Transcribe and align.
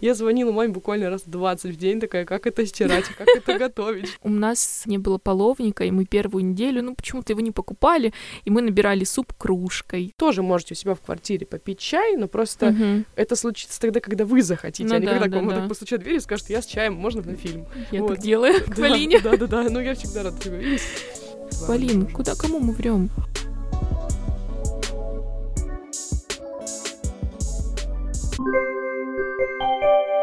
Я 0.00 0.14
звонила 0.14 0.52
маме 0.52 0.72
буквально 0.72 1.10
раз 1.10 1.22
20 1.26 1.72
в 1.72 1.76
день, 1.76 2.00
такая, 2.00 2.24
как 2.24 2.46
это 2.46 2.64
стирать, 2.66 3.04
как 3.06 3.28
это 3.28 3.58
готовить. 3.58 4.16
У 4.22 4.28
нас 4.30 4.82
не 4.86 4.98
было 4.98 5.18
половника, 5.18 5.84
и 5.84 5.90
мы 5.90 6.04
первую 6.04 6.44
неделю, 6.44 6.82
ну, 6.82 6.94
почему-то 6.94 7.32
его 7.32 7.40
не 7.40 7.50
покупали, 7.50 8.12
и 8.44 8.50
мы 8.50 8.62
набирали 8.62 9.04
суп 9.04 9.32
кружкой. 9.36 10.14
Тоже 10.16 10.42
можете 10.42 10.74
у 10.74 10.76
себя 10.76 10.94
в 10.94 11.00
квартире 11.00 11.46
попить 11.46 11.78
чай, 11.78 12.16
но 12.16 12.28
просто 12.28 13.04
это 13.16 13.36
случится 13.36 13.80
тогда, 13.80 14.00
когда 14.00 14.24
вы 14.24 14.42
захотите, 14.42 14.94
а 14.94 14.98
не 14.98 15.06
да, 15.06 15.12
когда 15.12 15.26
да, 15.26 15.32
к 15.32 15.34
вам 15.34 15.48
да. 15.48 15.56
так 15.56 15.68
постучат 15.68 16.00
в 16.00 16.04
дверь 16.04 16.16
и 16.16 16.20
скажут, 16.20 16.50
я 16.50 16.62
с 16.62 16.66
чаем, 16.66 16.94
можно 16.94 17.22
на 17.22 17.36
фильм. 17.36 17.66
Я 17.90 18.06
так 18.06 18.18
делаю 18.18 18.54
к 18.66 18.76
Полине. 18.76 19.20
Да-да-да, 19.20 19.64
ну 19.68 19.80
я 19.80 19.94
всегда 19.94 20.22
рада 20.22 20.40
тебя 20.40 20.56
видеть. 20.56 20.82
Полин, 21.66 22.06
куда, 22.06 22.34
кому 22.34 22.60
мы 22.60 22.72
врем? 22.72 23.10
Música 29.58 30.17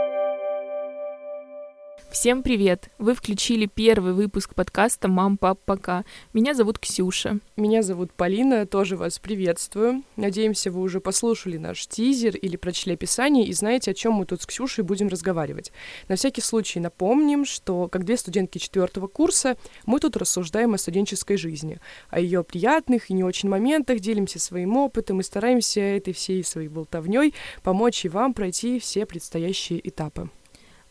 Всем 2.16 2.44
привет! 2.44 2.88
Вы 2.98 3.14
включили 3.14 3.66
первый 3.66 4.14
выпуск 4.14 4.56
подкаста 4.56 5.10
«Мам, 5.10 5.36
пап, 5.36 5.60
пока». 5.66 6.06
Меня 6.32 6.54
зовут 6.54 6.80
Ксюша. 6.80 7.40
Меня 7.58 7.84
зовут 7.84 8.14
Полина, 8.14 8.66
тоже 8.66 8.96
вас 8.96 9.20
приветствую. 9.20 10.02
Надеемся, 10.16 10.72
вы 10.72 10.80
уже 10.80 11.02
послушали 11.02 11.58
наш 11.58 11.86
тизер 11.88 12.38
или 12.38 12.56
прочли 12.56 12.94
описание 12.94 13.46
и 13.46 13.52
знаете, 13.52 13.92
о 13.92 13.94
чем 13.94 14.14
мы 14.14 14.26
тут 14.26 14.42
с 14.42 14.46
Ксюшей 14.46 14.86
будем 14.86 15.10
разговаривать. 15.10 15.74
На 16.08 16.16
всякий 16.16 16.40
случай 16.40 16.80
напомним, 16.80 17.44
что 17.44 17.90
как 17.90 18.06
две 18.06 18.16
студентки 18.16 18.60
четвертого 18.60 19.08
курса 19.08 19.58
мы 19.86 20.00
тут 20.00 20.16
рассуждаем 20.16 20.74
о 20.74 20.78
студенческой 20.78 21.36
жизни, 21.36 21.80
о 22.10 22.22
ее 22.22 22.46
приятных 22.46 23.10
и 23.10 23.14
не 23.14 23.26
очень 23.26 23.50
моментах, 23.50 24.00
делимся 24.00 24.40
своим 24.40 24.78
опытом 24.78 25.20
и 25.20 25.24
стараемся 25.24 25.82
этой 25.82 26.14
всей 26.14 26.46
своей 26.46 26.70
болтовней 26.70 27.34
помочь 27.62 28.06
и 28.06 28.10
вам 28.10 28.34
пройти 28.34 28.80
все 28.80 29.06
предстоящие 29.06 29.86
этапы. 29.86 30.30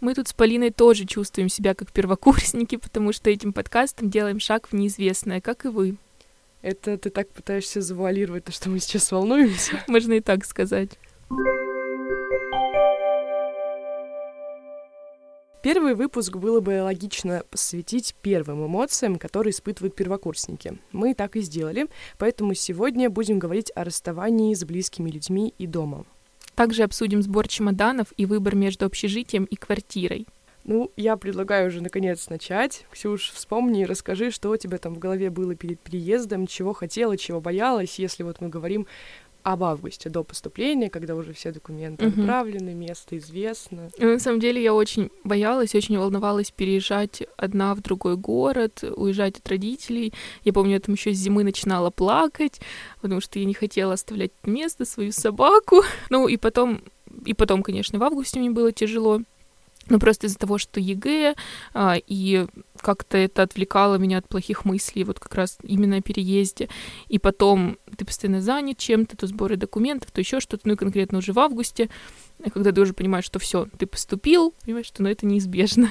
Мы 0.05 0.15
тут 0.15 0.29
с 0.29 0.35
Полиной 0.35 0.71
тоже 0.71 1.07
чувствуем 1.07 1.49
себя 1.49 1.75
как 1.75 1.91
первокурсники, 1.91 2.77
потому 2.77 3.15
что 3.15 3.31
этим 3.31 3.55
подкастом 3.55 4.11
делаем 4.11 4.39
шаг 4.39 4.69
в 4.69 4.75
неизвестное, 4.75 5.41
как 5.41 5.65
и 5.65 5.69
вы. 5.69 5.97
Это 6.61 6.99
ты 6.99 7.09
так 7.09 7.31
пытаешься 7.31 7.81
завуалировать 7.81 8.45
то, 8.45 8.53
что 8.53 8.69
мы 8.69 8.81
сейчас 8.81 9.11
волнуемся? 9.11 9.83
Можно 9.89 10.13
и 10.13 10.21
так 10.21 10.45
сказать. 10.45 10.91
Первый 15.63 15.95
выпуск 15.95 16.37
было 16.37 16.61
бы 16.61 16.83
логично 16.83 17.43
посвятить 17.49 18.15
первым 18.21 18.67
эмоциям, 18.67 19.19
которые 19.19 19.53
испытывают 19.53 19.97
первокурсники. 19.97 20.79
Мы 20.93 21.15
так 21.15 21.35
и 21.37 21.41
сделали, 21.41 21.87
поэтому 22.19 22.53
сегодня 22.53 23.09
будем 23.09 23.39
говорить 23.39 23.73
о 23.75 23.85
расставании 23.85 24.53
с 24.53 24.67
близкими 24.67 25.11
людьми 25.11 25.55
и 25.57 25.67
домом. 25.67 26.07
Также 26.55 26.85
обсудим 26.85 27.23
сбор 27.23 27.49
чемоданов 27.49 28.09
и 28.17 28.27
выбор 28.27 28.55
между 28.55 28.87
общежитием 28.87 29.45
и 29.45 29.57
квартирой. 29.57 30.27
Ну, 30.65 30.91
я 30.97 31.19
предлагаю 31.19 31.69
уже 31.69 31.83
наконец 31.83 32.31
начать. 32.31 32.87
Ксюш, 32.91 33.33
вспомни 33.35 33.83
и 33.83 33.85
расскажи, 33.85 34.31
что 34.31 34.51
у 34.51 34.57
тебя 34.57 34.79
там 34.79 34.95
в 34.95 34.99
голове 34.99 35.29
было 35.29 35.55
перед 35.55 35.79
переездом, 35.79 36.47
чего 36.47 36.73
хотела, 36.73 37.19
чего 37.19 37.41
боялась, 37.43 37.99
если 37.99 38.23
вот 38.23 38.41
мы 38.41 38.49
говорим 38.49 38.87
об 39.45 39.63
августе 39.63 40.09
до 40.09 40.25
поступления, 40.25 40.89
когда 40.89 41.15
уже 41.15 41.35
все 41.35 41.53
документы 41.53 42.07
угу. 42.07 42.23
отправлены, 42.23 42.73
место 42.73 43.19
известно. 43.19 43.91
Ну, 43.99 44.15
на 44.15 44.19
самом 44.19 44.41
деле 44.41 44.63
я 44.63 44.73
очень 44.73 45.11
боялась, 45.23 45.75
очень 45.75 45.99
волновалась 45.99 46.51
переезжать 46.51 47.23
одна 47.37 47.75
в 47.75 47.83
другой 47.83 48.17
город, 48.17 48.83
уезжать 48.83 49.39
от 49.39 49.49
родителей. 49.49 50.15
Я 50.45 50.55
помню, 50.55 50.73
я 50.73 50.81
там 50.81 50.95
еще 50.95 51.13
с 51.13 51.19
зимы 51.19 51.45
начинала 51.45 51.91
плакать, 51.91 52.61
потому 53.03 53.21
что 53.21 53.39
я 53.39 53.45
не 53.45 53.53
хотела 53.53 53.93
оставлять 53.93 54.33
место, 54.45 54.85
свою 54.85 55.13
собаку. 55.13 55.83
Ну 56.11 56.29
и 56.29 56.37
потом, 56.37 56.81
и 57.25 57.35
потом, 57.35 57.63
конечно, 57.63 57.99
в 57.99 58.03
августе 58.03 58.39
мне 58.39 58.51
было 58.51 58.73
тяжело. 58.73 59.21
Ну, 59.89 59.99
просто 59.99 60.27
из-за 60.27 60.39
того, 60.39 60.59
что 60.59 60.81
ЕГЭ, 60.81 61.35
а, 61.75 61.97
и 62.07 62.47
как-то 62.81 63.19
это 63.19 63.43
отвлекало 63.43 63.97
меня 63.97 64.19
от 64.19 64.29
плохих 64.29 64.65
мыслей, 64.65 65.05
вот 65.05 65.21
как 65.21 65.35
раз 65.35 65.59
именно 65.63 65.97
о 65.97 66.03
переезде. 66.03 66.69
И 67.09 67.19
потом 67.19 67.79
ты 67.97 68.05
постоянно 68.05 68.41
занят 68.41 68.79
чем-то, 68.79 69.17
то 69.17 69.27
сборы 69.27 69.57
документов, 69.57 70.11
то 70.11 70.21
еще 70.21 70.41
что-то, 70.41 70.63
ну 70.67 70.75
и 70.75 70.77
конкретно 70.77 71.19
уже 71.19 71.33
в 71.33 71.39
августе, 71.39 71.91
когда 72.53 72.73
ты 72.73 72.81
уже 72.81 72.95
понимаешь, 72.95 73.25
что 73.25 73.39
все, 73.39 73.69
ты 73.79 73.87
поступил, 73.87 74.55
понимаешь, 74.65 74.87
что 74.87 75.03
ну, 75.03 75.09
это 75.09 75.27
неизбежно. 75.27 75.91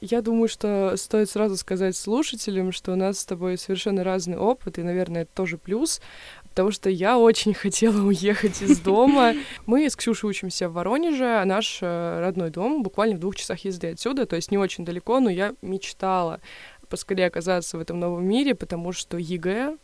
Я 0.00 0.22
думаю, 0.22 0.48
что 0.48 0.94
стоит 0.96 1.28
сразу 1.28 1.58
сказать 1.58 1.94
слушателям, 1.94 2.72
что 2.72 2.92
у 2.92 2.96
нас 2.96 3.18
с 3.18 3.26
тобой 3.26 3.58
совершенно 3.58 4.02
разный 4.02 4.38
опыт, 4.38 4.78
и, 4.78 4.82
наверное, 4.82 5.22
это 5.22 5.30
тоже 5.34 5.58
плюс 5.58 6.00
потому 6.50 6.70
что 6.70 6.90
я 6.90 7.18
очень 7.18 7.54
хотела 7.54 8.02
уехать 8.02 8.62
из 8.62 8.80
дома. 8.80 9.34
Мы 9.66 9.88
с 9.88 9.96
Ксюшей 9.96 10.30
учимся 10.30 10.68
в 10.68 10.74
Воронеже, 10.74 11.40
а 11.40 11.44
наш 11.44 11.78
э, 11.80 12.20
родной 12.20 12.50
дом 12.50 12.82
буквально 12.82 13.16
в 13.16 13.20
двух 13.20 13.36
часах 13.36 13.64
езды 13.64 13.92
отсюда, 13.92 14.26
то 14.26 14.36
есть 14.36 14.50
не 14.50 14.58
очень 14.58 14.84
далеко, 14.84 15.20
но 15.20 15.30
я 15.30 15.54
мечтала 15.62 16.40
поскорее 16.88 17.26
оказаться 17.26 17.78
в 17.78 17.80
этом 17.80 18.00
новом 18.00 18.26
мире, 18.26 18.54
потому 18.54 18.92
что 18.92 19.16
ЕГЭ, 19.16 19.76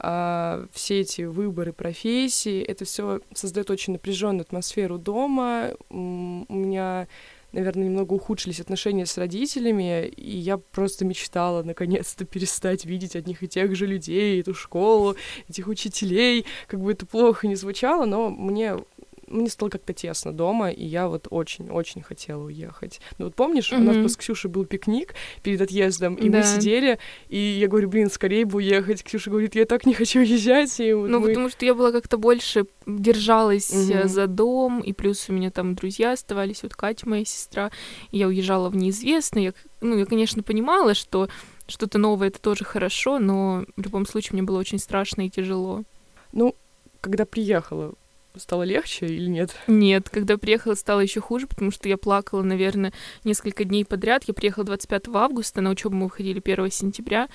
а, 0.00 0.66
все 0.72 1.00
эти 1.00 1.22
выборы 1.22 1.72
профессии, 1.72 2.60
это 2.60 2.84
все 2.84 3.20
создает 3.32 3.70
очень 3.70 3.94
напряженную 3.94 4.42
атмосферу 4.42 4.98
дома. 4.98 5.70
У 5.88 5.96
меня 5.96 7.08
наверное, 7.52 7.84
немного 7.84 8.14
ухудшились 8.14 8.60
отношения 8.60 9.06
с 9.06 9.16
родителями, 9.18 10.06
и 10.06 10.36
я 10.36 10.58
просто 10.58 11.04
мечтала 11.04 11.62
наконец-то 11.62 12.24
перестать 12.24 12.84
видеть 12.84 13.16
одних 13.16 13.42
и 13.42 13.48
тех 13.48 13.74
же 13.74 13.86
людей, 13.86 14.40
эту 14.40 14.54
школу, 14.54 15.16
этих 15.48 15.68
учителей, 15.68 16.46
как 16.66 16.80
бы 16.80 16.92
это 16.92 17.06
плохо 17.06 17.46
не 17.46 17.56
звучало, 17.56 18.04
но 18.04 18.30
мне 18.30 18.76
мне 19.30 19.48
стало 19.48 19.70
как-то 19.70 19.92
тесно 19.92 20.32
дома, 20.32 20.70
и 20.70 20.84
я 20.84 21.08
вот 21.08 21.26
очень-очень 21.30 22.02
хотела 22.02 22.44
уехать. 22.44 23.00
Ну 23.18 23.26
вот 23.26 23.34
помнишь, 23.34 23.72
mm-hmm. 23.72 23.80
у 23.80 24.02
нас 24.02 24.12
с 24.12 24.16
Ксюшей 24.16 24.50
был 24.50 24.64
пикник 24.64 25.14
перед 25.42 25.60
отъездом, 25.60 26.14
и 26.14 26.28
да. 26.28 26.38
мы 26.38 26.44
сидели, 26.44 26.98
и 27.28 27.38
я 27.38 27.68
говорю, 27.68 27.88
блин, 27.88 28.10
скорее 28.10 28.44
бы 28.44 28.56
уехать. 28.56 29.02
Ксюша 29.02 29.30
говорит, 29.30 29.54
я 29.54 29.64
так 29.64 29.86
не 29.86 29.94
хочу 29.94 30.20
уезжать. 30.20 30.80
И 30.80 30.92
вот 30.92 31.08
ну, 31.08 31.20
мы... 31.20 31.28
потому 31.28 31.48
что 31.48 31.64
я 31.64 31.74
была 31.74 31.92
как-то 31.92 32.16
больше 32.16 32.66
держалась 32.86 33.70
mm-hmm. 33.70 34.08
за 34.08 34.26
дом, 34.26 34.80
и 34.80 34.92
плюс 34.92 35.28
у 35.28 35.32
меня 35.32 35.50
там 35.50 35.74
друзья 35.74 36.12
оставались, 36.12 36.62
вот 36.62 36.74
Катя, 36.74 37.08
моя 37.08 37.24
сестра, 37.24 37.70
и 38.10 38.18
я 38.18 38.28
уезжала 38.28 38.70
в 38.70 38.76
неизвестное. 38.76 39.42
Я, 39.42 39.52
ну, 39.80 39.96
я, 39.98 40.06
конечно, 40.06 40.42
понимала, 40.42 40.94
что 40.94 41.28
что-то 41.66 41.98
новое— 41.98 42.28
это 42.28 42.40
тоже 42.40 42.64
хорошо, 42.64 43.18
но 43.18 43.64
в 43.76 43.82
любом 43.82 44.06
случае 44.06 44.34
мне 44.34 44.42
было 44.42 44.58
очень 44.58 44.78
страшно 44.78 45.26
и 45.26 45.30
тяжело. 45.30 45.84
Ну, 46.32 46.54
когда 47.00 47.26
приехала 47.26 47.94
стало 48.36 48.62
легче 48.62 49.06
или 49.06 49.28
нет? 49.28 49.54
Нет, 49.66 50.08
когда 50.08 50.38
приехала, 50.38 50.74
стало 50.74 51.00
еще 51.00 51.20
хуже, 51.20 51.46
потому 51.46 51.70
что 51.70 51.88
я 51.88 51.96
плакала, 51.96 52.42
наверное, 52.42 52.92
несколько 53.24 53.64
дней 53.64 53.84
подряд. 53.84 54.24
Я 54.26 54.34
приехала 54.34 54.64
25 54.64 55.08
августа, 55.14 55.60
на 55.60 55.70
учебу 55.70 55.96
мы 55.96 56.04
выходили 56.04 56.42
1 56.44 56.70
сентября, 56.70 57.28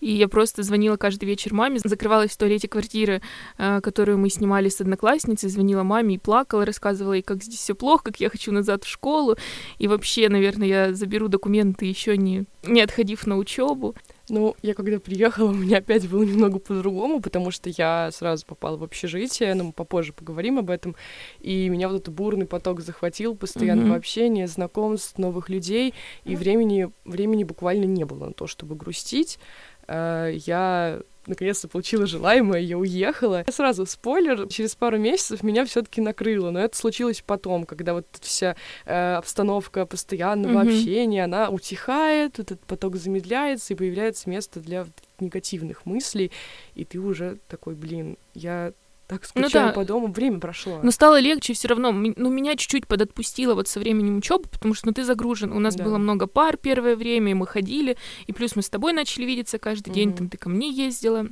и 0.00 0.12
я 0.12 0.28
просто 0.28 0.62
звонила 0.62 0.96
каждый 0.96 1.24
вечер 1.26 1.54
маме, 1.54 1.78
закрывалась 1.82 2.32
в 2.32 2.36
туалете 2.36 2.68
квартиры, 2.68 3.22
э, 3.58 3.80
которую 3.80 4.18
мы 4.18 4.30
снимали 4.30 4.68
с 4.68 4.80
одноклассницей, 4.80 5.48
звонила 5.48 5.82
маме 5.82 6.16
и 6.16 6.18
плакала, 6.18 6.64
рассказывала 6.64 7.14
ей, 7.14 7.22
как 7.22 7.42
здесь 7.42 7.58
все 7.58 7.74
плохо, 7.74 8.04
как 8.04 8.20
я 8.20 8.30
хочу 8.30 8.52
назад 8.52 8.84
в 8.84 8.88
школу, 8.88 9.36
и 9.78 9.88
вообще, 9.88 10.28
наверное, 10.28 10.68
я 10.68 10.94
заберу 10.94 11.28
документы 11.28 11.86
еще 11.86 12.16
не, 12.16 12.44
не 12.64 12.80
отходив 12.80 13.26
на 13.26 13.36
учебу. 13.36 13.94
Ну, 14.32 14.56
я 14.62 14.72
когда 14.72 14.98
приехала, 14.98 15.50
у 15.50 15.54
меня 15.54 15.76
опять 15.78 16.08
было 16.08 16.22
немного 16.22 16.58
по-другому, 16.58 17.20
потому 17.20 17.50
что 17.50 17.68
я 17.68 18.10
сразу 18.12 18.46
попала 18.46 18.78
в 18.78 18.82
общежитие, 18.82 19.54
но 19.54 19.64
мы 19.64 19.72
попозже 19.72 20.14
поговорим 20.14 20.58
об 20.58 20.70
этом, 20.70 20.96
и 21.40 21.68
меня 21.68 21.88
вот 21.88 22.00
этот 22.00 22.14
бурный 22.14 22.46
поток 22.46 22.80
захватил 22.80 23.36
постоянного 23.36 23.94
mm-hmm. 23.94 23.98
общения, 23.98 24.46
знакомств, 24.46 25.18
новых 25.18 25.50
людей, 25.50 25.92
и 26.24 26.34
времени, 26.34 26.90
времени 27.04 27.44
буквально 27.44 27.84
не 27.84 28.04
было 28.04 28.28
на 28.28 28.32
то, 28.32 28.46
чтобы 28.46 28.74
грустить. 28.74 29.38
Э, 29.86 30.32
я 30.34 31.02
наконец-то 31.26 31.68
получила 31.68 32.06
желаемое, 32.06 32.60
я 32.60 32.78
уехала. 32.78 33.44
Я 33.46 33.52
сразу 33.52 33.86
спойлер, 33.86 34.48
через 34.48 34.74
пару 34.74 34.98
месяцев 34.98 35.42
меня 35.42 35.64
все-таки 35.64 36.00
накрыло, 36.00 36.50
но 36.50 36.60
это 36.60 36.76
случилось 36.76 37.22
потом, 37.24 37.64
когда 37.64 37.94
вот 37.94 38.06
вся 38.20 38.56
э, 38.84 39.14
обстановка 39.14 39.86
постоянного 39.86 40.62
mm-hmm. 40.62 40.68
общения, 40.68 41.24
она 41.24 41.48
утихает, 41.50 42.38
этот 42.38 42.60
поток 42.60 42.96
замедляется 42.96 43.74
и 43.74 43.76
появляется 43.76 44.28
место 44.28 44.60
для 44.60 44.86
негативных 45.20 45.86
мыслей, 45.86 46.32
и 46.74 46.84
ты 46.84 46.98
уже 46.98 47.38
такой, 47.48 47.74
блин, 47.74 48.16
я 48.34 48.72
так 49.12 49.24
скучала 49.24 49.66
ну, 49.66 49.68
да. 49.68 49.72
по 49.72 49.84
дому, 49.84 50.12
время 50.12 50.40
прошло. 50.40 50.80
Но 50.82 50.90
стало 50.90 51.20
легче 51.20 51.52
все 51.52 51.68
равно. 51.68 51.92
Ну, 51.92 52.30
меня 52.30 52.56
чуть-чуть 52.56 52.86
подотпустило 52.86 53.54
вот 53.54 53.68
со 53.68 53.78
временем 53.78 54.16
учебы, 54.16 54.48
потому 54.48 54.74
что 54.74 54.86
ну, 54.86 54.92
ты 54.92 55.04
загружен. 55.04 55.52
У 55.52 55.58
нас 55.58 55.74
да. 55.74 55.84
было 55.84 55.98
много 55.98 56.26
пар 56.26 56.56
первое 56.56 56.96
время, 56.96 57.32
и 57.32 57.34
мы 57.34 57.46
ходили, 57.46 57.96
и 58.26 58.32
плюс 58.32 58.56
мы 58.56 58.62
с 58.62 58.70
тобой 58.70 58.92
начали 58.92 59.24
видеться 59.24 59.58
каждый 59.58 59.90
mm-hmm. 59.90 59.94
день, 59.94 60.14
там 60.14 60.28
ты 60.28 60.36
ко 60.38 60.48
мне 60.48 60.70
ездила. 60.70 61.26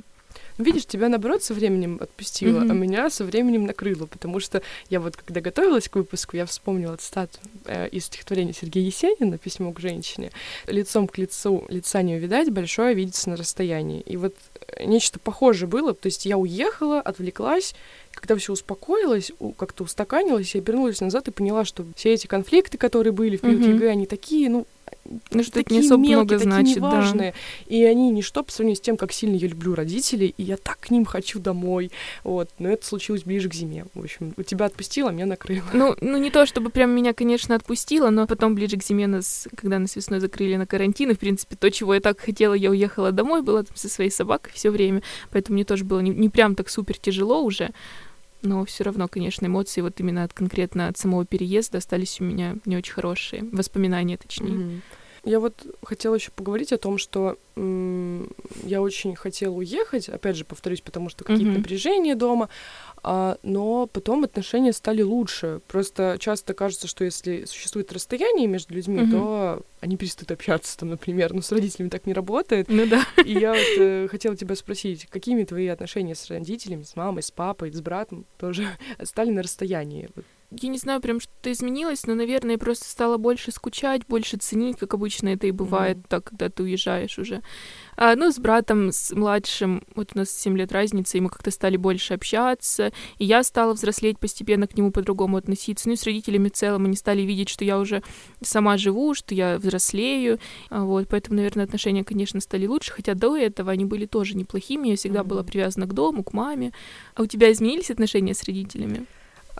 Видишь, 0.57 0.85
тебя 0.85 1.09
наоборот 1.09 1.43
со 1.43 1.53
временем 1.53 1.97
отпустило, 1.99 2.59
mm-hmm. 2.59 2.71
а 2.71 2.73
меня 2.73 3.09
со 3.09 3.25
временем 3.25 3.65
накрыло, 3.65 4.05
потому 4.05 4.39
что 4.39 4.61
я 4.89 4.99
вот 4.99 5.17
когда 5.17 5.41
готовилась 5.41 5.89
к 5.89 5.95
выпуску, 5.95 6.37
я 6.37 6.45
вспомнила 6.45 6.95
цитату 6.97 7.39
э, 7.65 7.89
из 7.89 8.05
стихотворения 8.05 8.53
Сергея 8.53 8.85
Есенина 8.85 9.37
«Письмо 9.37 9.71
к 9.71 9.79
женщине». 9.79 10.31
«Лицом 10.67 11.07
к 11.07 11.17
лицу 11.17 11.65
лица 11.69 12.01
не 12.01 12.15
увидать, 12.15 12.51
большое 12.51 12.93
видится 12.93 13.29
на 13.29 13.37
расстоянии». 13.37 14.01
И 14.01 14.17
вот 14.17 14.35
нечто 14.79 15.19
похожее 15.19 15.67
было. 15.67 15.93
То 15.93 16.07
есть 16.07 16.25
я 16.25 16.37
уехала, 16.37 16.99
отвлеклась, 16.99 17.75
когда 18.11 18.35
все 18.35 18.53
успокоилось, 18.53 19.31
как-то 19.57 19.83
устаканилось, 19.83 20.55
я 20.55 20.61
обернулась 20.61 21.01
назад 21.01 21.27
и 21.27 21.31
поняла, 21.31 21.65
что 21.65 21.85
все 21.95 22.13
эти 22.13 22.27
конфликты, 22.27 22.77
которые 22.77 23.13
были 23.13 23.37
в 23.37 23.41
период 23.41 23.61
ЕГЭ, 23.61 23.89
они 23.89 24.05
такие, 24.05 24.49
ну, 24.49 24.65
ну, 25.31 25.43
что 25.43 25.53
такие 25.53 25.81
не 25.81 25.85
особо 25.85 26.01
мелкие, 26.01 26.15
много 26.17 26.37
такие 26.37 26.51
значит, 26.51 26.75
неважные. 26.77 27.31
Да. 27.31 27.75
И 27.75 27.83
они 27.83 28.09
ничто 28.11 28.43
по 28.43 28.51
сравнению 28.51 28.77
с 28.77 28.81
тем, 28.81 28.97
как 28.97 29.11
сильно 29.11 29.35
я 29.35 29.47
люблю 29.47 29.75
родителей, 29.75 30.33
и 30.37 30.43
я 30.43 30.57
так 30.57 30.79
к 30.79 30.89
ним 30.91 31.05
хочу 31.05 31.39
домой. 31.39 31.91
Вот. 32.23 32.49
Но 32.59 32.69
это 32.69 32.85
случилось 32.85 33.23
ближе 33.23 33.49
к 33.49 33.53
зиме. 33.53 33.85
В 33.93 33.99
общем, 33.99 34.33
у 34.37 34.43
тебя 34.43 34.65
отпустило, 34.65 35.09
меня 35.09 35.25
накрыло. 35.25 35.65
Ну, 35.73 35.95
ну 36.01 36.17
не 36.17 36.29
то, 36.29 36.45
чтобы 36.45 36.69
прям 36.69 36.91
меня, 36.91 37.13
конечно, 37.13 37.55
отпустило, 37.55 38.09
но 38.09 38.27
потом 38.27 38.55
ближе 38.55 38.77
к 38.77 38.83
зиме 38.83 39.07
нас, 39.07 39.47
когда 39.55 39.79
нас 39.79 39.95
весной 39.95 40.19
закрыли 40.19 40.55
на 40.55 40.67
карантин, 40.67 41.11
и, 41.11 41.13
в 41.15 41.19
принципе, 41.19 41.55
то, 41.55 41.71
чего 41.71 41.95
я 41.95 41.99
так 41.99 42.19
хотела, 42.19 42.53
я 42.53 42.69
уехала 42.69 43.11
домой, 43.11 43.41
была 43.41 43.63
там 43.63 43.75
со 43.75 43.89
своей 43.89 44.11
собакой 44.11 44.51
все 44.53 44.69
время, 44.69 45.01
поэтому 45.31 45.55
мне 45.55 45.65
тоже 45.65 45.83
было 45.83 45.99
не, 45.99 46.11
не 46.11 46.29
прям 46.29 46.55
так 46.55 46.69
супер 46.69 46.97
тяжело 46.97 47.41
уже 47.41 47.71
но 48.41 48.65
все 48.65 48.83
равно, 48.83 49.07
конечно, 49.07 49.45
эмоции 49.45 49.81
вот 49.81 49.99
именно 49.99 50.23
от 50.23 50.33
конкретно 50.33 50.87
от 50.87 50.97
самого 50.97 51.25
переезда 51.25 51.79
остались 51.79 52.19
у 52.19 52.23
меня 52.23 52.57
не 52.65 52.77
очень 52.77 52.93
хорошие, 52.93 53.43
воспоминания 53.51 54.17
точнее. 54.17 54.53
Mm-hmm. 54.53 54.81
Я 55.23 55.39
вот 55.39 55.53
хотела 55.83 56.15
еще 56.15 56.31
поговорить 56.31 56.73
о 56.73 56.79
том, 56.79 56.97
что 56.97 57.37
м- 57.55 58.31
я 58.63 58.81
очень 58.81 59.15
хотела 59.15 59.53
уехать, 59.53 60.09
опять 60.09 60.35
же, 60.35 60.45
повторюсь, 60.45 60.81
потому 60.81 61.09
что 61.09 61.23
какие-то 61.23 61.51
mm-hmm. 61.51 61.57
напряжения 61.57 62.15
дома, 62.15 62.49
а, 63.03 63.37
но 63.43 63.85
потом 63.85 64.23
отношения 64.23 64.73
стали 64.73 65.03
лучше. 65.03 65.61
Просто 65.67 66.17
часто 66.19 66.55
кажется, 66.55 66.87
что 66.87 67.03
если 67.03 67.45
существует 67.45 67.91
расстояние 67.93 68.47
между 68.47 68.73
людьми, 68.73 69.01
mm-hmm. 69.01 69.11
то 69.11 69.61
они 69.79 69.95
перестают 69.95 70.31
общаться, 70.31 70.75
там, 70.79 70.89
например, 70.89 71.33
ну, 71.33 71.43
с 71.43 71.51
родителями 71.51 71.89
так 71.89 72.07
не 72.07 72.13
работает. 72.13 72.67
Ну 72.67 72.87
да. 72.87 73.05
И 73.23 73.33
я 73.33 73.51
вот 73.51 73.77
э, 73.77 74.07
хотела 74.09 74.35
тебя 74.35 74.55
спросить, 74.55 75.05
какими 75.05 75.43
твои 75.43 75.67
отношения 75.67 76.15
с 76.15 76.27
родителями, 76.29 76.81
с 76.81 76.95
мамой, 76.95 77.21
с 77.21 77.29
папой, 77.29 77.71
с 77.71 77.81
братом 77.81 78.25
тоже 78.39 78.67
стали 79.03 79.29
на 79.29 79.43
расстоянии? 79.43 80.09
Вот 80.15 80.25
я 80.51 80.69
не 80.69 80.77
знаю 80.77 80.99
прям, 80.99 81.21
что 81.21 81.51
изменилось, 81.51 82.05
но, 82.05 82.13
наверное, 82.13 82.57
просто 82.57 82.85
стала 82.89 83.17
больше 83.17 83.51
скучать, 83.51 84.05
больше 84.07 84.35
ценить, 84.37 84.77
как 84.77 84.93
обычно 84.93 85.29
это 85.29 85.47
и 85.47 85.51
бывает, 85.51 85.97
mm-hmm. 85.97 86.07
так, 86.09 86.25
когда 86.25 86.49
ты 86.49 86.63
уезжаешь 86.63 87.17
уже. 87.17 87.41
А, 87.95 88.15
ну, 88.15 88.31
с 88.31 88.37
братом, 88.37 88.91
с 88.91 89.13
младшим, 89.15 89.83
вот 89.95 90.11
у 90.13 90.17
нас 90.17 90.29
7 90.29 90.57
лет 90.57 90.73
разница, 90.73 91.17
и 91.17 91.21
мы 91.21 91.29
как-то 91.29 91.51
стали 91.51 91.77
больше 91.77 92.15
общаться, 92.15 92.91
и 93.17 93.25
я 93.25 93.43
стала 93.43 93.73
взрослеть 93.73 94.19
постепенно 94.19 94.67
к 94.67 94.75
нему 94.75 94.91
по-другому 94.91 95.37
относиться. 95.37 95.87
Ну 95.87 95.93
и 95.93 95.97
с 95.97 96.03
родителями 96.03 96.49
в 96.49 96.53
целом 96.53 96.85
они 96.85 96.97
стали 96.97 97.21
видеть, 97.21 97.47
что 97.47 97.63
я 97.63 97.79
уже 97.79 98.03
сама 98.41 98.77
живу, 98.77 99.13
что 99.13 99.33
я 99.33 99.57
взрослею, 99.57 100.39
а, 100.69 100.83
вот, 100.83 101.07
поэтому, 101.07 101.37
наверное, 101.37 101.63
отношения, 101.63 102.03
конечно, 102.03 102.41
стали 102.41 102.67
лучше, 102.67 102.91
хотя 102.91 103.13
до 103.13 103.37
этого 103.37 103.71
они 103.71 103.85
были 103.85 104.05
тоже 104.05 104.35
неплохими, 104.35 104.89
я 104.89 104.95
всегда 104.97 105.21
mm-hmm. 105.21 105.23
была 105.23 105.43
привязана 105.43 105.87
к 105.87 105.93
дому, 105.93 106.23
к 106.23 106.33
маме. 106.33 106.73
А 107.15 107.21
у 107.21 107.25
тебя 107.25 107.51
изменились 107.53 107.89
отношения 107.89 108.33
с 108.33 108.43
родителями? 108.43 109.05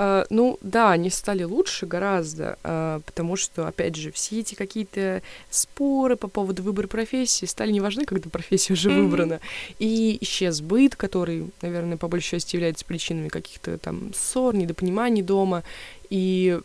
Uh, 0.01 0.25
ну 0.31 0.57
да, 0.61 0.93
они 0.93 1.11
стали 1.11 1.43
лучше 1.43 1.85
гораздо, 1.85 2.57
uh, 2.63 3.03
потому 3.05 3.35
что, 3.35 3.67
опять 3.67 3.95
же, 3.95 4.11
все 4.11 4.39
эти 4.39 4.55
какие-то 4.55 5.21
споры 5.51 6.15
по 6.15 6.27
поводу 6.27 6.63
выбора 6.63 6.87
профессии 6.87 7.45
стали 7.45 7.71
не 7.71 7.81
важны, 7.81 8.05
когда 8.05 8.27
профессия 8.27 8.73
уже 8.73 8.89
mm-hmm. 8.89 9.01
выбрана. 9.03 9.39
И 9.77 10.17
исчез 10.21 10.61
быт, 10.61 10.95
который, 10.95 11.51
наверное, 11.61 11.97
по 11.97 12.07
большей 12.07 12.31
части 12.31 12.55
является 12.55 12.83
причинами 12.83 13.27
каких-то 13.27 13.77
там 13.77 14.11
ссор, 14.15 14.55
недопониманий 14.55 15.21
дома. 15.21 15.61
И 16.09 16.59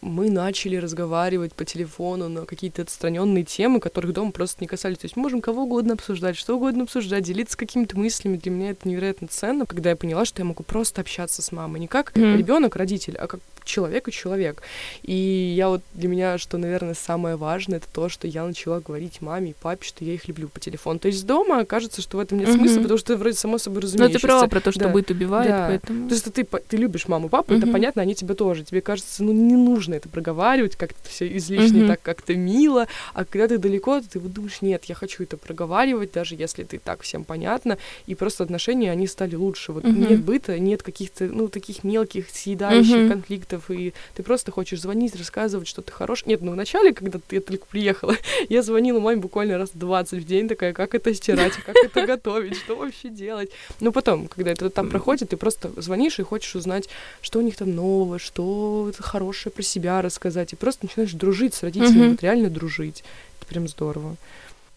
мы 0.00 0.30
начали 0.30 0.76
разговаривать 0.76 1.54
по 1.54 1.64
телефону 1.64 2.28
на 2.28 2.46
какие-то 2.46 2.82
отстраненные 2.82 3.44
темы, 3.44 3.80
которых 3.80 4.12
дома 4.12 4.30
просто 4.30 4.62
не 4.62 4.68
касались. 4.68 4.98
То 4.98 5.06
есть 5.06 5.16
мы 5.16 5.22
можем 5.22 5.40
кого 5.40 5.64
угодно 5.64 5.94
обсуждать, 5.94 6.36
что 6.36 6.56
угодно 6.56 6.84
обсуждать, 6.84 7.24
делиться 7.24 7.56
какими-то 7.56 7.98
мыслями. 7.98 8.36
Для 8.36 8.52
меня 8.52 8.70
это 8.70 8.88
невероятно 8.88 9.28
ценно, 9.28 9.66
когда 9.66 9.90
я 9.90 9.96
поняла, 9.96 10.24
что 10.24 10.40
я 10.40 10.44
могу 10.44 10.62
просто 10.62 11.00
общаться 11.00 11.42
с 11.42 11.52
мамой. 11.52 11.80
Не 11.80 11.88
как 11.88 12.12
mm-hmm. 12.12 12.36
ребенок, 12.36 12.76
родитель, 12.76 13.16
а 13.16 13.26
как 13.26 13.40
человек 13.68 14.08
и 14.08 14.12
человек. 14.12 14.62
И 15.02 15.12
я 15.56 15.68
вот 15.68 15.82
для 15.94 16.08
меня, 16.08 16.38
что, 16.38 16.58
наверное, 16.58 16.94
самое 16.94 17.36
важное, 17.36 17.78
это 17.78 17.86
то, 17.92 18.08
что 18.08 18.26
я 18.26 18.44
начала 18.44 18.80
говорить 18.80 19.20
маме 19.20 19.50
и 19.50 19.54
папе, 19.54 19.86
что 19.86 20.04
я 20.04 20.14
их 20.14 20.26
люблю 20.26 20.48
по 20.48 20.58
телефону. 20.58 20.98
То 20.98 21.08
есть 21.08 21.24
дома 21.26 21.64
кажется, 21.64 22.02
что 22.02 22.16
в 22.16 22.20
этом 22.20 22.38
нет 22.38 22.48
mm-hmm. 22.48 22.56
смысла, 22.56 22.80
потому 22.82 22.98
что 22.98 23.16
вроде 23.16 23.36
само 23.36 23.58
собой 23.58 23.82
разумеется. 23.82 24.14
Но 24.14 24.18
ты 24.18 24.26
права 24.26 24.46
про 24.48 24.60
то, 24.60 24.72
что 24.72 24.84
да. 24.84 24.88
быт 24.88 25.10
убивает, 25.10 25.50
да. 25.50 25.66
поэтому... 25.68 26.08
То 26.08 26.14
есть 26.14 26.32
ты, 26.32 26.44
ты 26.44 26.76
любишь 26.76 27.06
маму 27.08 27.26
и 27.26 27.30
папу, 27.30 27.52
mm-hmm. 27.52 27.58
это 27.58 27.66
понятно, 27.68 28.02
они 28.02 28.14
тебя 28.14 28.34
тоже. 28.34 28.64
Тебе 28.64 28.80
кажется, 28.80 29.22
ну 29.22 29.32
не 29.32 29.54
нужно 29.54 29.94
это 29.94 30.08
проговаривать, 30.08 30.76
как-то 30.76 31.08
все 31.08 31.36
излишне, 31.36 31.82
mm-hmm. 31.82 31.88
так 31.88 32.02
как-то 32.02 32.34
мило. 32.34 32.88
А 33.12 33.24
когда 33.24 33.48
ты 33.48 33.58
далеко, 33.58 34.00
ты 34.00 34.18
вот 34.18 34.32
думаешь, 34.32 34.62
нет, 34.62 34.84
я 34.86 34.94
хочу 34.94 35.22
это 35.22 35.36
проговаривать, 35.36 36.12
даже 36.12 36.34
если 36.34 36.64
ты 36.64 36.78
так 36.78 37.02
всем 37.02 37.24
понятно. 37.24 37.78
И 38.06 38.14
просто 38.14 38.44
отношения, 38.44 38.90
они 38.90 39.06
стали 39.06 39.34
лучше. 39.34 39.72
Вот 39.72 39.84
mm-hmm. 39.84 40.10
нет 40.10 40.24
быта, 40.24 40.58
нет 40.58 40.82
каких-то, 40.82 41.24
ну, 41.24 41.48
таких 41.48 41.84
мелких, 41.84 42.30
съедающих 42.30 42.94
mm-hmm. 42.94 43.08
конфликтов 43.10 43.57
конфликтов, 43.58 43.70
и 43.70 43.94
ты 44.14 44.22
просто 44.22 44.52
хочешь 44.52 44.80
звонить, 44.80 45.16
рассказывать, 45.16 45.68
что 45.68 45.82
ты 45.82 45.92
хорош. 45.92 46.26
Нет, 46.26 46.42
ну 46.42 46.52
вначале, 46.52 46.92
когда 46.92 47.18
ты 47.26 47.40
только 47.40 47.66
приехала, 47.66 48.16
я 48.48 48.62
звонила 48.62 49.00
маме 49.00 49.20
буквально 49.20 49.58
раз 49.58 49.70
20 49.74 50.20
в 50.20 50.26
день, 50.26 50.48
такая, 50.48 50.72
как 50.72 50.94
это 50.94 51.14
стирать, 51.14 51.52
как 51.66 51.76
это 51.76 52.06
готовить, 52.06 52.56
что 52.56 52.76
вообще 52.76 53.08
делать. 53.08 53.50
Но 53.80 53.92
потом, 53.92 54.28
когда 54.28 54.52
это 54.52 54.70
там 54.70 54.88
проходит, 54.88 55.30
ты 55.30 55.36
просто 55.36 55.70
звонишь 55.76 56.18
и 56.18 56.22
хочешь 56.22 56.54
узнать, 56.54 56.88
что 57.20 57.38
у 57.38 57.42
них 57.42 57.56
там 57.56 57.74
нового, 57.74 58.18
что 58.18 58.90
хорошее 58.98 59.52
про 59.52 59.62
себя 59.62 60.02
рассказать, 60.02 60.52
и 60.52 60.56
просто 60.56 60.86
начинаешь 60.86 61.12
дружить 61.12 61.54
с 61.54 61.62
родителями, 61.62 62.10
вот 62.10 62.22
реально 62.22 62.50
дружить. 62.50 63.04
Это 63.40 63.48
прям 63.48 63.68
здорово. 63.68 64.16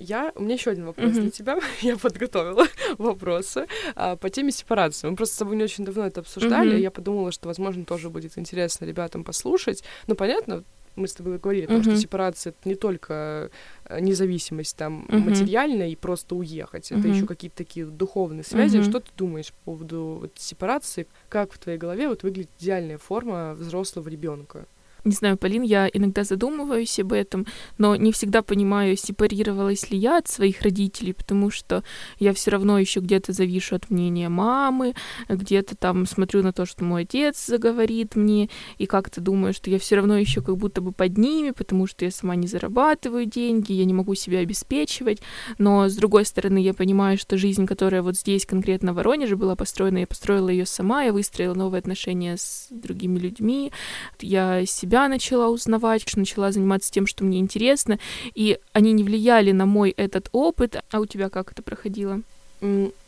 Я, 0.01 0.31
у 0.35 0.41
меня 0.41 0.55
еще 0.55 0.71
один 0.71 0.85
вопрос 0.85 1.11
mm-hmm. 1.11 1.21
для 1.21 1.31
тебя. 1.31 1.59
Я 1.81 1.97
подготовила 1.97 2.65
вопросы 2.97 3.67
а, 3.95 4.15
по 4.15 4.29
теме 4.29 4.51
сепарации. 4.51 5.09
Мы 5.09 5.15
просто 5.15 5.35
с 5.35 5.37
тобой 5.37 5.55
не 5.55 5.63
очень 5.63 5.85
давно 5.85 6.07
это 6.07 6.21
обсуждали. 6.21 6.75
Mm-hmm. 6.75 6.81
Я 6.81 6.91
подумала, 6.91 7.31
что, 7.31 7.47
возможно, 7.47 7.85
тоже 7.85 8.09
будет 8.09 8.37
интересно 8.37 8.85
ребятам 8.85 9.23
послушать. 9.23 9.83
Ну, 10.07 10.15
понятно, 10.15 10.63
мы 10.95 11.07
с 11.07 11.13
тобой 11.13 11.37
говорили, 11.37 11.67
mm-hmm. 11.67 11.83
что 11.83 11.97
сепарация 11.97 12.51
это 12.51 12.67
не 12.67 12.75
только 12.75 13.49
э, 13.85 13.99
независимость 14.01 14.75
там 14.75 15.05
mm-hmm. 15.07 15.29
материальная 15.29 15.89
и 15.89 15.95
просто 15.95 16.35
уехать, 16.35 16.91
mm-hmm. 16.91 16.99
это 16.99 17.07
еще 17.07 17.25
какие-то 17.25 17.57
такие 17.57 17.85
духовные 17.85 18.43
связи. 18.43 18.79
Mm-hmm. 18.79 18.89
Что 18.89 18.99
ты 18.99 19.09
думаешь 19.17 19.53
по 19.53 19.71
поводу 19.71 20.17
вот, 20.21 20.31
сепарации? 20.35 21.07
Как 21.29 21.53
в 21.53 21.59
твоей 21.59 21.77
голове 21.77 22.07
вот 22.09 22.23
выглядит 22.23 22.49
идеальная 22.59 22.97
форма 22.97 23.53
взрослого 23.53 24.09
ребенка? 24.09 24.65
Не 25.03 25.13
знаю, 25.13 25.35
Полин, 25.35 25.63
я 25.63 25.89
иногда 25.91 26.23
задумываюсь 26.23 26.99
об 26.99 27.13
этом, 27.13 27.47
но 27.79 27.95
не 27.95 28.11
всегда 28.11 28.43
понимаю, 28.43 28.95
сепарировалась 28.95 29.89
ли 29.89 29.97
я 29.97 30.19
от 30.19 30.27
своих 30.27 30.61
родителей, 30.61 31.13
потому 31.13 31.49
что 31.49 31.83
я 32.19 32.33
все 32.33 32.51
равно 32.51 32.77
еще 32.77 32.99
где-то 32.99 33.33
завишу 33.33 33.75
от 33.77 33.89
мнения 33.89 34.29
мамы, 34.29 34.93
где-то 35.27 35.75
там 35.75 36.05
смотрю 36.05 36.43
на 36.43 36.53
то, 36.53 36.67
что 36.67 36.83
мой 36.83 37.03
отец 37.03 37.47
заговорит 37.47 38.15
мне, 38.15 38.49
и 38.77 38.85
как-то 38.85 39.21
думаю, 39.21 39.53
что 39.53 39.71
я 39.71 39.79
все 39.79 39.95
равно 39.95 40.19
еще 40.19 40.43
как 40.43 40.57
будто 40.57 40.81
бы 40.81 40.91
под 40.91 41.17
ними, 41.17 41.49
потому 41.49 41.87
что 41.87 42.05
я 42.05 42.11
сама 42.11 42.35
не 42.35 42.45
зарабатываю 42.45 43.25
деньги, 43.25 43.73
я 43.73 43.85
не 43.85 43.95
могу 43.95 44.13
себя 44.13 44.39
обеспечивать. 44.39 45.19
Но 45.57 45.89
с 45.89 45.95
другой 45.95 46.25
стороны, 46.25 46.59
я 46.59 46.75
понимаю, 46.75 47.17
что 47.17 47.37
жизнь, 47.37 47.65
которая 47.65 48.03
вот 48.03 48.17
здесь 48.17 48.45
конкретно 48.45 48.93
в 48.93 48.97
Воронеже 48.97 49.35
была 49.35 49.55
построена, 49.55 49.97
я 49.99 50.07
построила 50.07 50.49
ее 50.49 50.67
сама, 50.67 51.03
я 51.03 51.13
выстроила 51.13 51.55
новые 51.55 51.79
отношения 51.79 52.37
с 52.37 52.67
другими 52.69 53.17
людьми, 53.17 53.71
я 54.19 54.63
себя 54.67 54.90
себя 54.91 55.07
начала 55.07 55.47
узнавать, 55.47 56.01
что 56.01 56.19
начала 56.19 56.51
заниматься 56.51 56.91
тем, 56.91 57.07
что 57.07 57.23
мне 57.23 57.39
интересно, 57.39 57.97
и 58.35 58.59
они 58.73 58.91
не 58.91 59.03
влияли 59.03 59.51
на 59.51 59.65
мой 59.65 59.91
этот 59.91 60.27
опыт. 60.33 60.83
А 60.91 60.99
у 60.99 61.05
тебя 61.05 61.29
как 61.29 61.53
это 61.53 61.61
проходило? 61.61 62.21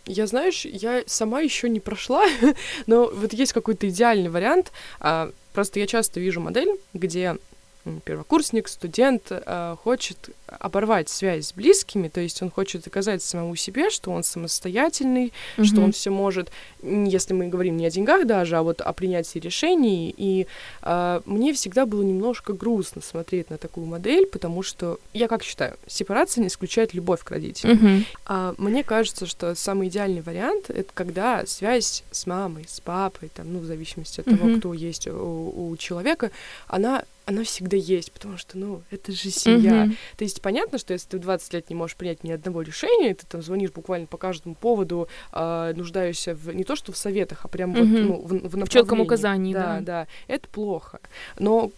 Я, 0.06 0.28
знаешь, 0.28 0.64
я 0.64 1.04
сама 1.06 1.42
еще 1.42 1.68
не 1.68 1.82
прошла, 1.82 2.26
но 2.88 3.12
вот 3.14 3.34
есть 3.34 3.52
какой-то 3.52 3.90
идеальный 3.90 4.30
вариант. 4.30 4.72
А, 5.02 5.32
просто 5.52 5.82
я 5.82 5.88
часто 5.88 6.22
вижу 6.22 6.40
модель, 6.40 6.70
где 6.94 7.36
первокурсник, 8.06 8.68
студент 8.68 9.28
э, 9.30 9.76
хочет 9.84 10.30
оборвать 10.48 11.10
связь 11.10 11.48
с 11.48 11.54
близкими, 11.54 12.08
то 12.08 12.22
есть 12.22 12.42
он 12.42 12.50
хочет 12.50 12.84
доказать 12.84 13.22
самому 13.22 13.56
себе, 13.56 13.90
что 13.90 14.12
он 14.12 14.24
самостоятельный, 14.24 15.34
mm-hmm. 15.58 15.64
что 15.64 15.82
он 15.82 15.92
все 15.92 16.10
может, 16.10 16.52
если 16.82 17.34
мы 17.34 17.48
говорим 17.48 17.78
не 17.78 17.86
о 17.86 17.90
деньгах 17.90 18.26
даже, 18.26 18.58
а 18.58 18.64
вот 18.64 18.82
о 18.82 18.94
принятии 18.94 19.40
решений. 19.40 20.14
И 20.16 20.48
э, 20.82 21.22
мне 21.26 21.54
всегда 21.54 21.86
было 21.86 22.04
немножко 22.04 22.54
грустно 22.54 23.02
смотреть 23.02 23.50
на 23.50 23.58
такую 23.58 23.86
модель, 23.86 24.28
потому 24.28 24.64
что 24.64 25.00
я 25.14 25.28
как 25.28 25.44
считаю, 25.44 25.78
сепарация 25.88 26.42
не 26.42 26.48
исключает 26.48 26.94
любовь 26.94 27.24
к 27.24 27.32
родителям. 27.32 27.78
Mm-hmm. 27.78 28.06
А 28.28 28.56
мне 28.58 28.84
кажется, 28.84 29.26
что 29.26 29.56
самый 29.56 29.90
идеальный 29.90 30.22
вариант 30.22 30.70
это 30.70 30.90
когда 30.94 31.46
связь 31.46 32.04
с 32.12 32.26
мамой, 32.28 32.66
с 32.70 32.80
папой, 32.80 33.30
там, 33.34 33.52
ну 33.52 33.60
в 33.60 33.66
зависимости 33.66 34.22
от 34.22 34.28
mm-hmm. 34.28 34.38
того, 34.38 34.58
кто 34.60 34.74
есть 34.74 35.08
у, 35.08 35.70
у 35.70 35.78
человека, 35.78 36.32
она 36.68 37.04
она 37.26 37.44
всегда 37.44 37.78
есть, 37.78 38.12
потому 38.12 38.38
что, 38.38 38.58
ну, 38.58 38.82
это 38.92 39.12
же 39.12 39.30
семья. 39.30 39.86
Mm-hmm. 39.86 39.96
То 40.18 40.24
есть 40.24 40.42
понятно, 40.42 40.78
что 40.78 40.94
если 40.94 41.10
ты 41.10 41.18
в 41.18 41.22
20 41.22 41.54
лет 41.54 41.70
не 41.70 41.76
можешь 41.76 41.96
принять 41.96 42.24
ни 42.24 42.32
одного 42.32 42.62
решения, 42.62 43.14
ты 43.14 43.26
там 43.26 43.42
звонишь 43.42 43.72
буквально 43.72 44.08
по 44.08 44.18
каждому 44.18 44.56
поводу, 44.56 45.08
э, 45.32 45.74
нуждаешься 45.76 46.36
в 46.36 46.54
не 46.54 46.64
то 46.64 46.76
что 46.76 46.92
в 46.92 46.98
советах, 46.98 47.46
а 47.46 47.48
прям 47.48 47.74
mm-hmm. 47.74 48.08
вот, 48.18 48.32
ну, 48.32 48.48
в, 48.48 48.50
в, 48.50 48.66
в 48.66 48.70
четком 48.70 49.00
указании, 49.00 49.54
да, 49.54 49.80
да, 49.80 49.82
да, 49.82 50.08
это 50.28 50.50
плохо. 50.50 51.00
Но 51.40 51.72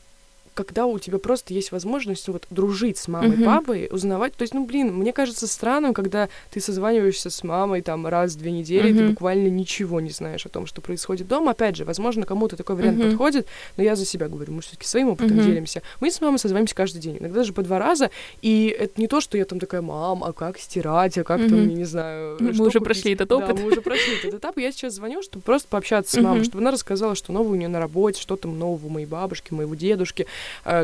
когда 0.56 0.86
у 0.86 0.98
тебя 0.98 1.20
просто 1.20 1.54
есть 1.54 1.72
возможность 1.72 2.28
вот 2.30 2.48
дружить 2.50 2.98
с 2.98 3.08
мамой, 3.10 3.38
mm-hmm. 3.38 3.46
папой, 3.46 3.90
узнавать. 3.92 4.34
То 4.34 4.44
есть, 4.44 4.54
ну, 4.54 4.66
блин, 4.66 4.94
мне 4.94 5.12
кажется 5.12 5.48
странным, 5.48 5.94
когда 5.94 6.30
ты 6.50 6.62
созваниваешься 6.62 7.30
с 7.30 7.44
мамой 7.44 7.82
там 7.82 8.08
раз 8.08 8.34
в 8.34 8.38
две 8.40 8.52
недели, 8.52 8.90
mm-hmm. 8.90 8.98
ты 8.98 9.10
буквально 9.10 9.50
ничего 9.50 10.00
не 10.00 10.12
знаешь 10.12 10.46
о 10.46 10.50
том, 10.50 10.66
что 10.66 10.82
происходит 10.82 11.28
дома. 11.28 11.52
Опять 11.52 11.76
же, 11.76 11.84
возможно, 11.84 12.26
кому-то 12.26 12.56
такой 12.56 12.78
вариант 12.78 13.00
mm-hmm. 13.00 13.10
подходит, 13.10 13.48
но 13.76 13.84
я 13.84 13.96
за 13.96 14.06
себя 14.06 14.30
говорю, 14.30 14.54
мы 14.54 14.62
все-таки 14.62 14.88
своим 14.88 15.10
опытом 15.10 15.38
mm-hmm. 15.38 15.46
делимся. 15.46 15.82
Мы 16.00 16.10
с 16.10 16.22
мамой 16.22 16.40
созваниваемся 16.40 16.76
каждый 16.76 17.00
день, 17.00 17.18
иногда 17.20 17.40
даже 17.40 17.52
по 17.52 17.62
два 17.62 17.78
раза, 17.78 18.10
и 18.42 18.74
это 18.80 19.00
не 19.00 19.08
то, 19.08 19.20
что 19.20 19.38
я 19.38 19.44
там 19.44 19.60
такая, 19.60 19.82
мам, 19.82 20.24
а 20.24 20.32
как 20.32 20.58
стирать, 20.58 21.18
а 21.18 21.26
как 21.26 21.42
mm-hmm. 21.42 21.50
там, 21.50 21.70
я 21.70 21.76
не 21.76 21.86
знаю, 21.86 22.38
Мы 22.40 22.52
уже 22.52 22.64
купить? 22.64 22.84
прошли 22.84 23.14
этот 23.14 23.30
опыт. 23.34 23.56
Да, 23.58 23.62
мы 23.62 23.72
уже 23.72 23.82
прошли 23.82 24.16
этот 24.20 24.36
этап, 24.36 24.58
я 24.58 24.72
сейчас 24.72 24.94
звоню, 24.94 25.22
чтобы 25.22 25.44
просто 25.44 25.68
пообщаться 25.68 26.18
с 26.18 26.22
мамой, 26.22 26.40
mm-hmm. 26.40 26.46
чтобы 26.46 26.62
она 26.62 26.72
рассказала, 26.72 27.16
что 27.16 27.34
новое 27.34 27.52
у 27.52 27.56
нее 27.56 27.68
на 27.68 27.82
работе, 27.82 28.22
что 28.22 28.38
там 28.38 28.58
нового 28.58 28.86
у 28.86 28.90
моей 28.90 29.06
бабушки, 29.06 29.54
моего 29.54 29.76
дедушки, 29.76 30.28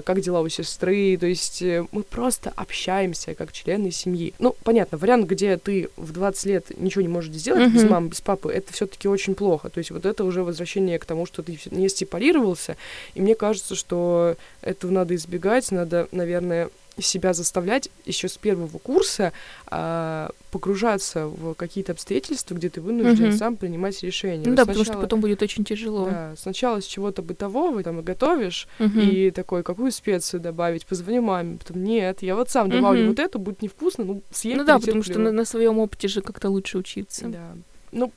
как 0.01 0.22
дела 0.22 0.41
у 0.41 0.50
сестры, 0.50 1.18
то 1.18 1.25
есть 1.25 1.62
э, 1.62 1.86
мы 1.91 2.03
просто 2.03 2.51
общаемся 2.56 3.34
как 3.36 3.51
члены 3.51 3.91
семьи. 3.91 4.34
Ну, 4.39 4.56
понятно, 4.63 4.98
вариант, 4.98 5.27
где 5.27 5.58
ты 5.58 5.89
в 5.98 6.12
20 6.12 6.46
лет 6.46 6.80
ничего 6.80 7.01
не 7.01 7.08
можешь 7.08 7.34
сделать 7.34 7.70
mm-hmm. 7.70 7.74
без 7.74 7.84
мамы, 7.89 8.10
без 8.10 8.22
папы, 8.22 8.51
это 8.51 8.74
все 8.74 8.86
таки 8.88 9.08
очень 9.08 9.36
плохо. 9.36 9.70
То 9.70 9.80
есть 9.80 9.91
вот 9.91 10.06
это 10.06 10.24
уже 10.24 10.44
возвращение 10.44 11.00
к 11.00 11.06
тому, 11.06 11.25
что 11.25 11.44
ты 11.44 11.60
не 11.72 11.89
сепарировался, 11.89 12.77
и 13.15 13.22
мне 13.22 13.36
кажется, 13.36 13.75
что 13.75 14.36
этого 14.62 14.91
надо 14.91 15.15
избегать, 15.15 15.72
надо, 15.72 16.08
наверное, 16.12 16.70
себя 17.00 17.34
заставлять 17.34 17.90
еще 18.06 18.28
с 18.28 18.38
первого 18.38 18.78
курса 18.78 19.32
а, 19.68 20.30
погружаться 20.52 21.28
в 21.28 21.54
какие-то 21.54 21.94
обстоятельства, 21.94 22.54
где 22.54 22.70
ты 22.70 22.82
вынужден 22.82 23.30
угу. 23.30 23.38
сам 23.38 23.56
принимать 23.56 24.02
решения. 24.04 24.44
Ну 24.46 24.56
да, 24.56 24.64
сначала, 24.64 24.68
потому 24.68 24.86
что 24.86 24.98
потом 25.02 25.22
будет 25.22 25.42
очень 25.42 25.64
тяжело. 25.64 26.06
Да, 26.06 26.34
сначала 26.38 26.82
с 26.82 26.86
чего-то 26.86 27.22
бытового 27.22 27.82
там 27.84 28.00
и 28.00 28.04
готовишь, 28.04 28.68
угу. 28.80 29.00
и 29.00 29.32
такой, 29.32 29.64
какую 29.64 29.92
специю 29.92 30.42
добавить, 30.42 30.86
позвони 30.86 31.20
маме, 31.20 31.58
потом 31.58 31.84
нет, 31.84 32.22
я 32.22 32.36
вот 32.36 32.50
сам 32.50 32.70
добавлю 32.70 33.04
угу. 33.04 33.10
вот 33.12 33.20
эту, 33.20 33.40
будет 33.40 33.62
невкусно, 33.62 34.04
ну 34.04 34.22
съем 34.32 34.58
Ну 34.58 34.66
да, 34.66 34.80
потому 34.80 35.04
что 35.04 35.20
на, 35.20 35.32
на 35.32 35.46
своем 35.46 35.80
опыте 35.80 36.08
же 36.08 36.22
как-то 36.22 36.50
лучше 36.50 36.78
учиться. 36.78 37.28
Да. 37.28 37.56
Ну, 37.92 38.12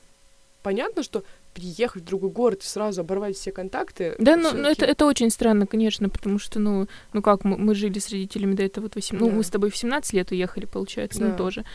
понятно, 0.61 1.03
что 1.03 1.23
переехать 1.55 2.03
в 2.03 2.05
другой 2.05 2.29
город 2.29 2.61
и 2.61 2.67
сразу 2.67 3.01
оборвать 3.01 3.35
все 3.35 3.51
контакты. 3.51 4.15
Да, 4.19 4.35
ну, 4.35 4.51
ну 4.51 4.69
это, 4.69 4.85
это 4.85 5.05
очень 5.05 5.29
странно, 5.29 5.65
конечно, 5.65 6.09
потому 6.09 6.37
что, 6.37 6.59
ну, 6.59 6.87
ну 7.13 7.21
как, 7.21 7.45
мы, 7.45 7.57
мы 7.57 7.73
жили 7.73 7.97
с 7.97 8.09
родителями 8.09 8.53
до 8.53 8.63
этого 8.63 8.83
вот 8.83 8.95
8... 8.95 9.17
Да. 9.17 9.25
Ну, 9.25 9.31
мы 9.31 9.43
с 9.43 9.49
тобой 9.49 9.71
в 9.71 9.77
17 9.77 10.13
лет 10.13 10.31
уехали, 10.31 10.65
получается, 10.65 11.21
ну, 11.21 11.27
да. 11.27 11.31
ну, 11.31 11.37
тоже 11.37 11.65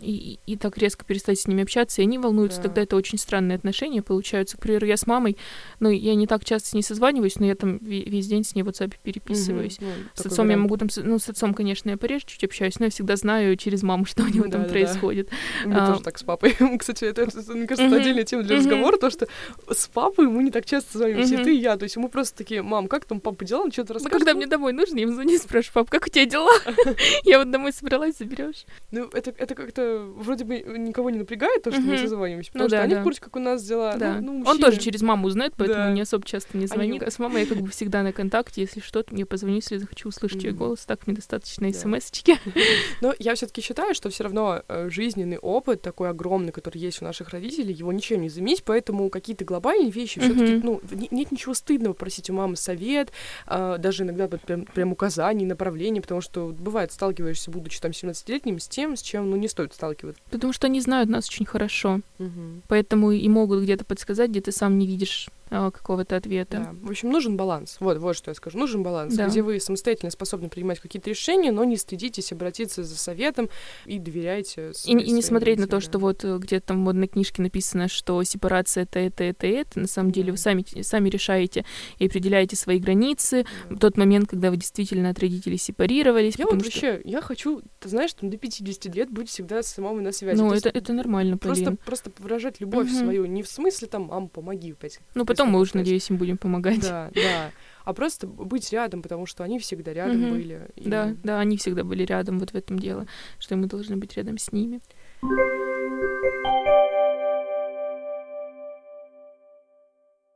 и, 0.00 0.38
и 0.46 0.56
так 0.56 0.76
резко 0.78 1.04
перестать 1.04 1.40
с 1.40 1.46
ними 1.46 1.62
общаться, 1.62 2.02
и 2.02 2.04
они 2.04 2.18
волнуются, 2.18 2.58
да. 2.58 2.64
тогда 2.64 2.82
это 2.82 2.96
очень 2.96 3.18
странные 3.18 3.56
отношения 3.56 4.02
получаются. 4.02 4.56
К 4.56 4.60
примеру, 4.60 4.86
я 4.86 4.96
с 4.96 5.06
мамой, 5.06 5.36
ну, 5.80 5.90
я 5.90 6.14
не 6.14 6.26
так 6.26 6.44
часто 6.44 6.68
с 6.68 6.72
ней 6.74 6.82
созваниваюсь, 6.82 7.36
но 7.36 7.46
я 7.46 7.54
там 7.54 7.78
весь 7.78 8.26
день 8.26 8.44
с 8.44 8.54
ней 8.54 8.62
в 8.62 8.68
WhatsApp 8.68 8.94
переписываюсь. 9.02 9.78
Угу, 9.78 9.86
ну, 9.86 9.92
с 10.14 10.26
отцом 10.26 10.46
вариант. 10.46 10.50
я 10.50 10.62
могу 10.62 10.76
там, 10.76 10.88
ну, 11.04 11.18
с 11.18 11.28
отцом, 11.28 11.54
конечно, 11.54 11.90
я 11.90 11.96
пореже 11.96 12.24
чуть 12.26 12.44
общаюсь, 12.44 12.78
но 12.78 12.86
я 12.86 12.90
всегда 12.90 13.16
знаю 13.16 13.56
через 13.56 13.82
маму, 13.82 14.04
что 14.06 14.22
у 14.22 14.28
него 14.28 14.44
да, 14.44 14.52
там 14.52 14.62
да, 14.64 14.68
происходит. 14.68 15.30
Да. 15.64 15.68
Мне 15.68 15.78
а, 15.78 15.86
тоже 15.86 16.02
так 16.02 16.18
с 16.18 16.22
папой. 16.22 16.54
Кстати, 16.78 17.04
это, 17.04 17.22
это 17.22 17.52
мне 17.52 17.66
кажется, 17.66 17.86
угу. 17.86 17.96
отдельная 17.96 18.24
тема 18.24 18.42
для 18.42 18.56
угу. 18.56 18.64
разговора, 18.64 18.96
то, 18.98 19.10
что 19.10 19.26
с 19.70 19.88
папой 19.88 20.28
мы 20.28 20.42
не 20.42 20.50
так 20.50 20.66
часто 20.66 20.92
созваниваемся, 20.92 21.34
угу. 21.34 21.42
и 21.42 21.44
ты, 21.44 21.56
и 21.56 21.58
я. 21.58 21.76
То 21.76 21.84
есть 21.84 21.96
мы 21.96 22.08
просто 22.08 22.36
такие, 22.36 22.62
мам, 22.62 22.88
как 22.88 23.04
там 23.04 23.20
папа 23.20 23.44
дела, 23.44 23.62
он 23.62 23.72
что-то 23.72 23.94
рассказывает. 23.94 24.20
Ну, 24.20 24.26
когда 24.26 24.34
мне 24.34 24.46
домой 24.46 24.72
нужно, 24.72 24.96
я 24.96 25.02
ему 25.02 25.14
звоню, 25.14 25.38
спрашиваю, 25.38 25.84
пап, 25.84 25.90
как 25.90 26.06
у 26.06 26.10
тебя 26.10 26.26
дела? 26.26 26.50
Я 27.24 27.38
вот 27.38 27.50
домой 27.50 27.72
собралась, 27.72 28.18
заберешь. 28.18 28.64
Ну, 28.90 29.08
это, 29.12 29.32
это 29.36 29.54
как-то 29.76 30.12
вроде 30.16 30.44
бы 30.44 30.58
никого 30.60 31.10
не 31.10 31.18
напрягает 31.18 31.62
то, 31.62 31.70
что 31.70 31.80
мы 31.80 31.98
созваниваемся, 31.98 32.50
потому 32.52 32.64
ну, 32.64 32.68
что 32.68 32.76
да, 32.76 32.82
они 32.82 32.94
да. 32.94 33.00
в 33.00 33.04
курсе, 33.04 33.20
как 33.20 33.36
у 33.36 33.38
нас 33.38 33.62
дела. 33.62 33.96
Да. 33.96 34.20
Ну, 34.20 34.38
ну, 34.40 34.50
Он 34.50 34.58
тоже 34.58 34.78
через 34.78 35.02
маму 35.02 35.26
узнает, 35.26 35.54
поэтому 35.56 35.84
да. 35.84 35.92
не 35.92 36.00
особо 36.00 36.24
часто 36.26 36.56
не 36.56 36.66
звонит. 36.66 37.02
Они... 37.02 37.08
А 37.08 37.10
с 37.10 37.18
мамой 37.18 37.42
я 37.42 37.46
как 37.46 37.58
бы 37.58 37.68
всегда 37.68 38.02
на 38.02 38.12
контакте, 38.12 38.62
если 38.62 38.80
что-то, 38.80 39.12
мне 39.12 39.26
позвоню, 39.26 39.56
если 39.56 39.76
захочу 39.76 40.08
услышать 40.08 40.42
ее 40.42 40.52
голос, 40.52 40.84
так 40.86 41.06
мне 41.06 41.14
достаточно 41.14 41.72
смс-очки. 41.72 42.36
Но 43.00 43.14
я 43.18 43.34
все 43.34 43.46
таки 43.46 43.60
считаю, 43.60 43.94
что 43.94 44.08
все 44.10 44.24
равно 44.24 44.62
э, 44.68 44.88
жизненный 44.90 45.38
опыт 45.38 45.82
такой 45.82 46.10
огромный, 46.10 46.52
который 46.52 46.78
есть 46.78 47.02
у 47.02 47.04
наших 47.04 47.30
родителей, 47.30 47.74
его 47.74 47.92
ничем 47.92 48.22
не 48.22 48.28
заменить, 48.28 48.64
поэтому 48.64 49.08
какие-то 49.10 49.44
глобальные 49.44 49.90
вещи 49.90 50.20
все 50.20 50.32
таки 50.32 50.60
ну, 50.62 50.80
нет 51.10 51.30
ничего 51.30 51.54
стыдного 51.54 51.92
просить 51.92 52.30
у 52.30 52.32
мамы 52.32 52.56
совет, 52.56 53.12
а, 53.46 53.78
даже 53.78 54.04
иногда 54.04 54.28
прям, 54.28 54.64
прям 54.64 54.92
указаний, 54.92 55.44
направлений, 55.44 56.00
потому 56.00 56.20
что 56.20 56.54
бывает, 56.58 56.92
сталкиваешься, 56.92 57.50
будучи 57.50 57.80
там 57.80 57.90
17-летним, 57.90 58.58
с 58.58 58.68
тем, 58.68 58.96
с 58.96 59.02
чем, 59.02 59.30
ну, 59.30 59.36
не 59.36 59.48
стоит 59.48 59.65
сталкиваться. 59.74 60.20
Потому 60.30 60.52
что 60.52 60.66
они 60.66 60.80
знают 60.80 61.08
нас 61.08 61.28
очень 61.28 61.46
хорошо. 61.46 62.00
Угу. 62.18 62.62
Поэтому 62.68 63.12
и 63.12 63.28
могут 63.28 63.62
где-то 63.62 63.84
подсказать, 63.84 64.30
где 64.30 64.40
ты 64.40 64.52
сам 64.52 64.78
не 64.78 64.86
видишь 64.86 65.28
какого-то 65.50 66.16
ответа. 66.16 66.58
Да. 66.58 66.86
В 66.86 66.90
общем, 66.90 67.10
нужен 67.10 67.36
баланс. 67.36 67.76
Вот, 67.80 67.98
вот 67.98 68.16
что 68.16 68.30
я 68.30 68.34
скажу. 68.34 68.58
Нужен 68.58 68.82
баланс, 68.82 69.14
да. 69.14 69.28
где 69.28 69.42
вы 69.42 69.60
самостоятельно 69.60 70.10
способны 70.10 70.48
принимать 70.48 70.80
какие-то 70.80 71.10
решения, 71.10 71.52
но 71.52 71.64
не 71.64 71.76
стыдитесь 71.76 72.32
обратиться 72.32 72.84
за 72.84 72.96
советом 72.96 73.48
и 73.84 73.98
доверяйте. 73.98 74.72
И, 74.84 74.92
и 74.92 75.10
не 75.12 75.22
смотреть 75.22 75.58
на 75.58 75.66
то, 75.66 75.80
что 75.80 75.98
вот 75.98 76.24
э, 76.24 76.38
где-то 76.38 76.68
там 76.68 76.78
в 76.78 76.80
модной 76.80 77.08
книжке 77.08 77.42
написано, 77.42 77.88
что 77.88 78.22
сепарация 78.24 78.84
это, 78.84 78.98
это, 78.98 79.24
это, 79.24 79.46
это. 79.46 79.80
На 79.80 79.86
самом 79.86 80.10
деле 80.10 80.32
вы 80.32 80.38
сами, 80.38 80.64
сами 80.82 81.08
решаете 81.08 81.64
и 81.98 82.06
определяете 82.06 82.56
свои 82.56 82.78
границы. 82.78 83.46
Да. 83.68 83.76
В 83.76 83.78
тот 83.78 83.96
момент, 83.96 84.28
когда 84.28 84.50
вы 84.50 84.56
действительно 84.56 85.10
от 85.10 85.18
родителей 85.18 85.58
сепарировались. 85.58 86.34
Я 86.36 86.46
вот 86.46 86.54
что... 86.54 86.64
вообще, 86.64 87.00
я 87.04 87.20
хочу, 87.20 87.62
ты 87.78 87.88
знаешь, 87.88 88.12
там 88.14 88.30
до 88.30 88.36
50 88.36 88.94
лет 88.94 89.10
быть 89.10 89.28
всегда 89.28 89.62
с 89.62 89.78
мамой 89.78 90.02
на 90.02 90.12
связи. 90.12 90.40
Ну, 90.40 90.52
это, 90.52 90.68
это 90.68 90.92
нормально, 90.92 91.38
Просто, 91.38 91.76
просто 91.84 92.10
выражать 92.18 92.60
любовь 92.60 92.88
угу. 92.88 92.98
свою. 92.98 93.26
Не 93.26 93.42
в 93.42 93.48
смысле 93.48 93.88
там, 93.88 94.04
мам, 94.04 94.28
помоги 94.28 94.72
опять. 94.72 95.00
Ну, 95.14 95.24
потом 95.36 95.50
мы 95.50 95.60
уже, 95.60 95.72
надеюсь, 95.74 96.08
им 96.10 96.16
будем 96.16 96.38
помогать. 96.38 96.80
Да, 96.80 97.10
да. 97.14 97.50
А 97.84 97.92
просто 97.92 98.26
быть 98.26 98.72
рядом, 98.72 99.02
потому 99.02 99.26
что 99.26 99.44
они 99.44 99.58
всегда 99.58 99.92
рядом 99.92 100.24
угу. 100.24 100.34
были. 100.34 100.68
И... 100.74 100.88
Да, 100.88 101.14
да, 101.22 101.38
они 101.38 101.56
всегда 101.56 101.84
были 101.84 102.04
рядом, 102.04 102.40
вот 102.40 102.50
в 102.50 102.54
этом 102.54 102.78
дело, 102.78 103.06
что 103.38 103.54
мы 103.56 103.66
должны 103.66 103.96
быть 103.96 104.16
рядом 104.16 104.38
с 104.38 104.50
ними. 104.50 104.80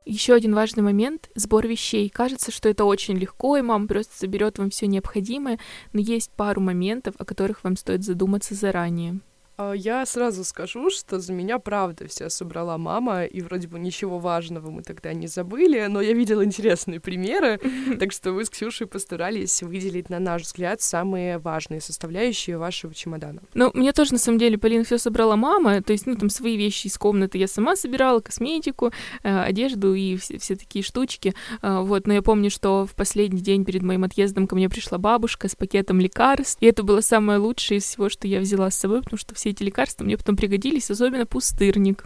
Еще 0.05 0.33
один 0.33 0.55
важный 0.55 0.83
момент— 0.83 1.29
сбор 1.35 1.67
вещей. 1.67 2.09
Кажется, 2.09 2.51
что 2.51 2.69
это 2.69 2.85
очень 2.85 3.17
легко, 3.17 3.57
и 3.57 3.61
мама 3.61 3.87
просто 3.87 4.17
соберет 4.17 4.57
вам 4.57 4.69
все 4.69 4.87
необходимое, 4.87 5.59
но 5.93 5.99
есть 5.99 6.31
пару 6.31 6.61
моментов, 6.61 7.15
о 7.17 7.25
которых 7.25 7.63
вам 7.63 7.75
стоит 7.75 8.03
задуматься 8.03 8.55
заранее. 8.55 9.19
А, 9.57 9.73
я 9.73 10.05
сразу 10.05 10.43
скажу, 10.43 10.89
что 10.89 11.19
за 11.19 11.33
меня 11.33 11.59
правда 11.59 12.07
вся 12.07 12.29
собрала 12.29 12.77
мама, 12.77 13.25
и 13.25 13.41
вроде 13.41 13.67
бы 13.67 13.79
ничего 13.79 14.19
важного 14.19 14.69
мы 14.69 14.81
тогда 14.81 15.13
не 15.13 15.27
забыли, 15.27 15.85
но 15.87 16.01
я 16.01 16.13
видела 16.13 16.43
интересные 16.43 16.99
примеры, 16.99 17.59
так 17.99 18.11
что 18.11 18.31
вы 18.31 18.45
с 18.45 18.49
Ксюшей 18.49 18.87
постарались 18.87 19.61
выделить, 19.61 20.09
на 20.09 20.19
наш 20.19 20.43
взгляд, 20.43 20.81
самые 20.81 21.37
важные 21.37 21.81
составляющие 21.81 22.57
вашего 22.57 22.93
чемодана. 22.93 23.41
Ну, 23.53 23.71
мне 23.73 23.91
тоже, 23.93 24.13
на 24.13 24.19
самом 24.19 24.39
деле, 24.39 24.57
Полина 24.57 24.83
все 24.83 24.97
собрала 24.97 25.35
мама, 25.35 25.81
то 25.81 25.91
есть, 25.91 26.05
ну, 26.05 26.15
там, 26.15 26.29
свои 26.29 26.57
вещи 26.57 26.87
из 26.87 26.97
комнаты 26.97 27.37
я 27.37 27.47
сама 27.47 27.75
собирала, 27.75 28.19
косметику, 28.19 28.91
э, 29.23 29.41
одежду 29.41 29.93
и 29.93 30.17
все, 30.17 30.37
все 30.37 30.55
такие 30.55 30.83
штучки, 30.83 31.33
э, 31.61 31.79
вот, 31.81 32.07
но 32.07 32.13
я 32.13 32.21
помню, 32.21 32.49
что 32.49 32.85
в 32.85 32.95
последний 32.95 33.41
день 33.41 33.65
перед 33.65 33.81
моим 33.81 34.03
отъездом 34.03 34.47
ко 34.47 34.55
мне 34.55 34.69
пришла 34.69 34.97
бабушка 34.97 35.47
с 35.47 35.55
пакетом 35.55 35.99
лекарств, 35.99 36.57
и 36.61 36.65
это 36.65 36.83
было 36.83 37.01
самое 37.01 37.39
лучшее 37.39 37.79
из 37.79 37.83
всего, 37.83 38.09
что 38.09 38.27
я 38.27 38.39
взяла 38.39 38.69
с 38.69 38.75
собой, 38.75 39.01
потому 39.01 39.17
что 39.17 39.35
все 39.41 39.49
эти 39.49 39.63
лекарства 39.63 40.03
мне 40.03 40.17
потом 40.17 40.35
пригодились, 40.35 40.91
особенно 40.91 41.25
пустырник. 41.25 42.05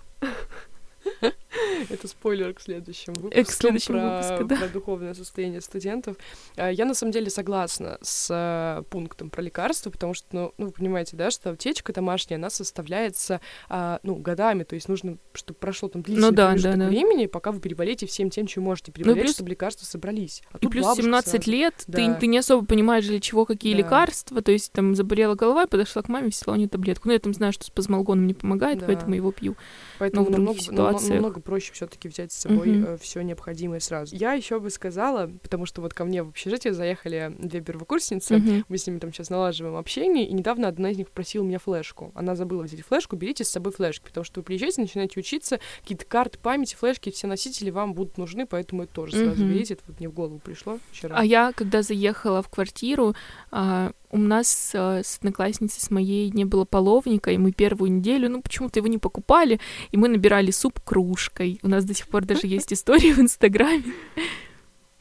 Это 1.89 2.07
спойлер 2.07 2.53
к 2.53 2.61
следующему 2.61 3.15
выпуску. 3.19 3.51
К 3.51 3.53
следующему 3.53 3.99
про, 3.99 4.17
выпуску, 4.17 4.45
да. 4.45 4.55
Про 4.57 4.67
духовное 4.67 5.13
состояние 5.13 5.61
студентов. 5.61 6.17
А, 6.55 6.71
я 6.71 6.85
на 6.85 6.93
самом 6.93 7.11
деле 7.11 7.29
согласна 7.29 7.97
с 8.01 8.27
э, 8.29 8.83
пунктом 8.89 9.29
про 9.29 9.41
лекарства, 9.41 9.89
потому 9.89 10.13
что, 10.13 10.27
ну, 10.31 10.53
ну, 10.57 10.67
вы 10.67 10.71
понимаете, 10.71 11.15
да, 11.15 11.31
что 11.31 11.49
аптечка 11.49 11.93
домашняя, 11.93 12.37
она 12.37 12.49
составляется, 12.49 13.41
а, 13.69 13.99
ну, 14.03 14.15
годами, 14.15 14.63
то 14.63 14.75
есть 14.75 14.89
нужно, 14.89 15.17
чтобы 15.33 15.57
прошло 15.59 15.89
там 15.89 16.01
длительное 16.01 16.29
ну, 16.29 16.35
да, 16.35 16.55
да, 16.55 16.75
да. 16.75 16.87
времени, 16.87 17.25
пока 17.25 17.51
вы 17.51 17.59
переболеете 17.59 18.05
всем 18.05 18.29
тем, 18.29 18.47
чем 18.47 18.63
можете 18.63 18.91
переболеть, 18.91 19.17
ну, 19.17 19.23
плюс... 19.23 19.35
чтобы 19.35 19.49
лекарства 19.49 19.85
собрались. 19.85 20.41
А 20.51 20.57
и 20.59 20.67
плюс 20.67 20.85
17 20.95 21.29
сразу. 21.29 21.51
лет, 21.51 21.83
да. 21.87 21.97
ты, 21.97 22.21
ты 22.21 22.27
не 22.27 22.37
особо 22.37 22.65
понимаешь, 22.65 23.05
для 23.05 23.19
чего 23.19 23.45
какие 23.45 23.73
да. 23.73 23.79
лекарства, 23.79 24.41
то 24.41 24.51
есть 24.51 24.71
там 24.71 24.95
заболела 24.95 25.35
голова, 25.35 25.67
подошла 25.67 26.01
к 26.01 26.09
маме, 26.09 26.29
взяла 26.29 26.55
у 26.55 26.57
нее 26.57 26.69
таблетку. 26.69 27.07
Ну, 27.07 27.13
я 27.13 27.19
там 27.19 27.33
знаю, 27.33 27.53
что 27.53 27.65
с 27.65 27.69
пазмалгоном 27.69 28.27
не 28.27 28.33
помогает, 28.33 28.79
да. 28.79 28.85
поэтому 28.87 29.15
его 29.15 29.31
пью. 29.31 29.55
Поэтому 29.99 30.23
Но 30.23 30.27
в 30.27 30.31
намного, 30.31 30.59
ситуациях... 30.59 31.15
намного 31.15 31.39
проще 31.45 31.71
все-таки 31.73 32.09
взять 32.09 32.31
с 32.31 32.37
собой 32.37 32.67
mm-hmm. 32.67 32.95
э, 32.95 32.97
все 32.97 33.21
необходимое 33.21 33.79
сразу. 33.79 34.13
Я 34.15 34.33
еще 34.33 34.59
бы 34.59 34.69
сказала, 34.69 35.31
потому 35.41 35.65
что 35.65 35.81
вот 35.81 35.93
ко 35.93 36.03
мне 36.03 36.23
в 36.23 36.29
общежитие 36.29 36.73
заехали 36.73 37.33
две 37.37 37.61
первокурсницы, 37.61 38.35
mm-hmm. 38.35 38.65
мы 38.67 38.77
с 38.77 38.87
ними 38.87 38.99
там 38.99 39.13
сейчас 39.13 39.29
налаживаем 39.29 39.77
общение, 39.77 40.27
и 40.27 40.33
недавно 40.33 40.67
одна 40.67 40.91
из 40.91 40.97
них 40.97 41.09
просила 41.09 41.43
меня 41.43 41.59
флешку. 41.59 42.11
Она 42.15 42.35
забыла 42.35 42.63
взять 42.63 42.81
флешку, 42.81 43.15
берите 43.15 43.43
с 43.43 43.49
собой 43.49 43.71
флешки, 43.71 44.05
потому 44.05 44.23
что 44.23 44.39
вы 44.39 44.43
приезжаете, 44.43 44.81
начинаете 44.81 45.19
учиться, 45.19 45.59
какие-то 45.81 46.05
карты 46.05 46.39
памяти, 46.39 46.75
флешки, 46.75 47.11
все 47.11 47.27
носители 47.27 47.69
вам 47.69 47.93
будут 47.93 48.17
нужны, 48.17 48.47
поэтому 48.47 48.83
это 48.83 48.93
тоже 48.93 49.15
mm-hmm. 49.15 49.25
сразу 49.25 49.45
берите. 49.45 49.75
Это 49.75 49.83
вот 49.87 49.99
мне 49.99 50.09
в 50.09 50.13
голову 50.13 50.39
пришло 50.39 50.79
вчера. 50.91 51.15
А 51.17 51.23
я, 51.23 51.53
когда 51.53 51.83
заехала 51.83 52.41
в 52.41 52.49
квартиру, 52.49 53.15
а, 53.51 53.91
у 54.11 54.17
нас 54.17 54.71
а, 54.73 55.01
с 55.03 55.17
одноклассницей 55.17 55.81
с 55.81 55.91
моей 55.91 56.29
не 56.31 56.45
было 56.45 56.65
половника, 56.65 57.31
и 57.31 57.37
мы 57.37 57.51
первую 57.51 57.91
неделю, 57.91 58.29
ну, 58.29 58.41
почему-то 58.41 58.79
его 58.79 58.87
не 58.87 58.97
покупали, 58.97 59.59
и 59.91 59.97
мы 59.97 60.07
набирали 60.07 60.51
суп 60.51 60.79
кружкой. 60.83 61.59
У 61.63 61.67
нас 61.67 61.85
до 61.85 61.93
сих 61.93 62.07
пор 62.07 62.25
даже 62.25 62.47
есть 62.47 62.73
истории 62.73 63.11
в 63.11 63.19
Инстаграме. 63.19 63.83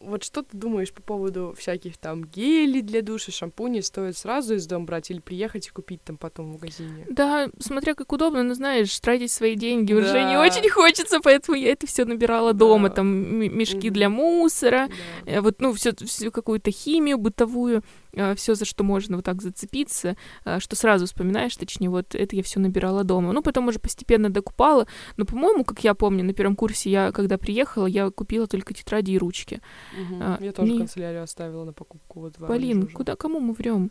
вот 0.05 0.23
что 0.23 0.43
ты 0.43 0.57
думаешь 0.57 0.93
по 0.93 1.03
поводу 1.03 1.55
всяких 1.59 1.97
там 1.97 2.25
гелей 2.25 2.83
для 2.83 3.03
душа, 3.03 3.33
шампуней? 3.33 3.83
Стоит 3.83 4.17
сразу 4.17 4.55
из 4.55 4.67
дома 4.67 4.87
брать 4.87 5.11
или 5.11 5.19
приехать 5.19 5.67
и 5.67 5.71
купить 5.71 6.03
там 6.03 6.17
потом 6.17 6.51
в 6.51 6.53
магазине? 6.55 7.07
Да, 7.09 7.49
смотря 7.59 7.95
как 7.95 8.13
удобно, 8.13 8.43
но 8.43 8.55
знаешь, 8.55 8.99
тратить 9.01 9.33
свои 9.33 9.55
деньги 9.55 9.93
да. 9.93 10.01
уже 10.01 10.23
не 10.25 10.37
очень 10.37 10.69
хочется, 10.69 11.21
поэтому 11.21 11.57
я 11.57 11.73
это 11.73 11.87
все 11.87 12.05
набирала 12.05 12.53
да. 12.53 12.59
дома, 12.61 12.91
там 12.91 13.07
мешки 13.09 13.89
mm-hmm. 13.89 13.91
для 13.91 14.09
мусора, 14.09 14.89
да. 15.25 15.33
Э, 15.33 15.41
вот, 15.41 15.61
ну, 15.61 15.73
все, 15.73 15.93
всю 15.95 16.31
какую-то 16.31 16.71
химию 16.71 17.19
бытовую. 17.19 17.83
Э, 18.17 18.35
все, 18.35 18.55
за 18.55 18.65
что 18.65 18.85
можно 18.85 19.17
вот 19.17 19.25
так 19.25 19.43
зацепиться, 19.43 20.17
э, 20.45 20.61
что 20.61 20.77
сразу 20.77 21.07
вспоминаешь, 21.07 21.57
точнее, 21.57 21.89
вот 21.89 22.15
это 22.15 22.37
я 22.37 22.43
все 22.43 22.61
набирала 22.61 23.05
дома. 23.05 23.33
Ну, 23.33 23.43
потом 23.43 23.69
уже 23.69 23.79
постепенно 23.79 24.31
докупала, 24.31 24.87
но, 25.17 25.25
по-моему, 25.25 25.65
как 25.65 25.83
я 25.85 25.95
помню, 25.95 26.25
на 26.25 26.33
первом 26.33 26.57
курсе 26.57 26.91
я, 26.91 27.13
когда 27.13 27.39
приехала, 27.39 27.87
я 27.87 28.11
купила 28.11 28.47
только 28.47 28.75
тетради 28.75 29.13
и 29.13 29.19
ручки. 29.19 29.61
Угу. 30.01 30.19
А, 30.21 30.39
я 30.41 30.53
тоже 30.53 30.73
не... 30.73 30.79
канцелярию 30.79 31.23
оставила 31.23 31.65
на 31.65 31.73
покупку. 31.73 32.21
Вот 32.21 32.37
Полин, 32.37 32.87
куда, 32.89 33.17
кому 33.17 33.41
мы 33.41 33.53
врем? 33.53 33.91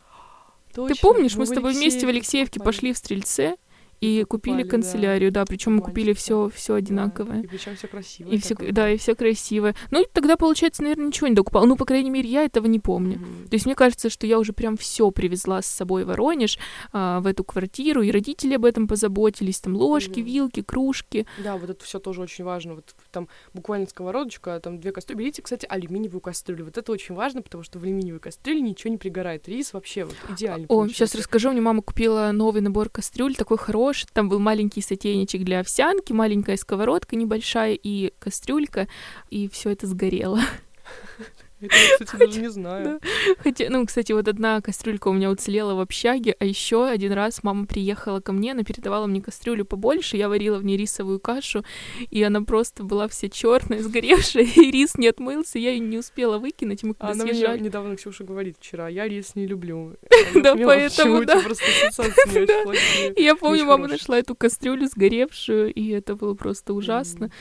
Ты 0.73 0.95
помнишь, 1.01 1.35
мы 1.35 1.45
с 1.45 1.49
тобой 1.49 1.73
вместе 1.73 2.05
в 2.05 2.09
Алексеевке 2.09 2.59
пошли 2.59 2.93
в 2.93 2.97
Стрельце, 2.97 3.57
и 4.03 4.23
купили 4.25 4.63
канцелярию, 4.63 5.31
да, 5.31 5.45
причем 5.45 5.75
мы 5.75 5.81
купили 5.81 6.11
все 6.11 6.49
все 6.53 6.73
одинаковое. 6.73 7.41
И 7.43 7.47
причем 7.47 7.75
все 7.77 7.87
красиво. 7.87 8.29
И 8.29 8.37
все, 8.37 8.55
да, 8.55 8.89
и 8.89 8.97
все 8.97 9.15
красивое. 9.15 9.75
Ну, 9.91 10.05
тогда, 10.11 10.35
получается, 10.35 10.83
наверное, 10.83 11.07
ничего 11.07 11.27
не 11.27 11.35
докупала. 11.35 11.65
Ну, 11.65 11.77
по 11.77 11.85
крайней 11.85 12.09
мере, 12.09 12.29
я 12.29 12.43
этого 12.43 12.67
не 12.67 12.79
помню. 12.79 13.17
Mm-hmm. 13.17 13.49
То 13.49 13.53
есть 13.53 13.65
мне 13.65 13.75
кажется, 13.75 14.09
что 14.09 14.27
я 14.27 14.39
уже 14.39 14.51
прям 14.51 14.75
все 14.75 15.09
привезла 15.11 15.61
с 15.61 15.67
собой 15.67 16.03
в 16.03 16.07
Воронеж, 16.07 16.59
а, 16.91 17.21
в 17.21 17.27
эту 17.27 17.45
квартиру, 17.45 18.01
и 18.01 18.11
родители 18.11 18.55
об 18.55 18.65
этом 18.65 18.87
позаботились. 18.87 19.61
Там 19.61 19.75
ложки, 19.75 20.19
mm-hmm. 20.19 20.23
вилки, 20.23 20.61
кружки. 20.61 21.25
Да, 21.41 21.55
вот 21.55 21.69
это 21.69 21.83
все 21.85 21.99
тоже 21.99 22.21
очень 22.21 22.43
важно. 22.43 22.75
Вот 22.75 22.93
там 23.13 23.29
буквально 23.53 23.87
сковородочка, 23.87 24.59
там 24.59 24.79
две 24.79 24.91
кастрюли. 24.91 25.19
Берите, 25.19 25.41
кстати, 25.41 25.65
алюминиевую 25.69 26.19
кастрюлю. 26.19 26.65
Вот 26.65 26.77
это 26.77 26.91
очень 26.91 27.15
важно, 27.15 27.41
потому 27.41 27.63
что 27.63 27.79
в 27.79 27.83
алюминиевой 27.83 28.19
кастрюле 28.19 28.59
ничего 28.59 28.91
не 28.91 28.97
пригорает. 28.97 29.47
Рис 29.47 29.71
вообще 29.73 30.03
вот 30.03 30.15
идеально. 30.29 30.65
О, 30.65 30.67
получается. 30.67 31.05
сейчас 31.05 31.15
расскажу. 31.15 31.51
Мне 31.51 31.61
мама 31.61 31.81
купила 31.81 32.31
новый 32.33 32.61
набор 32.61 32.89
кастрюль, 32.89 33.35
такой 33.35 33.57
хороший. 33.57 34.07
Там 34.11 34.27
был 34.27 34.39
маленький 34.39 34.73
маленький 34.73 34.81
сотейничек 34.81 35.43
для 35.43 35.59
овсянки, 35.59 36.13
маленькая 36.13 36.57
сковородка 36.57 37.15
небольшая 37.15 37.73
и 37.73 38.13
кастрюлька, 38.19 38.87
и 39.29 39.47
все 39.49 39.69
это 39.69 39.87
сгорело. 39.87 40.39
Это 41.63 41.75
я, 41.75 41.93
кстати, 41.93 42.19
даже 42.19 42.41
не 42.41 42.49
знаю. 42.49 42.99
Хотя, 43.39 43.69
ну, 43.69 43.85
кстати, 43.85 44.11
вот 44.11 44.27
одна 44.27 44.61
кастрюлька 44.61 45.07
у 45.07 45.13
меня 45.13 45.29
уцелела 45.29 45.75
в 45.75 45.79
общаге, 45.79 46.35
а 46.39 46.45
еще 46.45 46.87
один 46.87 47.13
раз 47.13 47.43
мама 47.43 47.65
приехала 47.65 48.19
ко 48.19 48.31
мне, 48.31 48.51
она 48.51 48.63
передавала 48.63 49.07
мне 49.07 49.21
кастрюлю 49.21 49.65
побольше, 49.65 50.17
я 50.17 50.29
варила 50.29 50.57
в 50.57 50.65
ней 50.65 50.77
рисовую 50.77 51.19
кашу, 51.19 51.63
и 52.09 52.21
она 52.23 52.41
просто 52.41 52.83
была 52.83 53.07
вся 53.07 53.29
черная, 53.29 53.81
сгоревшая, 53.81 54.43
и 54.55 54.71
рис 54.71 54.95
не 54.97 55.07
отмылся, 55.07 55.59
я 55.59 55.71
ее 55.71 55.79
не 55.79 55.97
успела 55.97 56.37
выкинуть, 56.37 56.83
мы 56.83 56.93
когда 56.93 57.13
Она 57.13 57.23
мне 57.25 57.33
недавно 57.59 57.95
Ксюша 57.95 58.23
говорит 58.23 58.57
вчера, 58.59 58.87
я 58.89 59.07
рис 59.07 59.35
не 59.35 59.45
люблю. 59.45 59.95
Да, 60.33 60.55
поэтому, 60.55 61.23
да. 61.25 61.41
Я 63.15 63.35
помню, 63.35 63.65
мама 63.65 63.87
нашла 63.87 64.19
эту 64.19 64.35
кастрюлю 64.35 64.87
сгоревшую, 64.87 65.73
и 65.73 65.89
это 65.89 66.15
было 66.15 66.33
просто 66.33 66.73
ужасно. 66.73 67.31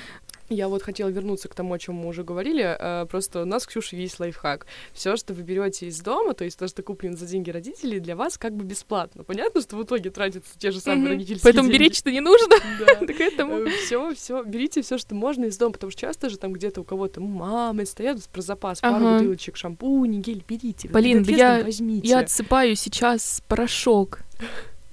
Я 0.52 0.68
вот 0.68 0.82
хотела 0.82 1.08
вернуться 1.08 1.48
к 1.48 1.54
тому, 1.54 1.74
о 1.74 1.78
чем 1.78 1.96
мы 1.96 2.08
уже 2.08 2.24
говорили. 2.24 2.76
Э, 2.78 3.06
просто 3.06 3.42
у 3.42 3.44
нас, 3.44 3.66
Ксюша, 3.66 3.96
есть 3.96 4.20
лайфхак. 4.20 4.66
Все, 4.92 5.16
что 5.16 5.34
вы 5.34 5.42
берете 5.42 5.86
из 5.86 6.00
дома, 6.00 6.34
то 6.34 6.44
есть 6.44 6.58
то, 6.58 6.68
что 6.68 6.82
куплено 6.82 7.16
за 7.16 7.26
деньги 7.26 7.50
родителей, 7.50 8.00
для 8.00 8.16
вас 8.16 8.38
как 8.38 8.54
бы 8.54 8.64
бесплатно. 8.64 9.24
Понятно, 9.24 9.60
что 9.60 9.76
в 9.76 9.84
итоге 9.84 10.10
тратятся 10.10 10.58
те 10.58 10.70
же 10.70 10.80
самые 10.80 11.06
mm-hmm. 11.06 11.10
родительские 11.10 11.42
Поэтому 11.42 11.68
деньги. 11.68 11.82
беречь-то 11.82 12.10
не 12.10 12.20
нужно. 12.20 12.56
Да. 12.78 12.94
так 13.06 13.20
этому. 13.20 13.66
Все, 13.84 14.14
все, 14.14 14.42
берите 14.42 14.82
все, 14.82 14.98
что 14.98 15.14
можно 15.14 15.46
из 15.46 15.56
дома, 15.56 15.72
потому 15.72 15.90
что 15.90 16.00
часто 16.00 16.30
же 16.30 16.38
там 16.38 16.52
где-то 16.52 16.80
у 16.80 16.84
кого-то 16.84 17.20
мамы 17.20 17.86
стоят 17.86 18.22
про 18.24 18.42
запас, 18.42 18.80
пару 18.80 19.14
бутылочек 19.14 19.56
шампуня, 19.56 20.18
гель, 20.18 20.44
берите. 20.46 20.88
Полин, 20.88 21.22
я, 21.24 21.64
я 21.66 22.18
отсыпаю 22.20 22.76
сейчас 22.76 23.42
порошок 23.48 24.20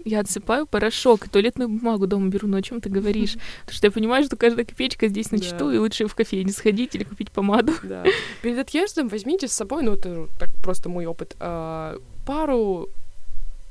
я 0.09 0.19
отсыпаю 0.21 0.65
порошок 0.65 1.25
и 1.25 1.29
туалетную 1.29 1.69
бумагу 1.69 2.07
дома 2.07 2.29
беру. 2.29 2.47
Ну 2.47 2.57
о 2.57 2.61
чем 2.61 2.81
ты 2.81 2.89
говоришь? 2.89 3.33
Потому 3.61 3.75
что 3.75 3.87
я 3.87 3.91
понимаю, 3.91 4.23
что 4.25 4.35
каждая 4.35 4.65
копеечка 4.65 5.07
здесь 5.07 5.31
на 5.31 5.41
счету, 5.41 5.67
да. 5.67 5.75
и 5.75 5.77
лучше 5.77 6.07
в 6.07 6.15
кофейне 6.15 6.51
сходить 6.51 6.95
или 6.95 7.03
купить 7.03 7.31
помаду. 7.31 7.73
Да. 7.83 8.03
Перед 8.41 8.59
отъездом 8.59 9.07
возьмите 9.07 9.47
с 9.47 9.51
собой, 9.51 9.83
ну 9.83 9.93
это 9.93 10.27
так 10.39 10.49
просто 10.63 10.89
мой 10.89 11.05
опыт, 11.05 11.35
а, 11.39 11.97
пару 12.25 12.89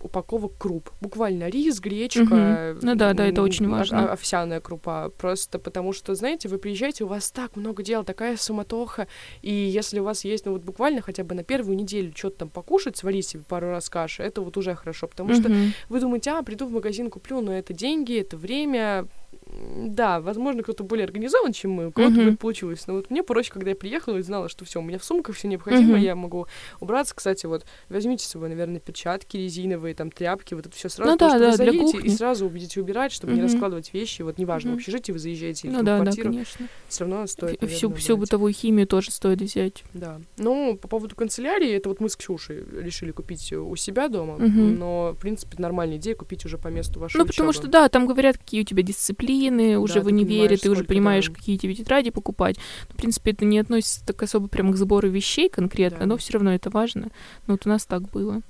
упаковок 0.00 0.57
круп. 0.59 0.90
Буквально 1.00 1.49
рис, 1.49 1.81
гречка. 1.81 2.23
Угу. 2.23 2.87
Ну 2.87 2.95
да, 2.95 3.13
да, 3.15 3.26
это 3.26 3.43
очень 3.43 3.69
важно. 3.69 4.13
Овсяная 4.13 4.61
крупа. 4.61 5.11
Просто 5.17 5.58
потому 5.58 5.93
что, 5.93 6.15
знаете, 6.15 6.49
вы 6.49 6.58
приезжаете, 6.58 7.04
у 7.04 7.08
вас 7.08 7.30
так 7.30 7.56
много 7.56 7.82
дел, 7.82 8.04
такая 8.04 8.37
суматоха. 8.37 9.08
И 9.43 9.52
если 9.52 10.00
у 10.00 10.04
вас 10.04 10.25
есть, 10.25 10.47
ну 10.47 10.52
вот 10.52 10.63
буквально 10.63 11.00
хотя 11.00 11.25
бы 11.25 11.34
на 11.34 11.43
первую 11.43 11.76
неделю 11.76 12.13
что-то 12.15 12.39
там 12.39 12.49
покушать, 12.49 12.97
сварить 12.97 13.26
себе 13.26 13.43
пару 13.49 13.71
раз 13.71 13.89
каши, 13.89 14.23
это 14.23 14.41
вот 14.41 14.56
уже 14.56 14.75
хорошо. 14.75 15.06
Потому 15.08 15.32
угу. 15.32 15.41
что 15.41 15.52
вы 15.89 16.00
думаете, 16.00 16.30
а, 16.30 16.43
приду 16.43 16.67
в 16.67 16.73
магазин, 16.73 17.11
куплю, 17.11 17.41
но 17.41 17.52
это 17.52 17.73
деньги, 17.73 18.19
это 18.19 18.37
время, 18.37 19.06
да, 19.50 20.21
возможно, 20.21 20.63
кто-то 20.63 20.84
более 20.84 21.04
организован, 21.04 21.52
чем 21.52 21.73
мы, 21.73 21.89
у 21.89 21.93
кого-то 21.93 22.21
uh-huh. 22.21 22.37
получилось. 22.37 22.87
Но 22.87 22.95
вот 22.95 23.11
мне 23.11 23.23
проще, 23.23 23.52
когда 23.52 23.71
я 23.71 23.76
приехала 23.76 24.17
и 24.19 24.23
знала, 24.23 24.49
что 24.49 24.65
все, 24.65 24.80
у 24.80 24.82
меня 24.82 24.99
в 24.99 25.04
сумках 25.04 25.37
все 25.37 25.49
необходимое, 25.49 26.00
uh-huh. 26.00 26.04
я 26.04 26.17
могу 26.17 26.47
убраться. 26.80 27.15
Кстати, 27.15 27.47
вот 27.47 27.65
возьмите 27.89 28.25
с 28.25 28.28
собой, 28.28 28.49
наверное, 28.49 28.80
перчатки 28.80 29.37
резиновые, 29.37 29.95
там 29.95 30.11
тряпки, 30.11 30.54
вот 30.54 30.67
это 30.67 30.76
все 30.76 30.89
сразу, 30.89 31.13
ну, 31.13 31.17
да, 31.17 31.39
да, 31.39 31.50
вы 31.50 31.56
заедете 31.56 31.99
и 31.99 32.11
сразу 32.11 32.47
убедите 32.47 32.80
убирать, 32.80 33.13
чтобы 33.13 33.32
uh-huh. 33.32 33.37
не 33.37 33.43
раскладывать 33.43 33.93
вещи. 33.95 34.23
Вот 34.23 34.39
неважно, 34.39 34.71
uh-huh. 34.71 34.75
в 34.75 34.76
общежитие 34.76 35.13
вы 35.13 35.19
заезжаете 35.19 35.69
или 35.69 35.75
ну, 35.75 35.80
в 35.80 35.84
да, 35.84 36.00
квартиру, 36.00 36.28
да, 36.28 36.32
конечно. 36.32 36.69
все 36.89 37.04
равно 37.04 37.26
стоит. 37.26 37.61
Наверное, 37.63 37.76
всю, 37.76 37.95
всю 37.95 38.17
бытовую 38.17 38.52
химию 38.52 38.87
тоже 38.87 39.11
стоит 39.11 39.41
взять. 39.41 39.84
Да. 39.95 40.21
Ну, 40.37 40.76
по 40.76 40.89
поводу 40.89 41.17
канцелярии, 41.17 41.71
это 41.71 41.89
вот 41.89 42.00
мы 42.00 42.08
с 42.08 42.17
Ксюшей 42.17 42.65
решили 42.80 43.13
купить 43.13 43.52
у 43.52 43.75
себя 43.76 44.08
дома, 44.08 44.34
uh-huh. 44.34 44.76
но, 44.76 45.13
в 45.17 45.21
принципе, 45.21 45.56
нормальная 45.58 45.97
идея 45.97 46.15
купить 46.15 46.45
уже 46.45 46.58
по 46.58 46.69
месту 46.69 47.00
вашей 47.00 47.17
Ну, 47.17 47.26
потому 47.26 47.52
что, 47.52 47.67
да, 47.67 47.89
там 47.89 48.06
говорят, 48.06 48.37
какие 48.37 48.61
у 48.61 48.65
тебя 48.65 48.82
дисциплины, 48.82 49.38
уже 49.79 49.95
да, 49.95 50.01
в 50.03 50.07
универе, 50.07 50.57
ты 50.57 50.71
уже 50.71 50.85
понимаешь, 50.85 51.29
да. 51.29 51.35
какие 51.35 51.57
тебе 51.57 51.75
тетради 51.75 52.11
покупать. 52.11 52.57
Ну, 52.89 52.95
в 52.95 52.97
принципе, 52.97 53.31
это 53.31 53.45
не 53.45 53.59
относится 53.59 54.05
так 54.05 54.23
особо 54.23 54.49
прямо 54.49 54.73
к 54.73 54.77
сбору 54.77 55.09
вещей 55.09 55.49
конкретно, 55.49 56.01
да. 56.01 56.07
но 56.07 56.17
все 56.17 56.35
равно 56.35 56.55
это 56.55 56.71
важно. 56.71 57.09
Ну, 57.47 57.55
вот 57.55 57.67
у 57.67 57.69
нас 57.69 57.87
так 57.87 58.03
было. 58.11 58.43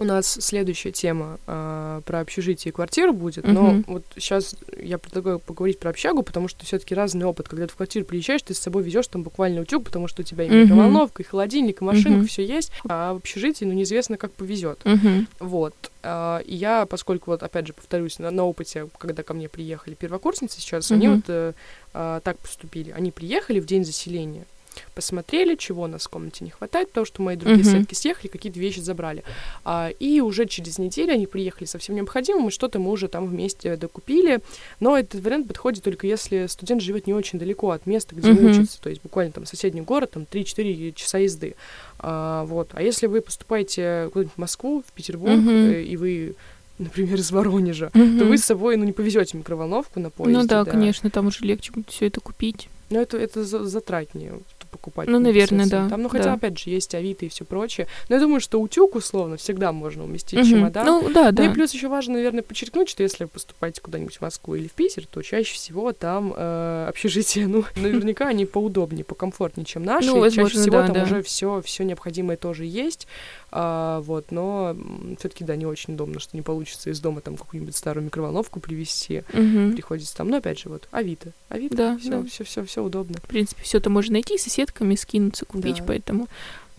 У 0.00 0.04
нас 0.04 0.26
следующая 0.40 0.92
тема 0.92 1.38
э, 1.46 2.00
про 2.06 2.20
общежитие 2.20 2.70
и 2.70 2.72
квартиру 2.72 3.12
будет, 3.12 3.44
uh-huh. 3.44 3.52
но 3.52 3.82
вот 3.86 4.02
сейчас 4.16 4.56
я 4.82 4.96
предлагаю 4.96 5.38
поговорить 5.38 5.78
про 5.78 5.90
общагу, 5.90 6.22
потому 6.22 6.48
что 6.48 6.64
все-таки 6.64 6.94
разный 6.94 7.26
опыт. 7.26 7.48
Когда 7.50 7.66
ты 7.66 7.74
в 7.74 7.76
квартиру 7.76 8.06
приезжаешь, 8.06 8.40
ты 8.40 8.54
с 8.54 8.58
собой 8.58 8.82
везешь 8.82 9.08
там 9.08 9.22
буквально 9.22 9.60
утюг, 9.60 9.84
потому 9.84 10.08
что 10.08 10.22
у 10.22 10.24
тебя 10.24 10.44
и 10.44 10.48
микроволновка, 10.48 11.22
uh-huh. 11.22 11.26
и 11.26 11.28
холодильник, 11.28 11.82
и 11.82 11.84
машинка, 11.84 12.20
uh-huh. 12.20 12.28
все 12.28 12.46
есть. 12.46 12.72
А 12.88 13.12
в 13.12 13.18
общежитии, 13.18 13.66
ну, 13.66 13.74
неизвестно, 13.74 14.16
как 14.16 14.32
повезет. 14.32 14.80
Uh-huh. 14.84 15.26
Вот. 15.38 15.74
Uh, 16.02 16.42
и 16.44 16.54
я, 16.54 16.86
поскольку, 16.86 17.32
вот, 17.32 17.42
опять 17.42 17.66
же, 17.66 17.74
повторюсь, 17.74 18.18
на, 18.18 18.30
на 18.30 18.44
опыте, 18.44 18.88
когда 18.96 19.22
ко 19.22 19.34
мне 19.34 19.50
приехали 19.50 19.92
первокурсницы 19.92 20.62
сейчас, 20.62 20.90
uh-huh. 20.90 20.94
они 20.94 21.08
вот 21.08 21.28
uh, 21.28 21.54
uh, 21.92 22.22
так 22.22 22.38
поступили. 22.38 22.90
Они 22.92 23.10
приехали 23.10 23.60
в 23.60 23.66
день 23.66 23.84
заселения 23.84 24.46
посмотрели, 24.94 25.54
чего 25.54 25.82
у 25.82 25.86
нас 25.86 26.04
в 26.04 26.08
комнате 26.08 26.44
не 26.44 26.50
хватает, 26.50 26.88
потому 26.88 27.06
что 27.06 27.22
мои 27.22 27.36
другие 27.36 27.60
uh-huh. 27.60 27.80
сетки 27.80 27.94
съехали, 27.94 28.28
какие-то 28.28 28.58
вещи 28.58 28.80
забрали. 28.80 29.24
А, 29.64 29.90
и 29.98 30.20
уже 30.20 30.46
через 30.46 30.78
неделю 30.78 31.12
они 31.12 31.26
приехали 31.26 31.66
со 31.66 31.78
всем 31.78 31.96
необходимым, 31.96 32.48
и 32.48 32.50
что-то 32.50 32.78
мы 32.78 32.90
уже 32.90 33.08
там 33.08 33.26
вместе 33.26 33.76
докупили. 33.76 34.40
Но 34.80 34.96
этот 34.96 35.22
вариант 35.22 35.48
подходит 35.48 35.84
только 35.84 36.06
если 36.06 36.46
студент 36.46 36.82
живет 36.82 37.06
не 37.06 37.14
очень 37.14 37.38
далеко 37.38 37.70
от 37.70 37.86
места, 37.86 38.14
где 38.14 38.30
он 38.30 38.44
учится, 38.44 38.80
то 38.80 38.90
есть 38.90 39.02
буквально 39.02 39.32
там 39.32 39.46
соседний 39.46 39.80
город, 39.80 40.12
там 40.12 40.26
3-4 40.30 40.92
часа 40.94 41.18
езды. 41.18 41.54
А, 41.98 42.44
вот. 42.44 42.70
А 42.72 42.82
если 42.82 43.06
вы 43.06 43.20
поступаете 43.20 44.08
куда-нибудь 44.12 44.34
в 44.34 44.38
Москву, 44.38 44.82
в 44.86 44.92
Петербург, 44.92 45.32
uh-huh. 45.32 45.82
и 45.82 45.96
вы 45.96 46.34
например, 46.80 47.18
из 47.18 47.30
Воронежа, 47.30 47.90
mm-hmm. 47.92 48.18
то 48.18 48.24
вы 48.24 48.38
с 48.38 48.44
собой, 48.44 48.76
ну, 48.76 48.84
не 48.84 48.92
повезете 48.92 49.36
микроволновку 49.36 50.00
на 50.00 50.10
поезде. 50.10 50.40
Ну 50.40 50.46
да, 50.46 50.64
да. 50.64 50.70
конечно, 50.70 51.10
там 51.10 51.26
уже 51.26 51.44
легче 51.44 51.72
будет 51.72 51.90
все 51.90 52.06
это 52.06 52.20
купить. 52.20 52.68
Но 52.88 53.00
это, 53.00 53.18
это 53.18 53.44
затратнее 53.44 54.40
покупать. 54.70 55.08
Ну, 55.08 55.18
наверное, 55.18 55.66
да. 55.66 55.88
Там, 55.88 56.02
ну, 56.02 56.08
хотя, 56.08 56.24
да. 56.24 56.32
опять 56.34 56.58
же, 56.58 56.70
есть 56.70 56.94
Авито 56.94 57.26
и 57.26 57.28
все 57.28 57.44
прочее. 57.44 57.86
Но 58.08 58.16
я 58.16 58.20
думаю, 58.20 58.40
что 58.40 58.60
утюг, 58.60 58.94
условно, 58.94 59.36
всегда 59.36 59.72
можно 59.72 60.04
уместить 60.04 60.38
угу. 60.38 60.48
чемодан. 60.48 60.86
Ну, 60.86 61.10
да, 61.10 61.32
да. 61.32 61.42
Ну, 61.42 61.50
и 61.50 61.54
плюс 61.54 61.72
еще 61.72 61.88
важно, 61.88 62.14
наверное, 62.14 62.42
подчеркнуть, 62.42 62.88
что 62.88 63.02
если 63.02 63.24
вы 63.24 63.30
поступаете 63.30 63.80
куда-нибудь 63.80 64.16
в 64.16 64.20
Москву 64.20 64.54
или 64.54 64.68
в 64.68 64.72
Питер, 64.72 65.06
то 65.06 65.22
чаще 65.22 65.54
всего 65.54 65.92
там 65.92 66.32
э, 66.36 66.86
общежитие, 66.88 67.46
ну, 67.48 67.64
наверняка 67.76 68.28
они 68.28 68.46
поудобнее, 68.46 69.04
покомфортнее, 69.04 69.64
чем 69.64 69.84
наши. 69.84 70.08
Ну, 70.08 70.20
возможно, 70.20 70.50
чаще 70.50 70.62
всего 70.62 70.78
да, 70.78 70.86
там 70.86 70.94
да. 70.94 71.02
уже 71.04 71.22
все, 71.22 71.60
все 71.64 71.84
необходимое 71.84 72.36
тоже 72.36 72.64
есть. 72.64 73.06
А, 73.52 74.00
вот, 74.02 74.30
но 74.30 74.76
все-таки, 75.18 75.44
да, 75.44 75.56
не 75.56 75.66
очень 75.66 75.94
удобно, 75.94 76.20
что 76.20 76.36
не 76.36 76.42
получится 76.42 76.90
из 76.90 77.00
дома 77.00 77.20
там 77.20 77.36
какую-нибудь 77.36 77.76
старую 77.76 78.04
микроволновку 78.04 78.60
привезти. 78.60 79.24
Угу. 79.32 79.72
Приходится 79.72 80.16
там, 80.16 80.28
но 80.28 80.36
опять 80.36 80.60
же, 80.60 80.68
вот, 80.68 80.88
Авито. 80.92 81.32
Авито, 81.48 81.76
да, 81.76 81.98
все, 81.98 82.10
да. 82.10 82.24
все, 82.26 82.44
все, 82.44 82.64
все 82.64 82.82
удобно. 82.82 83.18
В 83.18 83.28
принципе, 83.28 83.62
все 83.62 83.78
это 83.78 83.90
можно 83.90 84.12
найти, 84.12 84.38
соседками 84.38 84.94
скинуться, 84.94 85.44
купить, 85.44 85.78
да. 85.78 85.84
поэтому. 85.86 86.28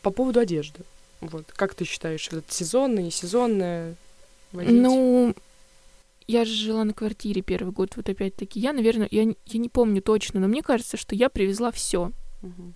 По 0.02 0.12
поводу 0.12 0.40
одежды. 0.40 0.80
Вот, 1.20 1.46
как 1.54 1.76
ты 1.76 1.86
считаешь, 1.86 2.28
это 2.32 2.42
сезонное, 2.48 3.04
не 3.04 3.12
сезонное? 3.12 3.96
Водить? 4.52 4.72
Ну, 4.74 5.36
я 6.28 6.46
же 6.46 6.54
жила 6.54 6.84
на 6.86 6.94
квартире 6.94 7.42
первый 7.42 7.72
год, 7.74 7.96
вот 7.96 8.10
опять-таки. 8.10 8.60
Я, 8.60 8.74
наверное, 8.74 9.08
я, 9.12 9.24
я 9.24 9.60
не 9.60 9.70
помню 9.70 10.02
точно, 10.02 10.40
но 10.40 10.48
мне 10.48 10.64
кажется, 10.64 10.98
что 10.98 11.16
я 11.16 11.30
привезла 11.30 11.72
все. 11.72 12.12
Угу. 12.42 12.74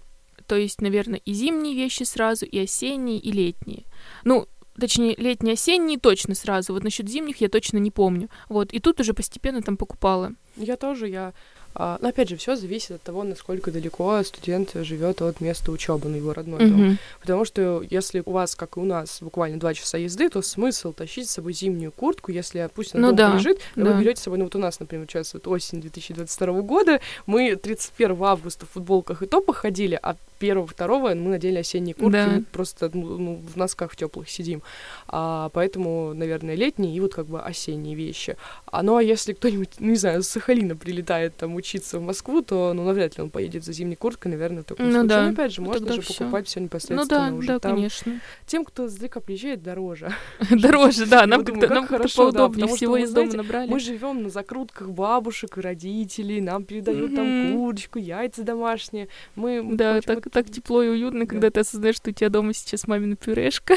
То 0.47 0.55
есть, 0.55 0.81
наверное, 0.81 1.19
и 1.23 1.33
зимние 1.33 1.75
вещи 1.75 2.03
сразу, 2.03 2.45
и 2.45 2.59
осенние, 2.59 3.19
и 3.19 3.31
летние. 3.31 3.83
Ну, 4.23 4.47
точнее, 4.79 5.15
летние, 5.17 5.53
осенние 5.53 5.99
точно 5.99 6.35
сразу. 6.35 6.73
Вот 6.73 6.83
насчет 6.83 7.09
зимних 7.09 7.41
я 7.41 7.49
точно 7.49 7.77
не 7.77 7.91
помню. 7.91 8.29
Вот, 8.49 8.73
и 8.73 8.79
тут 8.79 8.99
уже 8.99 9.13
постепенно 9.13 9.61
там 9.61 9.77
покупала. 9.77 10.33
Я 10.57 10.77
тоже, 10.77 11.07
я 11.07 11.33
а, 11.77 11.97
но 12.01 12.07
опять 12.07 12.29
же, 12.29 12.37
все 12.37 12.55
зависит 12.55 12.91
от 12.91 13.01
того, 13.01 13.23
насколько 13.23 13.69
далеко 13.69 14.23
студент 14.23 14.71
живет 14.75 15.21
от 15.21 15.41
места 15.41 15.71
учебы, 15.73 16.07
на 16.07 16.15
его 16.15 16.33
родной 16.33 16.61
mm-hmm. 16.61 16.69
дом. 16.69 16.97
Потому 17.19 17.43
что 17.43 17.83
если 17.89 18.23
у 18.25 18.31
вас, 18.31 18.55
как 18.55 18.77
и 18.77 18.79
у 18.79 18.85
нас, 18.85 19.17
буквально 19.19 19.59
два 19.59 19.73
часа 19.73 19.97
езды, 19.97 20.29
то 20.29 20.41
смысл 20.41 20.93
тащить 20.93 21.29
с 21.29 21.33
собой 21.33 21.51
зимнюю 21.51 21.91
куртку, 21.91 22.31
если 22.31 22.69
пусть 22.73 22.95
она 22.95 23.09
ну, 23.09 23.15
дома 23.15 23.31
да, 23.31 23.37
лежит, 23.37 23.59
да. 23.75 23.91
вы 23.91 23.99
берете 23.99 24.21
с 24.21 24.23
собой, 24.23 24.39
ну 24.39 24.45
вот 24.45 24.55
у 24.55 24.59
нас, 24.59 24.79
например, 24.79 25.05
сейчас 25.09 25.33
вот 25.33 25.47
осень 25.47 25.81
2022 25.81 26.61
года, 26.61 27.01
мы 27.25 27.57
31 27.57 28.23
августа 28.23 28.65
в 28.65 28.69
футболках 28.69 29.21
и 29.21 29.25
топах 29.25 29.57
ходили, 29.57 29.99
а 30.01 30.15
первого, 30.37 30.67
второго 30.67 31.09
мы 31.09 31.31
надели 31.31 31.57
осенние 31.57 31.93
куртки, 31.93 32.11
да. 32.11 32.43
просто 32.51 32.89
ну, 32.93 33.17
ну, 33.17 33.35
в 33.35 33.55
носках 33.55 33.91
в 33.91 33.95
теплых 33.95 34.29
сидим. 34.29 34.61
А, 35.07 35.49
поэтому, 35.49 36.13
наверное, 36.13 36.55
летние 36.55 36.95
и 36.95 36.99
вот 36.99 37.13
как 37.13 37.27
бы 37.27 37.41
осенние 37.41 37.95
вещи. 37.95 38.37
А, 38.65 38.83
ну 38.83 38.97
а 38.97 39.03
если 39.03 39.33
кто-нибудь, 39.33 39.69
ну, 39.79 39.89
не 39.91 39.95
знаю, 39.95 40.23
с 40.23 40.27
Сахалина 40.27 40.75
прилетает 40.75 41.35
там 41.35 41.55
учиться 41.55 41.99
в 41.99 42.01
Москву, 42.01 42.41
то 42.41 42.73
ну 42.73 42.83
навряд 42.83 43.17
ли 43.17 43.23
он 43.23 43.29
поедет 43.29 43.63
за 43.63 43.73
зимней 43.73 43.95
курткой, 43.95 44.31
наверное, 44.31 44.63
только 44.63 44.83
ну, 44.83 44.91
случае. 44.91 45.07
Да. 45.09 45.23
Но 45.23 45.29
опять 45.31 45.53
же, 45.53 45.61
ну, 45.61 45.67
можно 45.67 45.93
же 45.93 46.01
всё. 46.01 46.13
покупать 46.13 46.47
все 46.47 46.59
непосредственно 46.59 47.03
ну, 47.03 47.31
да, 47.31 47.35
уже 47.35 47.47
да, 47.47 47.59
там. 47.59 47.75
конечно. 47.75 48.19
Тем, 48.45 48.65
кто 48.65 48.87
издалека 48.87 49.19
приезжает, 49.19 49.63
дороже. 49.63 50.11
Дороже, 50.51 51.05
да, 51.05 51.25
нам 51.25 51.45
как-то 51.45 52.07
поудобнее 52.15 52.67
всего 52.67 52.97
из 52.97 53.11
дома 53.11 53.33
набрали. 53.33 53.69
Мы 53.69 53.79
живем 53.79 54.23
на 54.23 54.29
закрутках 54.29 54.89
бабушек 54.89 55.57
и 55.57 55.61
родителей, 55.61 56.41
нам 56.41 56.63
передают 56.63 57.15
там 57.15 57.53
курочку, 57.53 57.99
яйца 57.99 58.43
домашние. 58.43 59.07
Мы 59.35 59.63
да, 59.75 60.01
так 60.01 60.24
так 60.31 60.49
тепло 60.49 60.83
и 60.83 60.89
уютно, 60.89 61.25
когда 61.25 61.49
ты 61.49 61.61
осознаешь, 61.61 61.95
что 61.95 62.09
у 62.09 62.13
тебя 62.13 62.29
дома 62.29 62.53
сейчас 62.53 62.87
мамина 62.87 63.15
пюрешка. 63.15 63.75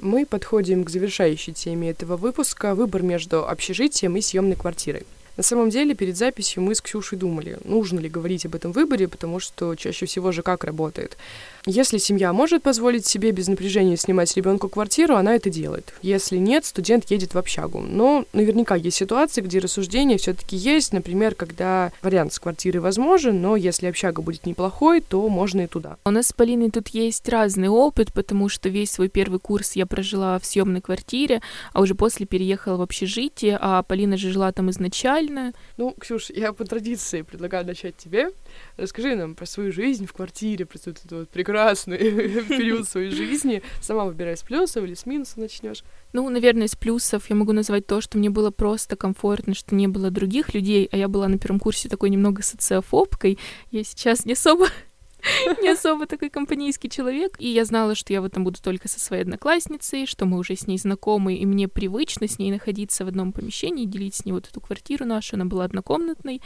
Мы 0.00 0.24
подходим 0.24 0.84
к 0.84 0.90
завершающей 0.90 1.52
теме 1.52 1.90
этого 1.90 2.16
выпуска 2.16 2.74
«Выбор 2.74 3.02
между 3.02 3.46
общежитием 3.46 4.16
и 4.16 4.22
съемной 4.22 4.56
квартирой». 4.56 5.04
На 5.36 5.42
самом 5.42 5.70
деле, 5.70 5.94
перед 5.94 6.16
записью 6.16 6.62
мы 6.62 6.74
с 6.74 6.80
Ксюшей 6.80 7.16
думали, 7.16 7.58
нужно 7.64 8.00
ли 8.00 8.08
говорить 8.08 8.44
об 8.46 8.54
этом 8.54 8.72
выборе, 8.72 9.08
потому 9.08 9.40
что 9.40 9.74
чаще 9.74 10.06
всего 10.06 10.32
же 10.32 10.42
как 10.42 10.64
работает. 10.64 11.16
Если 11.66 11.98
семья 11.98 12.32
может 12.32 12.62
позволить 12.62 13.06
себе 13.06 13.32
без 13.32 13.48
напряжения 13.48 13.96
снимать 13.96 14.34
ребенку 14.34 14.68
квартиру, 14.68 15.16
она 15.16 15.34
это 15.34 15.50
делает. 15.50 15.92
Если 16.00 16.38
нет, 16.38 16.64
студент 16.64 17.10
едет 17.10 17.34
в 17.34 17.38
общагу. 17.38 17.80
Но 17.80 18.24
наверняка 18.32 18.76
есть 18.76 18.96
ситуации, 18.96 19.42
где 19.42 19.58
рассуждения 19.58 20.16
все-таки 20.16 20.56
есть, 20.56 20.92
например, 20.94 21.34
когда 21.34 21.92
вариант 22.02 22.32
с 22.32 22.38
квартирой 22.38 22.80
возможен, 22.80 23.42
но 23.42 23.56
если 23.56 23.86
общага 23.86 24.22
будет 24.22 24.46
неплохой, 24.46 25.02
то 25.02 25.28
можно 25.28 25.62
и 25.62 25.66
туда. 25.66 25.96
У 26.04 26.10
нас 26.10 26.28
с 26.28 26.32
Полиной 26.32 26.70
тут 26.70 26.88
есть 26.88 27.28
разный 27.28 27.68
опыт, 27.68 28.12
потому 28.14 28.48
что 28.48 28.70
весь 28.70 28.90
свой 28.90 29.08
первый 29.08 29.38
курс 29.38 29.72
я 29.72 29.84
прожила 29.84 30.38
в 30.38 30.46
съемной 30.46 30.80
квартире, 30.80 31.42
а 31.74 31.82
уже 31.82 31.94
после 31.94 32.24
переехала 32.24 32.78
в 32.78 32.82
общежитие, 32.82 33.58
а 33.60 33.82
Полина 33.82 34.16
же 34.16 34.30
жила 34.30 34.50
там 34.52 34.70
изначально. 34.70 35.52
Ну, 35.76 35.94
Ксюш, 36.00 36.30
я 36.30 36.54
по 36.54 36.64
традиции 36.64 37.22
предлагаю 37.22 37.66
начать 37.66 37.96
тебе. 37.96 38.30
Расскажи 38.80 39.14
нам 39.14 39.34
про 39.34 39.44
свою 39.44 39.72
жизнь 39.72 40.06
в 40.06 40.14
квартире, 40.14 40.64
про 40.64 40.78
этот 40.78 41.12
вот 41.12 41.28
прекрасный 41.28 41.98
период 42.48 42.88
своей 42.88 43.10
жизни. 43.10 43.62
Сама 43.82 44.06
выбирай 44.06 44.38
с 44.38 44.42
плюсов 44.42 44.84
или 44.84 44.94
с 44.94 45.04
минусов 45.04 45.36
начнешь. 45.36 45.84
Ну, 46.14 46.26
наверное, 46.30 46.66
из 46.66 46.76
плюсов 46.76 47.28
я 47.28 47.36
могу 47.36 47.52
назвать 47.52 47.86
то, 47.86 48.00
что 48.00 48.16
мне 48.16 48.30
было 48.30 48.50
просто 48.50 48.96
комфортно, 48.96 49.54
что 49.54 49.74
не 49.74 49.86
было 49.86 50.10
других 50.10 50.54
людей, 50.54 50.88
а 50.90 50.96
я 50.96 51.08
была 51.08 51.28
на 51.28 51.38
первом 51.38 51.60
курсе 51.60 51.90
такой 51.90 52.08
немного 52.08 52.42
социофобкой. 52.42 53.38
Я 53.70 53.84
сейчас 53.84 54.24
не 54.24 54.32
особо 54.32 54.68
не 55.62 55.68
особо 55.68 56.06
такой 56.06 56.30
компанейский 56.30 56.88
человек. 56.90 57.36
И 57.38 57.48
я 57.48 57.64
знала, 57.64 57.94
что 57.94 58.12
я 58.12 58.20
в 58.20 58.24
этом 58.24 58.44
буду 58.44 58.60
только 58.62 58.88
со 58.88 59.00
своей 59.00 59.22
одноклассницей, 59.22 60.06
что 60.06 60.26
мы 60.26 60.38
уже 60.38 60.56
с 60.56 60.66
ней 60.66 60.78
знакомы, 60.78 61.34
и 61.34 61.46
мне 61.46 61.68
привычно 61.68 62.28
с 62.28 62.38
ней 62.38 62.50
находиться 62.50 63.04
в 63.04 63.08
одном 63.08 63.32
помещении, 63.32 63.84
делить 63.84 64.14
с 64.14 64.24
ней 64.24 64.32
вот 64.32 64.48
эту 64.48 64.60
квартиру 64.60 65.04
нашу. 65.04 65.36
Она 65.36 65.44
была 65.44 65.64
однокомнатной. 65.64 66.40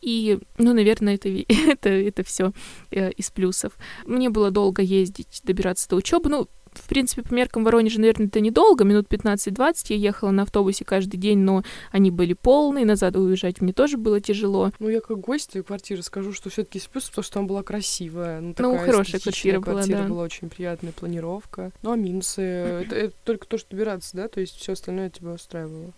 И, 0.00 0.38
ну, 0.58 0.74
наверное, 0.74 1.14
это, 1.14 1.28
это, 1.48 1.88
это 1.88 2.22
все 2.24 2.52
э, 2.90 3.10
из 3.12 3.30
плюсов. 3.30 3.72
Мне 4.06 4.30
было 4.30 4.50
долго 4.50 4.82
ездить, 4.82 5.40
добираться 5.44 5.88
до 5.88 5.96
учебы. 5.96 6.28
Ну, 6.28 6.48
в 6.78 6.86
принципе, 6.86 7.22
по 7.22 7.32
меркам 7.32 7.64
Воронежа, 7.64 8.00
наверное, 8.00 8.26
это 8.26 8.40
недолго, 8.40 8.84
минут 8.84 9.06
15-20 9.08 9.86
я 9.90 9.96
ехала 9.96 10.30
на 10.30 10.42
автобусе 10.42 10.84
каждый 10.84 11.16
день, 11.16 11.38
но 11.38 11.62
они 11.90 12.10
были 12.10 12.32
полные, 12.32 12.84
назад 12.84 13.16
уезжать 13.16 13.60
мне 13.60 13.72
тоже 13.72 13.96
было 13.96 14.20
тяжело. 14.20 14.70
Ну, 14.78 14.88
я 14.88 15.00
как 15.00 15.18
гость 15.18 15.50
твоей 15.50 15.64
квартиры 15.64 16.02
скажу, 16.02 16.32
что 16.32 16.50
все 16.50 16.64
таки 16.64 16.80
плюс, 16.90 17.08
потому 17.08 17.24
что 17.24 17.38
она 17.40 17.48
была 17.48 17.62
красивая. 17.62 18.40
Ну, 18.40 18.54
ну 18.58 18.78
хорошая 18.78 19.20
квартира 19.20 19.60
была, 19.60 19.72
квартира 19.74 19.98
да. 19.98 20.08
была 20.08 20.22
очень 20.22 20.48
приятная, 20.48 20.92
планировка. 20.92 21.72
Ну, 21.82 21.92
а 21.92 21.96
минусы? 21.96 22.42
это, 22.42 22.94
это 22.94 23.14
только 23.24 23.46
то, 23.46 23.58
что 23.58 23.70
добираться, 23.70 24.16
да? 24.16 24.28
То 24.28 24.40
есть 24.40 24.56
все 24.56 24.72
остальное 24.72 25.10
тебя 25.10 25.32
устраивало? 25.32 25.92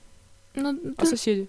Ну, 0.55 0.71
а 0.97 1.03
да. 1.03 1.07
соседи? 1.07 1.49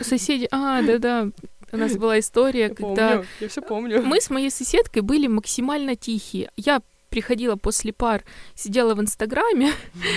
Соседи, 0.00 0.48
а, 0.50 0.82
да-да, 0.82 1.30
у 1.72 1.76
нас 1.76 1.96
была 1.96 2.18
история, 2.18 2.60
я 2.60 2.68
когда... 2.74 3.10
Помню, 3.10 3.26
я 3.40 3.48
все 3.48 3.62
помню. 3.62 4.02
Мы 4.02 4.20
с 4.20 4.30
моей 4.30 4.50
соседкой 4.50 5.02
были 5.02 5.26
максимально 5.26 5.94
тихие. 5.94 6.50
Я 6.56 6.82
приходила 7.10 7.56
после 7.56 7.92
пар, 7.92 8.24
сидела 8.54 8.94
в 8.94 9.00
Инстаграме, 9.00 9.72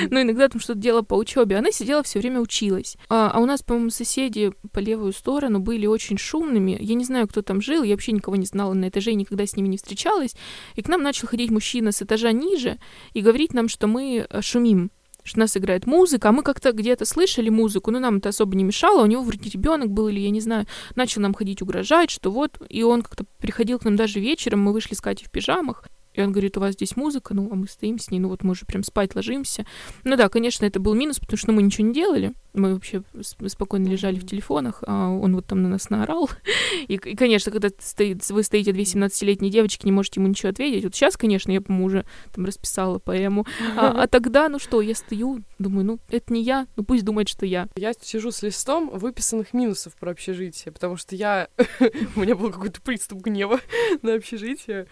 но 0.09 0.21
иногда 0.21 0.47
там 0.47 0.61
что-то 0.61 0.79
делала 0.79 1.01
по 1.01 1.15
учебе, 1.15 1.57
она 1.57 1.71
сидела 1.71 2.03
все 2.03 2.19
время 2.19 2.39
училась. 2.39 2.95
А, 3.09 3.31
а 3.33 3.39
у 3.39 3.45
нас, 3.45 3.61
по-моему, 3.63 3.89
соседи 3.89 4.53
по 4.71 4.79
левую 4.79 5.11
сторону 5.11 5.59
были 5.59 5.85
очень 5.85 6.17
шумными. 6.17 6.77
Я 6.79 6.95
не 6.95 7.03
знаю, 7.03 7.27
кто 7.27 7.41
там 7.41 7.61
жил, 7.61 7.83
я 7.83 7.93
вообще 7.93 8.11
никого 8.11 8.35
не 8.35 8.45
знала 8.45 8.73
на 8.73 8.89
этаже, 8.89 9.13
никогда 9.13 9.45
с 9.45 9.55
ними 9.55 9.67
не 9.67 9.77
встречалась. 9.77 10.35
И 10.75 10.81
к 10.81 10.87
нам 10.87 11.01
начал 11.01 11.27
ходить 11.27 11.51
мужчина 11.51 11.91
с 11.91 12.01
этажа 12.01 12.31
ниже 12.31 12.77
и 13.13 13.21
говорить 13.21 13.53
нам, 13.53 13.67
что 13.67 13.87
мы 13.87 14.25
э, 14.29 14.41
шумим 14.41 14.91
что 15.23 15.39
у 15.39 15.41
нас 15.41 15.55
играет 15.55 15.87
музыка, 15.87 16.29
а 16.29 16.31
мы 16.31 16.43
как-то 16.43 16.73
где-то 16.73 17.05
слышали 17.05 17.49
музыку, 17.49 17.91
но 17.91 17.99
нам 17.99 18.17
это 18.17 18.29
особо 18.29 18.55
не 18.55 18.63
мешало, 18.63 19.03
у 19.03 19.05
него 19.05 19.23
вроде 19.23 19.49
ребенок 19.49 19.89
был 19.89 20.09
или 20.09 20.19
я 20.19 20.29
не 20.29 20.41
знаю, 20.41 20.65
начал 20.95 21.21
нам 21.21 21.33
ходить 21.33 21.61
угрожать, 21.61 22.09
что 22.09 22.29
вот, 22.29 22.61
и 22.69 22.83
он 22.83 23.01
как-то 23.01 23.25
приходил 23.39 23.79
к 23.79 23.85
нам 23.85 23.95
даже 23.95 24.19
вечером, 24.19 24.61
мы 24.61 24.73
вышли 24.73 24.95
с 24.95 25.01
Катей 25.01 25.25
в 25.25 25.31
пижамах, 25.31 25.85
и 26.13 26.21
он 26.21 26.31
говорит, 26.31 26.57
у 26.57 26.59
вас 26.59 26.73
здесь 26.73 26.95
музыка, 26.95 27.33
ну, 27.33 27.49
а 27.51 27.55
мы 27.55 27.67
стоим 27.67 27.97
с 27.99 28.11
ней, 28.11 28.19
ну 28.19 28.29
вот 28.29 28.43
мы 28.43 28.51
уже 28.51 28.65
прям 28.65 28.83
спать 28.83 29.15
ложимся. 29.15 29.65
Ну 30.03 30.15
да, 30.15 30.29
конечно, 30.29 30.65
это 30.65 30.79
был 30.79 30.93
минус, 30.93 31.19
потому 31.19 31.37
что 31.37 31.51
мы 31.51 31.63
ничего 31.63 31.87
не 31.87 31.93
делали. 31.93 32.33
Мы 32.53 32.75
вообще 32.75 33.03
спокойно 33.47 33.87
лежали 33.87 34.19
в 34.19 34.27
телефонах, 34.27 34.83
а 34.85 35.09
он 35.09 35.33
вот 35.35 35.47
там 35.47 35.63
на 35.63 35.69
нас 35.69 35.89
наорал. 35.89 36.29
И, 36.87 36.95
и 36.95 37.15
конечно, 37.15 37.51
когда 37.51 37.69
стоит, 37.79 38.27
вы 38.29 38.43
стоите 38.43 38.73
две 38.73 38.83
17-летние 38.83 39.51
девочки, 39.51 39.85
не 39.85 39.91
можете 39.91 40.19
ему 40.19 40.27
ничего 40.27 40.49
ответить. 40.49 40.83
Вот 40.83 40.93
сейчас, 40.93 41.17
конечно, 41.17 41.51
я, 41.51 41.61
по-моему, 41.61 41.85
уже 41.85 42.05
там 42.33 42.45
расписала 42.45 42.99
поэму. 42.99 43.45
А, 43.77 43.91
а 44.03 44.07
тогда, 44.07 44.49
ну 44.49 44.59
что, 44.59 44.81
я 44.81 44.95
стою, 44.95 45.43
думаю, 45.59 45.85
ну, 45.85 45.99
это 46.09 46.33
не 46.33 46.43
я, 46.43 46.67
ну 46.75 46.83
пусть 46.83 47.05
думает, 47.05 47.29
что 47.29 47.45
я. 47.45 47.67
Я 47.75 47.93
сижу 47.93 48.31
с 48.31 48.41
листом 48.43 48.89
выписанных 48.89 49.53
минусов 49.53 49.95
про 49.95 50.11
общежитие, 50.11 50.71
потому 50.71 50.97
что 50.97 51.15
я... 51.15 51.47
У 52.15 52.19
меня 52.19 52.35
был 52.35 52.51
какой-то 52.51 52.81
приступ 52.81 53.21
гнева 53.21 53.59
на 54.01 54.15
общежитие 54.15 54.87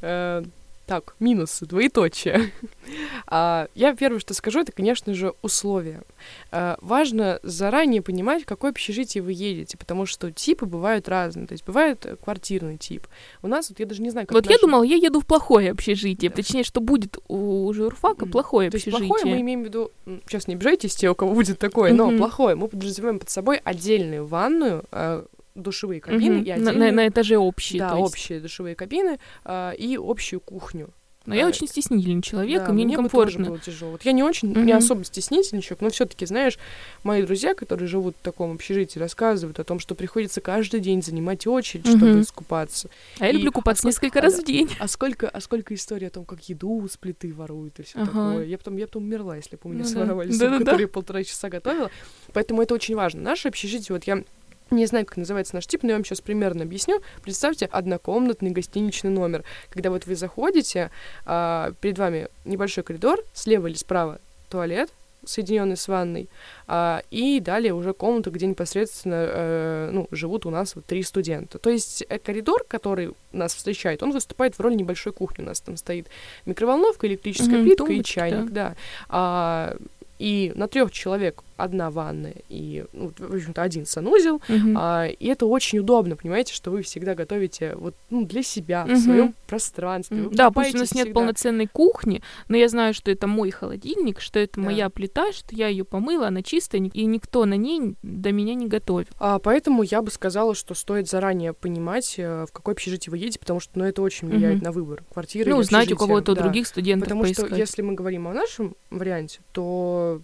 э, 0.00 0.44
так, 0.86 1.16
минусы, 1.18 1.66
двоеточие. 1.66 2.52
а, 3.26 3.68
я 3.74 3.94
первое, 3.94 4.18
что 4.20 4.34
скажу, 4.34 4.60
это, 4.60 4.72
конечно 4.72 5.14
же, 5.14 5.32
условия. 5.40 6.02
А, 6.50 6.76
важно 6.80 7.40
заранее 7.42 8.02
понимать, 8.02 8.42
в 8.42 8.46
какое 8.46 8.70
общежитие 8.70 9.22
вы 9.22 9.32
едете, 9.32 9.78
потому 9.78 10.04
что 10.04 10.30
типы 10.30 10.66
бывают 10.66 11.08
разные. 11.08 11.46
То 11.46 11.52
есть 11.52 11.64
бывает 11.64 12.06
квартирный 12.22 12.76
тип. 12.76 13.06
У 13.42 13.48
нас, 13.48 13.70
вот 13.70 13.80
я 13.80 13.86
даже 13.86 14.02
не 14.02 14.10
знаю, 14.10 14.26
как 14.26 14.34
Вот 14.34 14.50
я 14.50 14.58
думала, 14.58 14.82
я 14.82 14.96
еду 14.96 15.20
в 15.20 15.26
плохое 15.26 15.70
общежитие. 15.70 16.30
Да. 16.30 16.36
Точнее, 16.36 16.64
что 16.64 16.80
будет 16.80 17.18
у 17.28 17.72
журфака 17.72 18.26
плохое 18.26 18.70
То 18.70 18.76
общежитие. 18.76 19.06
есть 19.06 19.08
плохое 19.08 19.34
мы 19.34 19.40
имеем 19.40 19.62
в 19.62 19.64
виду... 19.64 19.90
Сейчас 20.26 20.48
не 20.48 20.54
обижайтесь 20.54 20.94
те, 20.94 21.08
у 21.08 21.14
кого 21.14 21.34
будет 21.34 21.58
такое, 21.58 21.92
но 21.92 22.16
плохое. 22.16 22.56
Мы 22.56 22.68
подразумеваем 22.68 23.18
под 23.18 23.30
собой 23.30 23.60
отдельную 23.64 24.26
ванную, 24.26 24.84
а, 24.90 25.24
душевые 25.54 26.00
кабины 26.00 26.38
угу. 26.38 26.44
и 26.44 26.50
отдельные... 26.50 26.90
на, 26.90 26.92
на 26.92 27.08
этаже 27.08 27.38
общие. 27.38 27.80
Да, 27.80 27.96
общие 27.96 28.40
душевые 28.40 28.74
кабины 28.74 29.18
э, 29.44 29.74
и 29.76 29.96
общую 29.96 30.40
кухню. 30.40 30.90
Но 31.26 31.34
я 31.34 31.46
очень 31.46 31.66
стеснительный 31.66 32.20
человек, 32.20 32.64
да, 32.64 32.68
и 32.68 32.72
мне, 32.72 32.84
мне 32.84 32.92
некомфортно. 32.92 33.38
Бы 33.38 33.44
тоже 33.44 33.50
было 33.50 33.58
тяжело. 33.58 33.90
Вот 33.92 34.02
я 34.02 34.12
не 34.12 34.22
очень, 34.22 34.52
mm-hmm. 34.52 34.64
не 34.64 34.72
особо 34.72 35.04
стеснительный 35.04 35.62
человек, 35.62 35.80
но 35.80 35.88
все-таки, 35.88 36.26
знаешь, 36.26 36.58
мои 37.02 37.22
друзья, 37.22 37.54
которые 37.54 37.88
живут 37.88 38.14
в 38.20 38.22
таком 38.22 38.52
общежитии, 38.52 38.98
рассказывают 38.98 39.58
о 39.58 39.64
том, 39.64 39.78
что 39.78 39.94
приходится 39.94 40.42
каждый 40.42 40.80
день 40.80 41.02
занимать 41.02 41.46
очередь, 41.46 41.86
mm-hmm. 41.86 41.96
чтобы 41.96 42.20
искупаться. 42.20 42.90
А 43.20 43.24
я 43.24 43.30
и, 43.30 43.36
люблю 43.36 43.52
купаться 43.52 43.86
а 43.86 43.88
несколько 43.88 44.20
раз 44.20 44.38
в 44.38 44.44
день. 44.44 44.68
А 44.78 44.86
сколько, 44.86 45.28
а 45.28 45.40
сколько 45.40 45.74
историй 45.74 46.08
о 46.08 46.10
том, 46.10 46.26
как 46.26 46.42
еду 46.48 46.86
с 46.86 46.98
плиты 46.98 47.32
воруют 47.32 47.80
и 47.80 47.84
все 47.84 48.00
ага. 48.00 48.06
такое. 48.06 48.44
Я 48.44 48.58
потом, 48.58 48.76
я 48.76 48.86
потом 48.86 49.04
умерла, 49.04 49.36
если 49.36 49.56
бы 49.56 49.62
у 49.64 49.68
меня 49.68 49.84
ну, 49.84 49.88
своровали 49.88 50.28
да. 50.28 50.34
суп, 50.34 50.50
да, 50.50 50.58
который 50.58 50.86
да. 50.86 50.92
полтора 50.92 51.24
часа 51.24 51.48
готовила. 51.48 51.90
Поэтому 52.34 52.60
это 52.60 52.74
очень 52.74 52.96
важно. 52.96 53.22
Наше 53.22 53.48
общежитие, 53.48 53.94
вот 53.96 54.04
я 54.04 54.22
не 54.70 54.86
знаю, 54.86 55.06
как 55.06 55.16
называется 55.16 55.54
наш 55.54 55.66
тип, 55.66 55.82
но 55.82 55.90
я 55.90 55.94
вам 55.96 56.04
сейчас 56.04 56.20
примерно 56.20 56.64
объясню. 56.64 57.00
Представьте 57.22 57.66
однокомнатный 57.66 58.50
гостиничный 58.50 59.10
номер. 59.10 59.44
Когда 59.70 59.90
вот 59.90 60.06
вы 60.06 60.16
заходите, 60.16 60.90
а, 61.26 61.72
перед 61.80 61.98
вами 61.98 62.28
небольшой 62.44 62.84
коридор, 62.84 63.22
слева 63.32 63.66
или 63.66 63.76
справа 63.76 64.20
туалет, 64.48 64.90
соединенный 65.26 65.76
с 65.76 65.88
ванной, 65.88 66.28
а, 66.66 67.02
и 67.10 67.40
далее 67.40 67.72
уже 67.72 67.92
комната, 67.92 68.30
где 68.30 68.46
непосредственно 68.46 69.26
э, 69.28 69.90
ну, 69.92 70.06
живут 70.10 70.46
у 70.46 70.50
нас 70.50 70.74
вот 70.74 70.84
три 70.84 71.02
студента. 71.02 71.58
То 71.58 71.70
есть 71.70 72.04
э, 72.08 72.18
коридор, 72.18 72.64
который 72.68 73.12
нас 73.32 73.54
встречает, 73.54 74.02
он 74.02 74.12
выступает 74.12 74.54
в 74.54 74.60
роли 74.60 74.74
небольшой 74.74 75.12
кухни. 75.12 75.42
У 75.42 75.46
нас 75.46 75.60
там 75.60 75.76
стоит 75.76 76.08
микроволновка, 76.46 77.06
электрическая 77.06 77.56
mm-hmm, 77.56 77.64
плитка 77.64 77.92
и 77.92 78.02
чайник, 78.02 78.50
да. 78.50 78.70
да. 78.70 78.76
А, 79.08 79.76
и 80.18 80.52
на 80.54 80.68
трех 80.68 80.92
человек 80.92 81.42
одна 81.56 81.90
ванная 81.90 82.36
и, 82.48 82.84
ну, 82.92 83.12
в 83.16 83.34
общем-то, 83.34 83.62
один 83.62 83.86
санузел. 83.86 84.40
Uh-huh. 84.48 84.74
А, 84.76 85.06
и 85.06 85.26
это 85.26 85.46
очень 85.46 85.78
удобно, 85.78 86.16
понимаете, 86.16 86.52
что 86.52 86.70
вы 86.70 86.82
всегда 86.82 87.14
готовите 87.14 87.74
вот 87.76 87.94
ну, 88.10 88.24
для 88.24 88.42
себя, 88.42 88.84
uh-huh. 88.86 88.94
в 88.94 88.98
своем 88.98 89.34
пространстве. 89.46 90.16
Uh-huh. 90.16 90.34
Да, 90.34 90.50
пусть 90.50 90.74
у 90.74 90.78
нас 90.78 90.88
всегда. 90.88 91.04
нет 91.04 91.14
полноценной 91.14 91.66
кухни, 91.66 92.22
но 92.48 92.56
я 92.56 92.68
знаю, 92.68 92.94
что 92.94 93.10
это 93.10 93.26
мой 93.26 93.50
холодильник, 93.50 94.20
что 94.20 94.38
это 94.38 94.60
да. 94.60 94.62
моя 94.62 94.90
плита, 94.90 95.32
что 95.32 95.54
я 95.54 95.68
ее 95.68 95.84
помыла, 95.84 96.28
она 96.28 96.42
чистая, 96.42 96.82
и 96.82 97.04
никто 97.04 97.44
на 97.44 97.54
ней 97.54 97.94
до 98.02 98.32
меня 98.32 98.54
не 98.54 98.66
готовит. 98.66 99.08
А, 99.18 99.38
поэтому 99.38 99.82
я 99.82 100.02
бы 100.02 100.10
сказала, 100.10 100.54
что 100.54 100.74
стоит 100.74 101.08
заранее 101.08 101.52
понимать, 101.52 102.14
э, 102.18 102.46
в 102.48 102.52
какое 102.52 102.74
общежитие 102.74 103.10
вы 103.10 103.18
едете, 103.18 103.38
потому 103.38 103.60
что 103.60 103.78
ну, 103.78 103.84
это 103.84 104.02
очень 104.02 104.28
влияет 104.28 104.60
uh-huh. 104.60 104.64
на 104.64 104.72
выбор 104.72 105.04
квартиры. 105.12 105.50
Ну, 105.50 105.58
узнать 105.58 105.90
у 105.92 105.96
кого-то 105.96 106.34
да. 106.34 106.42
других 106.42 106.66
студентов 106.66 107.08
Потому 107.08 107.22
поискать. 107.22 107.46
что 107.46 107.56
если 107.56 107.82
мы 107.82 107.94
говорим 107.94 108.28
о 108.28 108.32
нашем 108.32 108.76
варианте, 108.90 109.40
то 109.52 110.20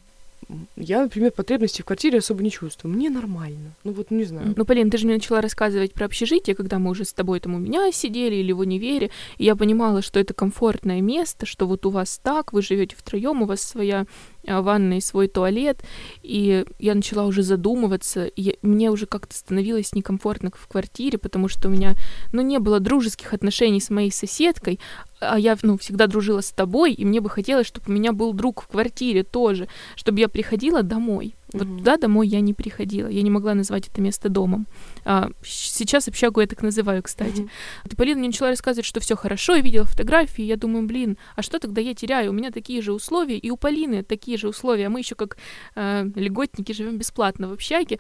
я, 0.76 1.02
например, 1.02 1.32
потребности 1.32 1.82
в 1.82 1.84
квартире 1.84 2.18
особо 2.18 2.42
не 2.42 2.50
чувствую. 2.50 2.94
Мне 2.94 3.10
нормально. 3.10 3.72
Ну 3.84 3.92
вот, 3.92 4.10
не 4.10 4.24
знаю. 4.24 4.54
Ну, 4.56 4.64
Полин, 4.64 4.90
ты 4.90 4.98
же 4.98 5.06
мне 5.06 5.14
начала 5.14 5.40
рассказывать 5.40 5.92
про 5.92 6.06
общежитие, 6.06 6.56
когда 6.56 6.78
мы 6.78 6.90
уже 6.90 7.04
с 7.04 7.12
тобой 7.12 7.40
там 7.40 7.54
у 7.54 7.58
меня 7.58 7.90
сидели 7.92 8.36
или 8.36 8.52
в 8.52 8.60
универе, 8.60 9.10
и 9.38 9.44
я 9.44 9.56
понимала, 9.56 10.02
что 10.02 10.20
это 10.20 10.34
комфортное 10.34 11.00
место, 11.00 11.46
что 11.46 11.66
вот 11.66 11.86
у 11.86 11.90
вас 11.90 12.20
так, 12.22 12.52
вы 12.52 12.62
живете 12.62 12.96
втроем, 12.96 13.42
у 13.42 13.46
вас 13.46 13.60
своя 13.60 14.06
ванной 14.46 14.98
и 14.98 15.02
свой 15.02 15.28
туалет, 15.28 15.82
и 16.22 16.64
я 16.78 16.94
начала 16.94 17.24
уже 17.26 17.42
задумываться, 17.42 18.26
и 18.26 18.58
мне 18.62 18.90
уже 18.90 19.06
как-то 19.06 19.34
становилось 19.36 19.94
некомфортно 19.94 20.50
в 20.54 20.68
квартире, 20.68 21.18
потому 21.18 21.48
что 21.48 21.68
у 21.68 21.70
меня, 21.70 21.94
ну, 22.32 22.42
не 22.42 22.58
было 22.58 22.80
дружеских 22.80 23.34
отношений 23.34 23.80
с 23.80 23.90
моей 23.90 24.10
соседкой, 24.10 24.80
а 25.20 25.38
я, 25.38 25.56
ну, 25.62 25.78
всегда 25.78 26.06
дружила 26.06 26.40
с 26.40 26.50
тобой, 26.50 26.92
и 26.92 27.04
мне 27.04 27.20
бы 27.20 27.28
хотелось, 27.28 27.66
чтобы 27.66 27.86
у 27.88 27.92
меня 27.92 28.12
был 28.12 28.32
друг 28.32 28.62
в 28.62 28.68
квартире 28.68 29.22
тоже, 29.22 29.68
чтобы 29.96 30.20
я 30.20 30.28
приходила 30.28 30.82
домой. 30.82 31.34
Вот 31.52 31.62
mm-hmm. 31.62 31.78
туда 31.78 31.96
домой 31.96 32.28
я 32.28 32.40
не 32.40 32.54
приходила. 32.54 33.08
Я 33.08 33.22
не 33.22 33.30
могла 33.30 33.54
назвать 33.54 33.88
это 33.88 34.00
место 34.00 34.28
домом. 34.28 34.66
А, 35.04 35.30
сейчас 35.42 36.08
общагу 36.08 36.40
я 36.40 36.46
так 36.46 36.62
называю, 36.62 37.02
кстати. 37.02 37.42
Mm-hmm. 37.42 37.96
Полина 37.96 38.18
мне 38.18 38.28
начала 38.28 38.50
рассказывать, 38.50 38.86
что 38.86 39.00
все 39.00 39.16
хорошо, 39.16 39.54
я 39.54 39.62
видела 39.62 39.84
фотографии, 39.84 40.42
я 40.42 40.56
думаю, 40.56 40.86
блин, 40.86 41.18
а 41.36 41.42
что 41.42 41.58
тогда 41.58 41.80
я 41.80 41.94
теряю? 41.94 42.30
У 42.30 42.34
меня 42.34 42.50
такие 42.50 42.82
же 42.82 42.92
условия, 42.92 43.38
и 43.38 43.50
у 43.50 43.56
Полины 43.56 44.02
такие 44.02 44.38
же 44.38 44.48
условия. 44.48 44.86
А 44.86 44.90
мы 44.90 45.00
еще 45.00 45.14
как 45.14 45.36
э, 45.74 46.04
льготники 46.14 46.72
живем 46.72 46.98
бесплатно 46.98 47.48
в 47.48 47.52
общаге. 47.52 47.98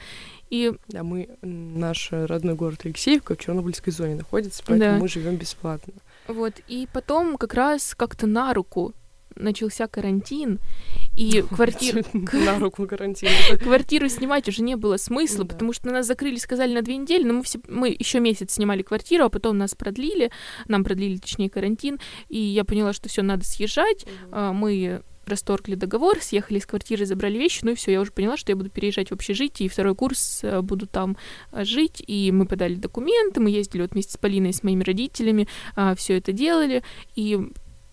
И... 0.48 0.72
Да, 0.88 1.02
мы, 1.02 1.28
наш 1.42 2.08
родной 2.10 2.54
город 2.54 2.80
Алексеевка 2.84 3.34
в 3.34 3.38
Чернобыльской 3.38 3.92
зоне 3.92 4.16
находится, 4.16 4.62
поэтому 4.66 4.92
да. 4.92 4.98
мы 4.98 5.08
живем 5.08 5.36
бесплатно. 5.36 5.94
Вот, 6.28 6.54
и 6.68 6.88
потом 6.92 7.36
как 7.36 7.54
раз 7.54 7.94
как-то 7.94 8.26
на 8.26 8.54
руку 8.54 8.94
начался 9.36 9.86
карантин, 9.86 10.60
и 11.16 11.42
квартиру... 11.54 12.02
На 12.32 12.58
руку 12.60 12.86
карантина. 12.86 13.32
Квартиру 13.62 14.08
снимать 14.08 14.48
уже 14.48 14.62
не 14.62 14.76
было 14.76 14.96
смысла, 14.96 15.44
потому 15.44 15.72
что 15.72 15.90
нас 15.90 16.06
закрыли, 16.06 16.36
сказали, 16.36 16.74
на 16.74 16.82
две 16.82 16.96
недели, 16.96 17.24
но 17.24 17.34
мы, 17.34 17.42
все... 17.42 17.60
мы 17.68 17.88
еще 17.88 18.20
месяц 18.20 18.54
снимали 18.54 18.82
квартиру, 18.82 19.24
а 19.24 19.28
потом 19.28 19.58
нас 19.58 19.74
продлили, 19.74 20.30
нам 20.68 20.84
продлили, 20.84 21.18
точнее, 21.18 21.50
карантин, 21.50 21.98
и 22.28 22.38
я 22.38 22.64
поняла, 22.64 22.92
что 22.92 23.08
все 23.08 23.22
надо 23.22 23.44
съезжать. 23.44 24.06
А, 24.30 24.52
мы 24.52 25.02
расторгли 25.30 25.76
договор, 25.76 26.18
съехали 26.20 26.58
из 26.58 26.66
квартиры, 26.66 27.06
забрали 27.06 27.38
вещи, 27.38 27.60
ну 27.62 27.70
и 27.70 27.74
все, 27.74 27.92
я 27.92 28.00
уже 28.00 28.12
поняла, 28.12 28.36
что 28.36 28.52
я 28.52 28.56
буду 28.56 28.68
переезжать 28.68 29.10
в 29.10 29.14
общежитие, 29.14 29.66
и 29.66 29.70
второй 29.70 29.94
курс 29.94 30.40
э, 30.42 30.60
буду 30.60 30.86
там 30.86 31.16
э, 31.52 31.64
жить, 31.64 32.02
и 32.06 32.30
мы 32.32 32.46
подали 32.46 32.74
документы, 32.74 33.40
мы 33.40 33.50
ездили 33.50 33.82
вот 33.82 33.92
вместе 33.92 34.12
с 34.14 34.16
Полиной, 34.16 34.52
с 34.52 34.62
моими 34.62 34.82
родителями, 34.82 35.48
а, 35.76 35.94
все 35.94 36.18
это 36.18 36.32
делали, 36.32 36.82
и 37.14 37.38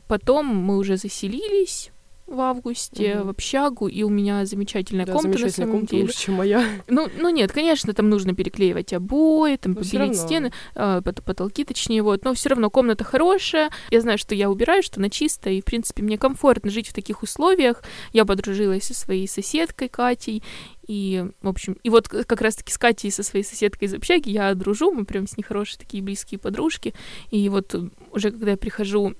Потом 0.07 0.45
мы 0.45 0.77
уже 0.77 0.97
заселились 0.97 1.91
в 2.27 2.41
августе 2.41 3.15
угу. 3.15 3.27
в 3.27 3.29
общагу, 3.29 3.87
и 3.87 4.03
у 4.03 4.09
меня 4.09 4.45
замечательная 4.45 5.05
да, 5.05 5.13
комната 5.13 5.37
замечательная 5.39 5.67
на 5.67 5.71
самом 5.71 5.71
комната 5.71 5.91
деле. 5.91 6.03
лучше, 6.03 6.19
чем 6.19 6.33
моя. 6.35 6.65
Ну, 6.87 7.07
ну 7.17 7.29
нет, 7.29 7.51
конечно, 7.53 7.93
там 7.93 8.09
нужно 8.09 8.35
переклеивать 8.35 8.91
обои, 8.93 9.55
там 9.55 9.73
но 9.73 9.81
побелить 9.81 10.17
стены, 10.17 10.51
э, 10.75 11.01
потолки, 11.01 11.63
точнее, 11.63 12.01
вот. 12.01 12.25
Но 12.25 12.33
все 12.33 12.49
равно 12.49 12.69
комната 12.69 13.03
хорошая. 13.03 13.69
Я 13.91 14.01
знаю, 14.01 14.17
что 14.17 14.35
я 14.35 14.49
убираю, 14.49 14.83
что 14.83 14.99
она 14.99 15.09
чистая, 15.09 15.53
и 15.53 15.61
в 15.61 15.65
принципе 15.65 16.03
мне 16.03 16.17
комфортно 16.17 16.69
жить 16.69 16.89
в 16.89 16.93
таких 16.93 17.23
условиях. 17.23 17.81
Я 18.11 18.25
подружилась 18.25 18.83
со 18.83 18.93
своей 18.93 19.27
соседкой 19.27 19.87
Катей, 19.87 20.43
и, 20.87 21.25
в 21.41 21.47
общем, 21.47 21.77
и 21.83 21.89
вот 21.89 22.07
как 22.09 22.41
раз-таки 22.41 22.71
с 22.71 22.77
Катей, 22.77 23.11
со 23.11 23.23
своей 23.23 23.45
соседкой 23.45 23.87
из 23.87 23.93
общаги, 23.93 24.29
я 24.29 24.53
дружу, 24.53 24.91
мы 24.91 25.05
прям 25.05 25.27
с 25.27 25.37
ней 25.37 25.43
хорошие 25.43 25.79
такие 25.79 26.03
близкие 26.03 26.39
подружки. 26.39 26.93
И 27.29 27.47
вот 27.49 27.75
уже 28.11 28.31
когда 28.31 28.51
я 28.51 28.57
прихожу 28.57 29.13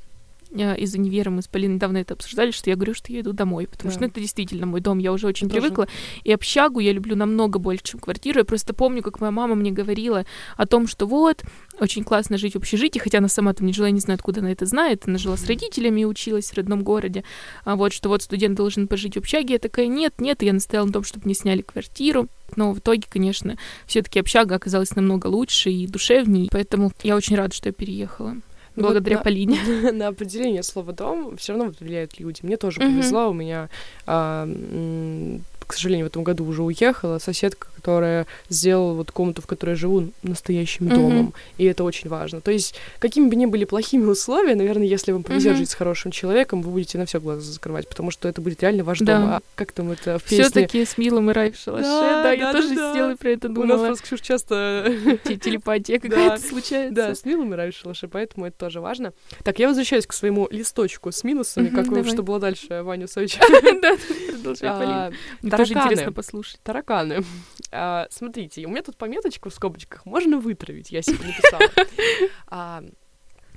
из 0.64 0.94
универа, 0.94 1.30
мы 1.30 1.42
с 1.42 1.48
Полиной 1.48 1.76
недавно 1.76 1.98
это 1.98 2.14
обсуждали, 2.14 2.52
что 2.52 2.70
я 2.70 2.76
говорю, 2.76 2.94
что 2.94 3.12
я 3.12 3.22
иду 3.22 3.34
домой, 3.34 3.68
потому 3.68 3.90
да. 3.90 3.94
что 3.94 4.02
ну, 4.02 4.08
это 4.08 4.20
действительно 4.20 4.66
мой 4.66 4.82
дом, 4.82 4.98
я 4.98 5.12
уже 5.14 5.28
очень 5.28 5.50
Тоже. 5.50 5.62
привыкла, 5.62 5.88
и 6.24 6.32
общагу 6.32 6.80
я 6.80 6.92
люблю 6.92 7.16
намного 7.16 7.60
больше, 7.60 7.84
чем 7.84 8.00
квартиру, 8.00 8.40
я 8.40 8.46
просто 8.46 8.74
помню, 8.74 9.02
как 9.04 9.20
моя 9.20 9.32
мама 9.32 9.56
мне 9.56 9.72
говорила 9.72 10.26
о 10.56 10.66
том, 10.66 10.88
что 10.88 11.06
вот, 11.06 11.44
очень 11.80 12.04
классно 12.04 12.38
жить 12.38 12.54
в 12.54 12.58
общежитии, 12.58 13.00
хотя 13.00 13.20
она 13.20 13.28
сама 13.28 13.54
там 13.54 13.68
не 13.68 13.74
жила, 13.74 13.88
я 13.88 13.94
не 13.94 14.00
знаю, 14.00 14.16
откуда 14.16 14.42
она 14.42 14.52
это 14.52 14.66
знает, 14.66 15.04
она 15.08 15.18
жила 15.18 15.38
с 15.38 15.46
родителями 15.46 16.02
и 16.02 16.06
училась 16.06 16.50
в 16.52 16.58
родном 16.58 16.84
городе, 16.84 17.24
а 17.64 17.76
вот, 17.76 17.94
что 17.94 18.10
вот 18.10 18.24
студент 18.24 18.56
должен 18.56 18.88
пожить 18.88 19.16
в 19.16 19.20
общаге, 19.20 19.56
я 19.56 19.60
такая, 19.60 19.88
нет, 19.88 20.16
нет, 20.20 20.44
и 20.44 20.46
я 20.46 20.54
настояла 20.54 20.88
на 20.88 20.94
том, 20.94 21.04
чтобы 21.04 21.26
мне 21.26 21.34
сняли 21.34 21.62
квартиру, 21.62 22.28
но 22.56 22.72
в 22.72 22.80
итоге, 22.80 23.04
конечно, 23.10 23.58
все-таки 23.86 24.20
общага 24.20 24.56
оказалась 24.56 24.96
намного 24.96 25.28
лучше 25.28 25.70
и 25.70 25.88
душевнее, 25.88 26.50
поэтому 26.52 26.92
я 27.04 27.16
очень 27.16 27.36
рада, 27.36 27.54
что 27.54 27.70
я 27.70 27.74
переехала. 27.74 28.38
Ну 28.78 28.84
благодаря 28.84 29.18
вот 29.18 29.24
Полине. 29.24 29.60
На 29.92 30.08
определение 30.08 30.64
слова 30.64 30.94
дом 30.94 31.36
все 31.38 31.54
равно 31.54 31.74
влияют 31.80 32.20
люди. 32.20 32.40
Мне 32.44 32.58
тоже 32.58 32.80
повезло, 32.80 33.30
у 33.30 33.34
меня 33.34 33.70
а, 34.06 34.48
к 35.68 35.74
сожалению, 35.74 36.06
в 36.06 36.10
этом 36.10 36.24
году 36.24 36.46
уже 36.46 36.64
уехала 36.64 37.20
соседка, 37.20 37.68
которая 37.76 38.26
сделала 38.50 38.94
вот 38.94 39.12
комнату, 39.12 39.42
в 39.42 39.48
которой 39.48 39.72
я 39.72 39.76
живу, 39.76 40.10
настоящим 40.24 40.88
mm-hmm. 40.88 40.96
домом. 40.96 41.34
И 41.58 41.66
это 41.66 41.84
очень 41.84 42.10
важно. 42.10 42.42
То 42.42 42.52
есть, 42.52 42.76
какими 43.00 43.30
бы 43.30 43.36
ни 43.36 43.46
были 43.46 43.66
плохими 43.66 44.06
условия, 44.06 44.56
наверное, 44.56 44.88
если 44.88 45.12
вам 45.12 45.24
повезет 45.24 45.54
mm-hmm. 45.54 45.58
жить 45.58 45.70
с 45.70 45.74
хорошим 45.74 46.12
человеком, 46.12 46.62
вы 46.62 46.72
будете 46.72 46.98
на 46.98 47.06
все 47.06 47.20
глаза 47.20 47.42
закрывать, 47.42 47.88
потому 47.88 48.12
что 48.12 48.28
это 48.28 48.42
будет 48.42 48.62
реально 48.62 48.84
ваш 48.84 49.00
да. 49.00 49.20
дом. 49.20 49.30
А 49.30 49.42
как 49.56 49.74
там 49.74 49.92
это 49.92 50.20
в 50.20 50.24
песне? 50.24 50.44
Все-таки 50.46 50.86
с 50.86 50.98
милым 50.98 51.30
и 51.30 51.34
рай 51.34 51.52
в 51.52 51.58
шалаше. 51.58 51.84
Да, 51.84 52.02
да, 52.02 52.24
да 52.24 52.32
я 52.32 52.52
да, 52.52 52.54
тоже 52.54 52.76
да. 52.76 52.92
сделала 52.92 53.16
про 53.16 53.30
это 53.30 53.50
думала. 53.50 53.64
У 53.64 53.68
нас 53.68 53.88
просто, 53.88 54.04
Ксюш, 54.06 54.22
часто... 54.22 54.94
Телепатия 55.24 56.00
какая-то 56.02 56.42
случается. 56.42 56.96
Да, 56.96 57.16
с 57.16 57.26
милым 57.26 57.54
и 57.54 57.58
рай 57.58 57.72
в 57.72 57.76
шалаше, 57.76 58.08
поэтому 58.08 58.46
это 58.46 58.58
тоже 58.58 58.80
важно. 58.80 59.14
Так, 59.44 59.60
я 59.60 59.68
возвращаюсь 59.68 60.08
к 60.08 60.14
своему 60.14 60.48
листочку 60.50 61.12
с 61.12 61.24
минусами, 61.24 61.68
как 61.68 61.86
что 62.08 62.24
было 62.24 62.40
дальше, 62.40 62.84
Ваню 62.84 63.08
Савича. 63.08 63.40
Да, 63.82 63.96
продолжай, 64.32 65.12
Полина 65.58 65.82
тоже 65.82 65.94
интересно 65.94 66.12
послушать. 66.14 66.60
Тараканы. 66.64 67.24
А, 67.72 68.08
смотрите, 68.10 68.66
у 68.66 68.70
меня 68.70 68.82
тут 68.82 68.98
пометочка 68.98 69.50
в 69.50 69.54
скобочках. 69.54 70.06
Можно 70.06 70.40
вытравить, 70.40 70.92
я 70.92 71.02
себе 71.02 71.18
написала. 71.26 71.88
А, 72.48 72.84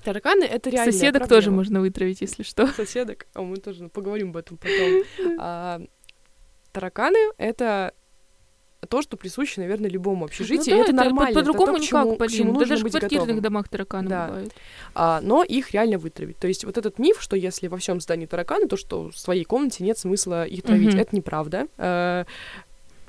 тараканы— 0.05 0.45
это 0.45 0.69
реально 0.71 0.93
Соседок 0.93 1.21
проблема. 1.23 1.29
тоже 1.29 1.51
можно 1.51 1.81
вытравить, 1.81 2.21
если 2.21 2.43
что. 2.43 2.67
Соседок? 2.69 3.27
А 3.35 3.43
мы 3.43 3.57
тоже 3.59 3.89
поговорим 3.89 4.31
об 4.31 4.39
этом 4.39 4.57
потом. 4.57 5.03
А, 5.39 5.81
тараканы— 6.73 7.19
это 7.39 7.95
то, 8.91 9.03
что 9.03 9.17
присуще, 9.17 9.61
наверное, 9.61 9.89
любому 9.89 10.25
общежитию. 10.25 10.77
Ну, 10.77 10.83
да, 10.83 10.91
это, 10.91 10.97
это 10.97 11.05
нормально. 11.05 11.35
По-другому 11.35 11.75
то, 11.75 11.79
никак, 11.79 12.19
Полин. 12.19 12.53
да 12.55 12.65
даже 12.67 12.85
в 12.85 12.91
квартирных 12.91 13.27
готовым. 13.27 13.41
домах 13.41 13.69
тараканы 13.69 14.09
да. 14.09 14.27
бывают. 14.27 14.53
А, 14.95 15.21
но 15.23 15.45
их 15.45 15.71
реально 15.71 15.99
вытравить. 15.99 16.39
То 16.39 16.49
есть 16.49 16.65
вот 16.65 16.77
этот 16.77 16.99
миф, 16.99 17.19
что 17.21 17.37
если 17.37 17.69
во 17.69 17.79
всем 17.79 18.01
здании 18.01 18.27
тараканы, 18.27 18.67
то 18.67 18.77
что 18.77 19.11
в 19.11 19.17
своей 19.17 19.45
комнате 19.45 19.85
нет 19.85 19.97
смысла 19.97 20.45
их 20.45 20.65
травить, 20.65 20.95
mm-hmm. 20.95 21.01
это 21.01 21.17
неправда. 21.17 21.69
А, 21.79 22.27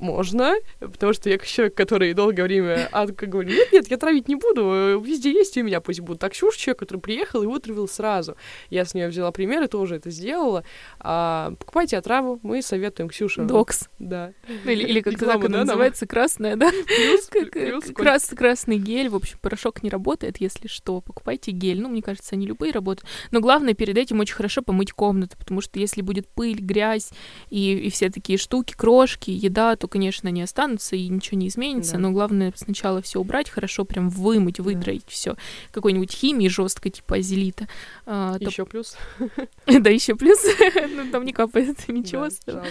можно, 0.01 0.55
потому 0.79 1.13
что 1.13 1.29
я 1.29 1.37
человек, 1.37 1.75
который 1.75 2.13
долгое 2.13 2.43
время 2.43 2.89
а, 2.91 3.07
как 3.07 3.29
говорю, 3.29 3.49
нет, 3.49 3.71
нет, 3.71 3.89
я 3.89 3.97
травить 3.97 4.27
не 4.27 4.35
буду, 4.35 5.01
везде 5.03 5.31
есть 5.31 5.57
у 5.57 5.63
меня, 5.63 5.81
пусть 5.81 5.99
будут. 5.99 6.21
Так 6.21 6.33
Ксюша 6.33 6.57
человек, 6.57 6.79
который 6.79 6.99
приехал 6.99 7.43
и 7.43 7.45
вытравил 7.45 7.87
сразу. 7.87 8.35
Я 8.69 8.85
с 8.85 8.93
нее 8.93 9.07
взяла 9.07 9.31
пример 9.31 9.63
и 9.63 9.67
тоже 9.67 9.95
это 9.95 10.09
сделала. 10.09 10.63
А, 10.99 11.53
покупайте 11.59 11.97
отраву, 11.97 12.39
мы 12.43 12.61
советуем 12.61 13.09
Ксюше. 13.09 13.43
Докс. 13.43 13.89
Да. 13.99 14.33
Или, 14.65 14.83
или 14.83 15.01
как-то 15.01 15.25
так 15.25 15.41
да, 15.41 15.59
называется, 15.59 16.07
красная, 16.07 16.55
да? 16.55 16.69
Плюс, 16.69 17.27
как, 17.27 17.51
плюс 17.51 17.85
крас, 17.93 18.25
красный 18.25 18.77
гель, 18.77 19.09
в 19.09 19.15
общем, 19.15 19.37
порошок 19.41 19.83
не 19.83 19.89
работает, 19.89 20.37
если 20.39 20.67
что, 20.67 21.01
покупайте 21.01 21.51
гель. 21.51 21.81
Ну, 21.81 21.89
мне 21.89 22.01
кажется, 22.01 22.35
они 22.35 22.45
любые 22.45 22.71
работают. 22.71 23.09
Но 23.31 23.39
главное, 23.39 23.73
перед 23.73 23.97
этим 23.97 24.19
очень 24.19 24.35
хорошо 24.35 24.61
помыть 24.61 24.91
комнату, 24.91 25.37
потому 25.37 25.61
что 25.61 25.79
если 25.79 26.01
будет 26.01 26.27
пыль, 26.27 26.59
грязь 26.59 27.11
и, 27.49 27.77
и 27.77 27.89
все 27.89 28.09
такие 28.09 28.37
штуки, 28.37 28.73
крошки, 28.73 29.31
еда, 29.31 29.75
то 29.75 29.87
конечно, 29.91 30.29
они 30.29 30.41
останутся 30.41 30.95
и 30.95 31.07
ничего 31.07 31.37
не 31.37 31.47
изменится, 31.49 31.93
Да. 31.93 31.99
но 31.99 32.11
главное 32.11 32.51
сначала 32.55 33.01
все 33.01 33.19
убрать, 33.19 33.49
хорошо 33.49 33.85
прям 33.85 34.09
вымыть, 34.09 34.59
выдроить 34.59 35.03
все 35.07 35.35
какой-нибудь 35.71 36.11
химии 36.11 36.47
жесткой, 36.47 36.91
типа 36.91 37.17
азелита. 37.17 37.67
А, 38.05 38.39
то- 38.39 38.45
Еще 38.45 38.65
плюс. 38.65 38.97
Да, 39.67 39.89
еще 39.89 40.15
плюс, 40.15 40.39
ну, 40.95 41.11
там 41.11 41.25
не 41.25 41.33
капает 41.33 41.87
ничего. 41.87 42.27
Да. 42.47 42.63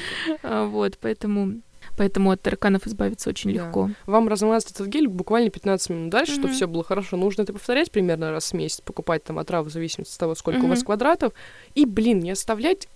А, 0.43 0.67
Вот, 0.67 0.99
поэтому... 1.01 1.61
Поэтому 1.97 2.31
от 2.31 2.41
тараканов 2.41 2.87
избавиться 2.87 3.29
очень 3.31 3.53
Да. 3.55 3.65
легко. 3.67 3.91
Вам 4.07 4.29
размазать 4.29 4.71
этот 4.71 4.87
гель 4.87 5.07
буквально 5.09 5.51
15 5.51 5.91
минут 5.91 6.11
дальше, 6.11 6.33
чтобы 6.33 6.49
Мгм. 6.49 6.55
все 6.57 6.67
было 6.69 6.85
хорошо. 6.85 7.17
Нужно 7.17 7.43
это 7.43 7.53
повторять 7.53 7.91
примерно 7.91 8.31
раз 8.31 8.53
в 8.53 8.55
месяц, 8.55 8.81
покупать 8.81 9.25
там 9.25 9.39
отраву 9.39 9.69
в 9.69 9.73
зависимости 9.73 10.13
от 10.15 10.19
того, 10.19 10.35
сколько 10.35 10.65
у 10.65 10.69
вас 10.69 10.83
квадратов. 10.83 11.33
И, 11.75 11.85
блин, 11.85 12.21
не 12.21 12.31
оставлять 12.31 12.89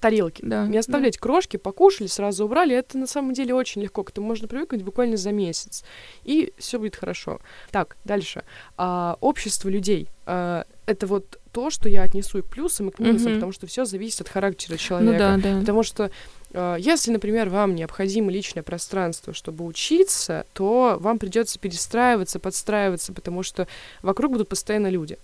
тарелки. 0.00 0.42
Да, 0.44 0.66
Не 0.66 0.74
да. 0.74 0.78
оставлять 0.80 1.18
крошки, 1.18 1.56
покушали, 1.58 2.06
сразу 2.08 2.44
убрали. 2.46 2.74
Это 2.74 2.98
на 2.98 3.06
самом 3.06 3.34
деле 3.34 3.54
очень 3.54 3.82
легко. 3.82 4.02
К 4.02 4.10
этому 4.10 4.26
можно 4.28 4.48
привыкнуть 4.48 4.82
буквально 4.82 5.16
за 5.16 5.30
месяц. 5.32 5.84
И 6.24 6.52
все 6.58 6.78
будет 6.78 6.96
хорошо. 6.96 7.38
Так, 7.70 7.96
дальше. 8.04 8.42
А, 8.78 9.16
общество 9.20 9.68
людей. 9.68 10.08
А, 10.26 10.64
это 10.86 11.06
вот 11.06 11.38
то, 11.52 11.70
что 11.70 11.88
я 11.88 12.02
отнесу 12.02 12.38
и 12.38 12.42
к 12.42 12.46
плюсам, 12.46 12.88
и 12.88 12.92
к 12.92 12.98
минусам, 12.98 13.26
Мгм. 13.32 13.34
потому 13.36 13.52
что 13.52 13.66
все 13.66 13.84
зависит 13.84 14.20
от 14.22 14.28
характера 14.28 14.72
Ну 14.72 14.78
человека. 14.78 15.18
да, 15.18 15.36
да. 15.36 15.60
Потому 15.60 15.82
что 15.82 16.10
э, 16.52 16.76
если, 16.80 17.10
например, 17.12 17.48
вам 17.48 17.74
необходимо 17.74 18.30
личное 18.32 18.62
пространство, 18.62 19.34
чтобы 19.34 19.64
учиться, 19.64 20.46
то 20.52 20.96
вам 21.00 21.18
придется 21.18 21.58
перестраиваться, 21.58 22.38
подстраиваться, 22.40 23.12
потому 23.12 23.42
что 23.42 23.68
вокруг 24.02 24.32
будут 24.32 24.48
постоянно 24.48 24.88
люди. 24.88 25.18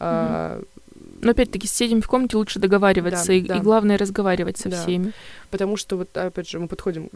А, 0.00 0.62
Но 1.22 1.30
опять-таки 1.30 1.66
с 1.66 1.70
соседями 1.70 2.00
в 2.00 2.08
комнате 2.08 2.36
лучше 2.36 2.58
договариваться 2.58 3.28
Да, 3.28 3.32
и, 3.32 3.40
да. 3.42 3.56
и 3.56 3.60
главное 3.60 3.96
разговаривать 3.96 4.58
со 4.58 4.68
Да. 4.68 4.82
всеми. 4.82 5.12
Потому 5.50 5.76
что 5.76 5.96
вот, 5.96 6.16
опять 6.16 6.48
же, 6.48 6.58
мы 6.58 6.66
подходим 6.68 7.08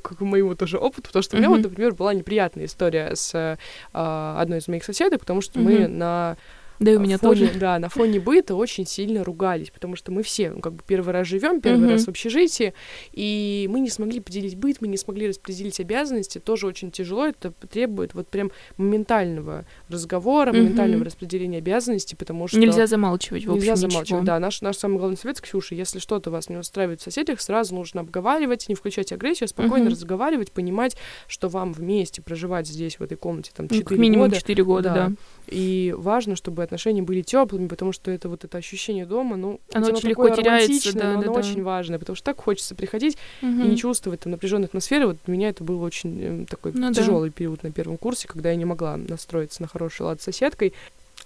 к, 0.00 0.20
моему 0.20 0.54
тоже 0.54 0.78
опыту, 0.78 1.08
потому 1.08 1.22
что 1.22 1.36
у 1.36 1.38
меня 1.40 1.48
вот, 1.50 1.60
например, 1.62 1.94
была 1.94 2.14
неприятная 2.14 2.66
история 2.66 3.14
с 3.14 3.34
э, 3.34 3.56
одной 3.92 4.58
из 4.58 4.68
моих 4.68 4.84
соседок, 4.84 5.20
потому 5.20 5.40
что 5.40 5.58
мы 5.58 5.88
на 5.88 6.36
Да 6.78 6.92
и 6.92 6.96
у 6.96 7.00
меня 7.00 7.18
фоне, 7.18 7.46
тоже. 7.46 7.58
Да, 7.58 7.78
на 7.78 7.88
фоне 7.88 8.20
быта 8.20 8.54
очень 8.54 8.86
сильно 8.86 9.24
ругались, 9.24 9.70
потому 9.70 9.96
что 9.96 10.12
мы 10.12 10.22
все, 10.22 10.50
ну, 10.50 10.60
как 10.60 10.74
бы 10.74 10.82
первый 10.86 11.12
раз 11.12 11.26
живем, 11.26 11.60
первый 11.60 11.82
Мгм. 11.82 11.90
раз 11.90 12.04
в 12.04 12.08
общежитии, 12.08 12.74
и 13.12 13.66
мы 13.70 13.80
не 13.80 13.90
смогли 13.90 14.20
поделить 14.20 14.56
быт, 14.56 14.78
мы 14.80 14.88
не 14.88 14.96
смогли 14.96 15.28
распределить 15.28 15.80
обязанности, 15.80 16.38
тоже 16.38 16.66
очень 16.66 16.90
тяжело, 16.90 17.26
это 17.26 17.52
требует 17.70 18.14
вот 18.14 18.28
прям 18.28 18.50
моментального 18.76 19.64
разговора, 19.88 20.52
Мгм. 20.52 20.62
моментального 20.62 21.04
распределения 21.04 21.58
обязанностей, 21.58 22.16
потому 22.16 22.48
что... 22.48 22.58
Нельзя 22.58 22.86
замалчивать, 22.86 23.44
в 23.44 23.50
общем, 23.50 23.54
Нельзя 23.54 23.72
ничего. 23.74 23.90
замалчивать, 23.90 24.24
да. 24.24 24.38
Наш, 24.38 24.60
наш 24.62 24.76
самый 24.76 24.98
главный 24.98 25.16
совет, 25.16 25.40
Ксюша, 25.40 25.74
если 25.74 25.98
что-то 25.98 26.30
вас 26.30 26.48
не 26.48 26.56
устраивает 26.56 27.00
в 27.00 27.04
соседях, 27.04 27.40
сразу 27.40 27.74
нужно 27.74 28.00
обговаривать, 28.02 28.68
не 28.68 28.74
включать 28.74 29.12
агрессию, 29.12 29.46
а 29.46 29.48
спокойно 29.48 29.84
Мгм. 29.86 29.92
разговаривать, 29.92 30.52
понимать, 30.52 30.96
что 31.26 31.48
вам 31.48 31.72
вместе 31.72 32.22
проживать 32.22 32.66
здесь, 32.66 32.98
в 32.98 33.02
этой 33.02 33.16
комнате, 33.16 33.50
там, 33.54 33.66
Ну, 33.70 33.76
4 33.76 33.84
как 33.84 33.98
минимум 33.98 34.26
года. 34.28 34.36
4 34.40 34.64
года, 34.64 34.92
да. 34.94 35.12
И 35.48 35.94
важно, 35.96 36.36
чтобы 36.36 36.62
отношения 36.66 37.02
были 37.02 37.22
теплыми, 37.22 37.66
потому 37.68 37.92
что 37.92 38.10
это 38.10 38.28
вот 38.28 38.44
это 38.44 38.58
ощущение 38.58 39.06
дома, 39.06 39.36
ну, 39.36 39.60
Оно 39.72 39.88
очень 39.88 40.08
легко 40.10 40.28
теряется, 40.28 40.92
да, 40.92 41.12
но 41.14 41.20
да, 41.20 41.26
оно 41.28 41.32
да. 41.34 41.40
очень 41.40 41.62
важное, 41.62 41.98
потому 41.98 42.14
что 42.16 42.24
так 42.26 42.40
хочется 42.40 42.74
приходить 42.74 43.16
и 43.42 43.46
Мгм. 43.46 43.70
не 43.70 43.76
чувствовать 43.76 44.20
там 44.20 44.32
напряженной 44.32 44.66
атмосферы. 44.66 45.06
Вот 45.06 45.16
для 45.24 45.32
меня 45.34 45.48
это 45.48 45.64
был 45.64 45.82
очень 45.82 46.22
эм, 46.22 46.46
такой 46.46 46.72
Ну 46.74 46.88
да. 46.88 46.94
тяжелый 46.94 47.30
период 47.30 47.62
на 47.62 47.72
первом 47.72 47.96
курсе, 47.96 48.28
когда 48.28 48.50
я 48.50 48.56
не 48.56 48.64
могла 48.64 48.96
настроиться 48.96 49.62
на 49.62 49.68
хороший 49.68 50.02
лад 50.02 50.20
с 50.20 50.24
соседкой. 50.24 50.72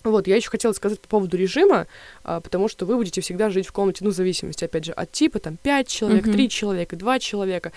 Вот, 0.03 0.26
я 0.26 0.37
еще 0.37 0.48
хотела 0.48 0.72
сказать 0.72 0.98
по 1.00 1.09
поводу 1.09 1.37
режима, 1.37 1.87
а, 2.24 2.40
потому 2.40 2.68
что 2.68 2.87
вы 2.87 2.96
будете 2.96 3.20
всегда 3.20 3.50
жить 3.50 3.66
в 3.66 3.72
комнате, 3.72 4.03
ну, 4.03 4.11
в 4.11 4.14
зависимости, 4.14 4.64
опять 4.64 4.85
же, 4.87 4.92
от 4.92 5.12
типа, 5.12 5.40
там, 5.40 5.59
5 5.62 5.88
человек. 5.88 6.24
3 6.24 6.48
человека, 6.48 6.96
2 6.96 7.18
человека. 7.18 7.72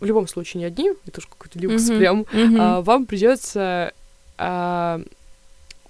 В 0.00 0.04
любом 0.04 0.26
случае 0.26 0.60
не 0.60 0.64
одни, 0.66 0.90
это 1.06 1.20
уж 1.20 1.26
какой-то 1.26 1.58
люкс 1.58 1.88
Мгм. 1.88 1.98
прям. 1.98 2.26
Мгм. 2.32 2.56
А, 2.60 2.80
вам 2.82 3.06
придется 3.06 3.92
а, 4.38 5.00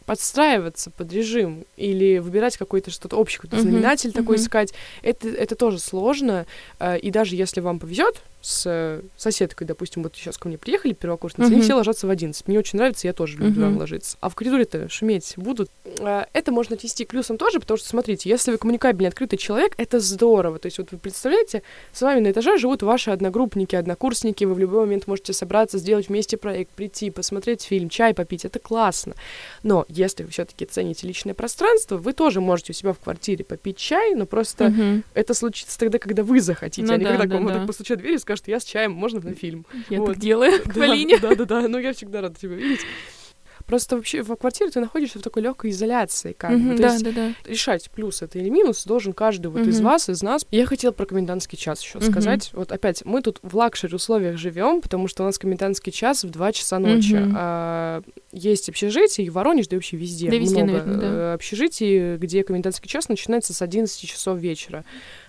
подстраиваться 0.08 0.90
под 0.90 1.12
режим 1.12 1.66
или 1.76 2.16
выбирать 2.18 2.56
какой-то 2.56 2.90
что-то 2.90 3.16
общий 3.18 3.36
какой-то 3.36 3.60
знаменатель 3.60 4.10
такой 4.10 4.36
мгм. 4.36 4.44
искать. 4.44 4.72
Это, 5.02 5.28
это 5.28 5.54
тоже 5.54 5.78
сложно. 5.78 6.46
а, 6.78 6.96
И 6.96 7.10
даже 7.10 7.36
если 7.36 7.60
вам 7.60 7.78
повезет 7.78 8.22
с 8.40 8.62
э, 8.66 9.02
соседкой, 9.16 9.66
допустим, 9.66 10.02
вот 10.02 10.14
сейчас 10.14 10.38
ко 10.38 10.48
мне 10.48 10.58
приехали 10.58 10.92
первокурсницы, 10.92 11.46
они 11.48 11.56
Мгм. 11.56 11.64
все 11.64 11.74
ложатся 11.74 12.06
в 12.06 12.10
11. 12.10 12.46
Мне 12.46 12.58
очень 12.58 12.78
нравится, 12.78 13.06
я 13.08 13.12
тоже 13.12 13.36
люблю 13.36 13.62
рано 13.62 13.78
ложиться. 13.78 14.16
А 14.20 14.28
в 14.28 14.34
коридоре-то 14.36 14.88
шуметь 14.88 15.34
будут. 15.36 15.70
А, 16.00 16.26
Это 16.32 16.52
можно 16.52 16.76
отнести 16.76 17.04
к 17.04 17.08
плюсам 17.08 17.36
тоже, 17.36 17.58
потому 17.60 17.78
что, 17.78 17.88
смотрите, 17.88 18.28
если 18.30 18.52
вы 18.52 18.58
коммуникабельный, 18.58 19.08
открытый 19.08 19.38
человек, 19.38 19.74
это 19.76 19.98
здорово. 19.98 20.58
То 20.60 20.66
есть 20.66 20.78
вот 20.78 20.92
вы 20.92 20.98
представляете, 20.98 21.62
с 21.92 22.00
вами 22.00 22.20
на 22.20 22.30
этаже 22.30 22.58
живут 22.58 22.82
ваши 22.82 23.10
одногруппники, 23.10 23.74
однокурсники, 23.74 24.44
вы 24.44 24.54
в 24.54 24.58
любой 24.60 24.80
момент 24.86 25.06
можете 25.08 25.32
собраться, 25.32 25.78
сделать 25.78 26.08
вместе 26.08 26.36
проект, 26.36 26.70
прийти, 26.70 27.10
посмотреть 27.10 27.62
фильм, 27.62 27.88
чай 27.88 28.14
попить, 28.14 28.44
это 28.44 28.58
классно. 28.60 29.14
Но 29.64 29.84
если 29.88 30.22
вы 30.22 30.30
все-таки 30.30 30.64
цените 30.64 31.06
личное 31.08 31.34
пространство, 31.34 31.96
вы 31.96 32.12
тоже 32.12 32.40
можете 32.40 32.72
у 32.72 32.74
себя 32.74 32.92
в 32.92 32.98
квартире 33.00 33.44
попить 33.44 33.76
чай, 33.78 34.14
но 34.14 34.26
просто 34.26 34.68
Мгм. 34.70 35.02
это 35.14 35.34
случится 35.34 35.78
тогда, 35.78 35.98
когда 35.98 36.22
вы 36.22 36.40
захотите, 36.40 36.86
Ну 36.86 36.94
а 36.94 36.96
не 36.96 37.04
да, 37.04 37.10
когда 37.16 37.24
да, 37.24 37.30
к 37.30 37.34
вам 37.34 37.44
вот 37.44 37.52
да. 37.54 37.66
постучат 37.66 37.98
дверь 37.98 38.14
и 38.14 38.18
скажут, 38.28 38.48
я 38.48 38.60
с 38.60 38.64
чаем, 38.64 38.92
можно 38.92 39.20
на 39.20 39.34
фильм. 39.34 39.66
Я 39.88 39.98
Вот. 39.98 40.08
так 40.08 40.18
делаю 40.18 40.62
к 40.64 40.74
Полине. 40.74 41.18
Да, 41.18 41.34
да, 41.34 41.44
да, 41.46 41.66
ну 41.68 41.78
я 41.78 41.92
всегда 41.94 42.20
рада 42.20 42.38
тебя 42.38 42.56
видеть. 42.56 42.84
Просто 43.66 43.96
вообще 43.96 44.22
в 44.22 44.34
квартире 44.36 44.70
ты 44.70 44.80
находишься 44.80 45.18
в 45.18 45.22
такой 45.22 45.42
легкой 45.42 45.70
изоляции, 45.70 46.32
как 46.32 46.52
бы. 46.52 46.56
Мгм, 46.58 46.76
То 46.76 46.82
Да, 46.82 46.92
есть 46.92 47.04
да, 47.04 47.12
да. 47.12 47.34
решать, 47.44 47.90
плюс 47.90 48.22
это 48.22 48.38
или 48.38 48.48
минус, 48.50 48.84
должен 48.84 49.12
каждый 49.12 49.48
вот 49.48 49.66
из 49.66 49.78
Мгм. 49.80 49.84
вас, 49.84 50.08
из 50.08 50.22
нас. 50.22 50.46
Я 50.50 50.64
хотела 50.64 50.92
про 50.92 51.06
комендантский 51.06 51.58
час 51.58 51.82
еще 51.82 51.98
Мгм. 51.98 52.06
сказать. 52.06 52.50
Вот 52.52 52.70
опять, 52.72 53.04
мы 53.04 53.20
тут 53.20 53.40
в 53.42 53.56
лакшери 53.56 53.94
условиях 53.94 54.36
живем, 54.38 54.80
потому 54.80 55.08
что 55.08 55.22
у 55.22 55.26
нас 55.26 55.38
комендантский 55.38 55.92
час 55.92 56.24
в 56.24 56.30
2 56.30 56.52
часа 56.52 56.78
ночи. 56.78 57.14
Мгм. 57.14 57.32
А, 57.34 58.02
есть 58.32 58.68
общежитие, 58.68 59.26
и 59.26 59.30
в 59.30 59.34
Воронеже, 59.34 59.68
да 59.70 59.76
и 59.76 59.78
вообще 59.78 59.96
везде. 59.96 60.30
Да 60.30 60.36
везде, 60.36 60.62
много 60.64 60.72
наверное, 60.84 60.98
да. 61.00 61.06
э, 61.06 61.34
общежитий, 61.34 62.16
где 62.16 62.44
комендантский 62.44 62.88
час 62.88 63.08
начинается 63.08 63.54
с 63.54 63.62
11 63.62 64.06
часов 64.08 64.38
вечера. 64.38 64.84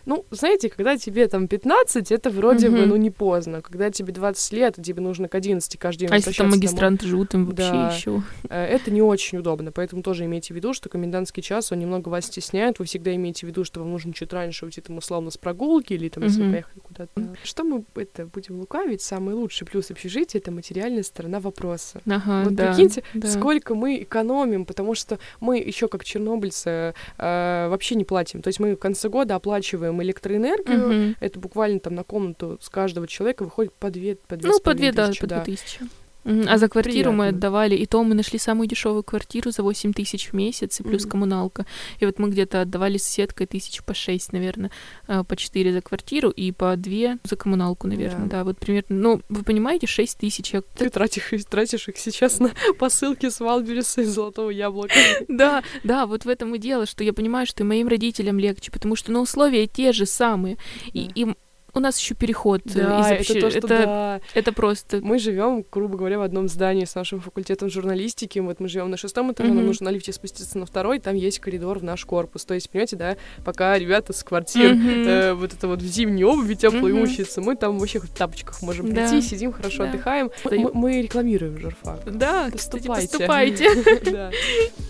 Ну, 0.06 0.26
знаете, 0.32 0.70
когда 0.70 0.98
тебе 0.98 1.28
там 1.28 1.48
15, 1.48 2.12
это 2.12 2.30
вроде 2.30 2.70
бы, 2.70 2.80
Мгм. 2.80 2.90
ну, 2.90 2.96
не 2.96 3.12
поздно. 3.12 3.62
Когда 3.62 3.92
тебе 3.92 4.12
20 4.12 4.54
лет, 4.54 4.76
тебе 4.84 5.02
нужно 5.02 5.28
к 5.28 5.36
11 5.36 5.78
каждый 5.78 6.02
день 6.02 6.10
А 6.12 6.16
если 6.16 6.32
там 6.32 6.48
возвращаться 6.48 6.50
домой, 6.52 6.58
магистранты 6.58 7.08
живут, 7.08 7.34
им 7.36 7.46
вообще 7.46 7.72
Да. 7.72 7.94
еще. 7.96 8.24
э, 8.50 8.66
это 8.66 8.92
не 8.92 9.02
очень 9.02 9.38
удобно. 9.38 9.72
Поэтому 9.72 10.02
тоже 10.02 10.26
имейте 10.26 10.54
в 10.54 10.58
виду, 10.58 10.74
что 10.74 10.90
комендантский 10.90 11.44
час, 11.44 11.72
он 11.72 11.80
немного 11.80 12.10
вас 12.10 12.26
стесняет. 12.26 12.80
Вы 12.80 12.86
всегда 12.86 13.14
имеете 13.16 13.46
в 13.46 13.50
виду, 13.50 13.64
что 13.64 13.80
вам 13.82 13.92
нужно 13.92 14.14
чуть 14.14 14.34
раньше 14.34 14.66
уйти 14.66 14.82
там 14.82 14.98
условно 14.98 15.30
с 15.32 15.38
прогулки 15.38 15.94
или 15.94 16.10
там, 16.10 16.24
если 16.24 16.40
вы 16.40 16.44
Мгм. 16.46 16.52
поехали 16.54 16.80
куда-то. 16.80 17.36
Что 17.44 17.64
мы 17.64 17.84
это 17.96 18.26
будем 18.26 18.60
лукавить? 18.60 19.02
Самый 19.02 19.36
лучший 19.36 19.68
плюс 19.68 19.92
общежития— 19.92 20.42
это 20.42 20.52
материальная 20.52 21.04
сторона 21.04 21.40
вопроса. 21.40 22.02
Ага, 22.08 22.44
Вот 22.46 22.56
да. 22.56 22.74
Прикиньте, 22.90 23.04
да. 23.14 23.28
Сколько 23.30 23.76
мы 23.76 24.04
экономим, 24.04 24.66
потому 24.66 24.96
что 24.96 25.20
мы 25.40 25.58
еще 25.58 25.88
как 25.88 26.04
чернобыльцы 26.04 26.94
э, 27.18 27.68
вообще 27.70 27.96
не 27.96 28.06
платим. 28.06 28.42
То 28.42 28.48
есть 28.50 28.60
мы 28.60 28.76
в 28.76 28.80
конце 28.80 29.10
года 29.10 29.36
оплачиваем 29.36 30.02
электроэнергию. 30.02 30.88
Мгм. 30.88 31.16
Это 31.20 31.40
буквально 31.40 31.80
там 31.80 31.96
на 31.96 32.04
комнату 32.04 32.58
с 32.62 32.70
каждого 32.70 33.08
человека 33.08 33.44
выходит 33.44 33.74
по 33.74 33.90
две, 33.90 34.16
по 34.16 34.36
две 34.36 34.50
Ну, 34.50 34.60
по 34.60 34.74
две, 34.74 34.92
да, 34.92 35.08
тысячи, 35.08 35.22
по 35.22 35.28
две 35.28 35.42
тысячи. 35.42 35.80
А 36.26 36.58
за 36.58 36.68
квартиру 36.68 37.12
мы 37.12 37.24
Приятно. 37.26 37.38
отдавали, 37.38 37.76
и 37.76 37.86
то 37.86 38.04
мы 38.04 38.14
нашли 38.14 38.38
самую 38.40 38.68
дешевую 38.68 39.04
квартиру 39.04 39.52
за 39.52 39.64
8 39.64 39.94
тысяч 39.94 40.30
в 40.30 40.34
месяц, 40.34 40.80
и 40.80 40.84
плюс 40.84 41.04
Мгм. 41.04 41.12
коммуналка. 41.12 41.66
И 42.00 42.06
вот 42.06 42.20
мы 42.20 42.30
где-то 42.30 42.62
отдавали 42.62 42.98
с 42.98 43.04
сеткой 43.04 43.48
тысяч 43.48 43.82
по 43.84 43.94
6, 43.94 44.34
наверное, 44.34 44.70
по 45.08 45.36
4 45.36 45.72
за 45.74 45.82
квартиру 45.82 46.30
и 46.30 46.52
по 46.52 46.76
2 46.76 47.18
за 47.24 47.36
коммуналку, 47.36 47.88
наверное, 47.88 48.28
Да. 48.28 48.38
да. 48.40 48.44
вот 48.44 48.60
примерно. 48.60 48.88
Ну, 48.96 49.22
вы 49.30 49.44
понимаете, 49.44 49.88
6 49.88 50.18
тысяч. 50.18 50.54
Я... 50.54 50.62
Ты 50.62 50.90
тратишь, 50.90 51.32
их- 51.34 51.46
тратишь 51.46 51.88
их 51.88 51.98
сейчас 51.98 52.40
на 52.40 52.52
посылки 52.80 53.30
с 53.30 53.40
Валбериса 53.40 54.02
и 54.02 54.06
Золотого 54.06 54.50
Яблока. 54.50 54.94
Да, 55.28 55.64
да, 55.84 56.06
вот 56.06 56.26
в 56.26 56.30
этом 56.30 56.54
и 56.56 56.60
дело, 56.60 56.86
что 56.86 57.04
я 57.04 57.14
понимаю, 57.14 57.46
что 57.48 57.64
и 57.64 57.66
моим 57.66 57.88
родителям 57.88 58.40
легче, 58.40 58.72
потому 58.72 58.96
что 58.96 59.12
на 59.12 59.22
условия 59.22 59.68
те 59.68 59.94
же 59.94 60.06
самые. 60.06 60.58
И, 60.94 61.10
Да. 61.26 61.34
У 61.74 61.80
нас 61.80 62.00
еще 62.00 62.16
переход 62.16 62.62
э, 62.66 62.70
Да, 62.74 63.00
из 63.02 63.06
это 63.06 63.16
общежития. 63.16 63.42
то, 63.42 63.50
что 63.50 63.58
это, 63.60 63.68
да. 63.68 64.22
это 64.34 64.52
просто... 64.54 65.00
Мы 65.02 65.20
живем, 65.20 65.66
грубо 65.72 65.98
говоря, 65.98 66.20
в 66.20 66.22
одном 66.22 66.48
здании 66.48 66.86
с 66.86 66.96
нашим 66.96 67.20
факультетом 67.22 67.70
журналистики. 67.70 68.40
Вот 68.40 68.60
мы 68.60 68.68
живем 68.68 68.90
на 68.90 68.98
шестом 68.98 69.32
этаже, 69.32 69.50
нам 69.50 69.60
Мгм. 69.60 69.68
нужно 69.68 69.86
на 69.86 69.90
лифте 69.94 70.12
спуститься 70.14 70.58
на 70.58 70.66
второй, 70.66 71.00
там 71.00 71.16
есть 71.16 71.40
коридор 71.40 71.80
в 71.80 71.84
наш 71.84 72.06
корпус. 72.06 72.46
То 72.46 72.54
есть, 72.54 72.70
понимаете, 72.70 72.96
да, 72.96 73.18
пока 73.46 73.78
ребята 73.78 74.14
с 74.14 74.24
квартир 74.24 74.74
Мгм. 74.74 75.08
э, 75.08 75.34
вот 75.34 75.54
это 75.54 75.68
вот 75.68 75.82
в 75.82 75.86
зимней 75.86 76.24
обуви 76.24 76.56
теплой 76.56 76.94
Мгм. 76.94 77.04
учатся, 77.04 77.42
мы 77.42 77.56
там 77.56 77.78
вообще 77.80 78.00
в 78.00 78.10
тапочках 78.10 78.62
можем 78.62 78.94
Да. 78.94 79.08
прийти, 79.10 79.22
сидим, 79.28 79.52
хорошо 79.52 79.84
Да. 79.84 79.90
отдыхаем. 79.90 80.32
Мы, 80.46 80.72
мы- 80.74 81.02
рекламируем 81.02 81.58
журфак. 81.60 82.02
Да, 82.06 82.50
кстати, 82.52 82.88
Поступайте. 82.88 83.70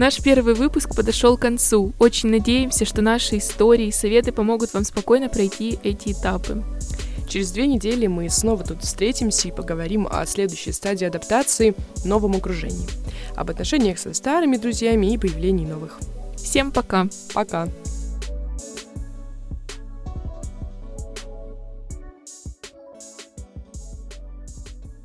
Наш 0.00 0.16
первый 0.22 0.54
выпуск 0.54 0.96
подошел 0.96 1.36
к 1.36 1.42
концу. 1.42 1.92
Очень 1.98 2.30
надеемся, 2.30 2.86
что 2.86 3.02
наши 3.02 3.36
истории 3.36 3.88
и 3.88 3.92
советы 3.92 4.32
помогут 4.32 4.72
вам 4.72 4.84
спокойно 4.84 5.28
пройти 5.28 5.78
эти 5.82 6.12
этапы. 6.12 6.64
Через 7.28 7.50
две 7.50 7.66
недели 7.66 8.06
мы 8.06 8.30
снова 8.30 8.64
тут 8.64 8.82
встретимся 8.82 9.48
и 9.48 9.52
поговорим 9.52 10.08
о 10.10 10.24
следующей 10.24 10.72
стадии 10.72 11.04
адаптации 11.04 11.74
в 11.96 12.06
новом 12.06 12.34
окружении, 12.34 12.88
об 13.36 13.50
отношениях 13.50 13.98
со 13.98 14.14
старыми 14.14 14.56
друзьями 14.56 15.12
и 15.12 15.18
появлении 15.18 15.66
новых. 15.66 15.98
Всем 16.34 16.72
пока! 16.72 17.06
Пока! 17.34 17.68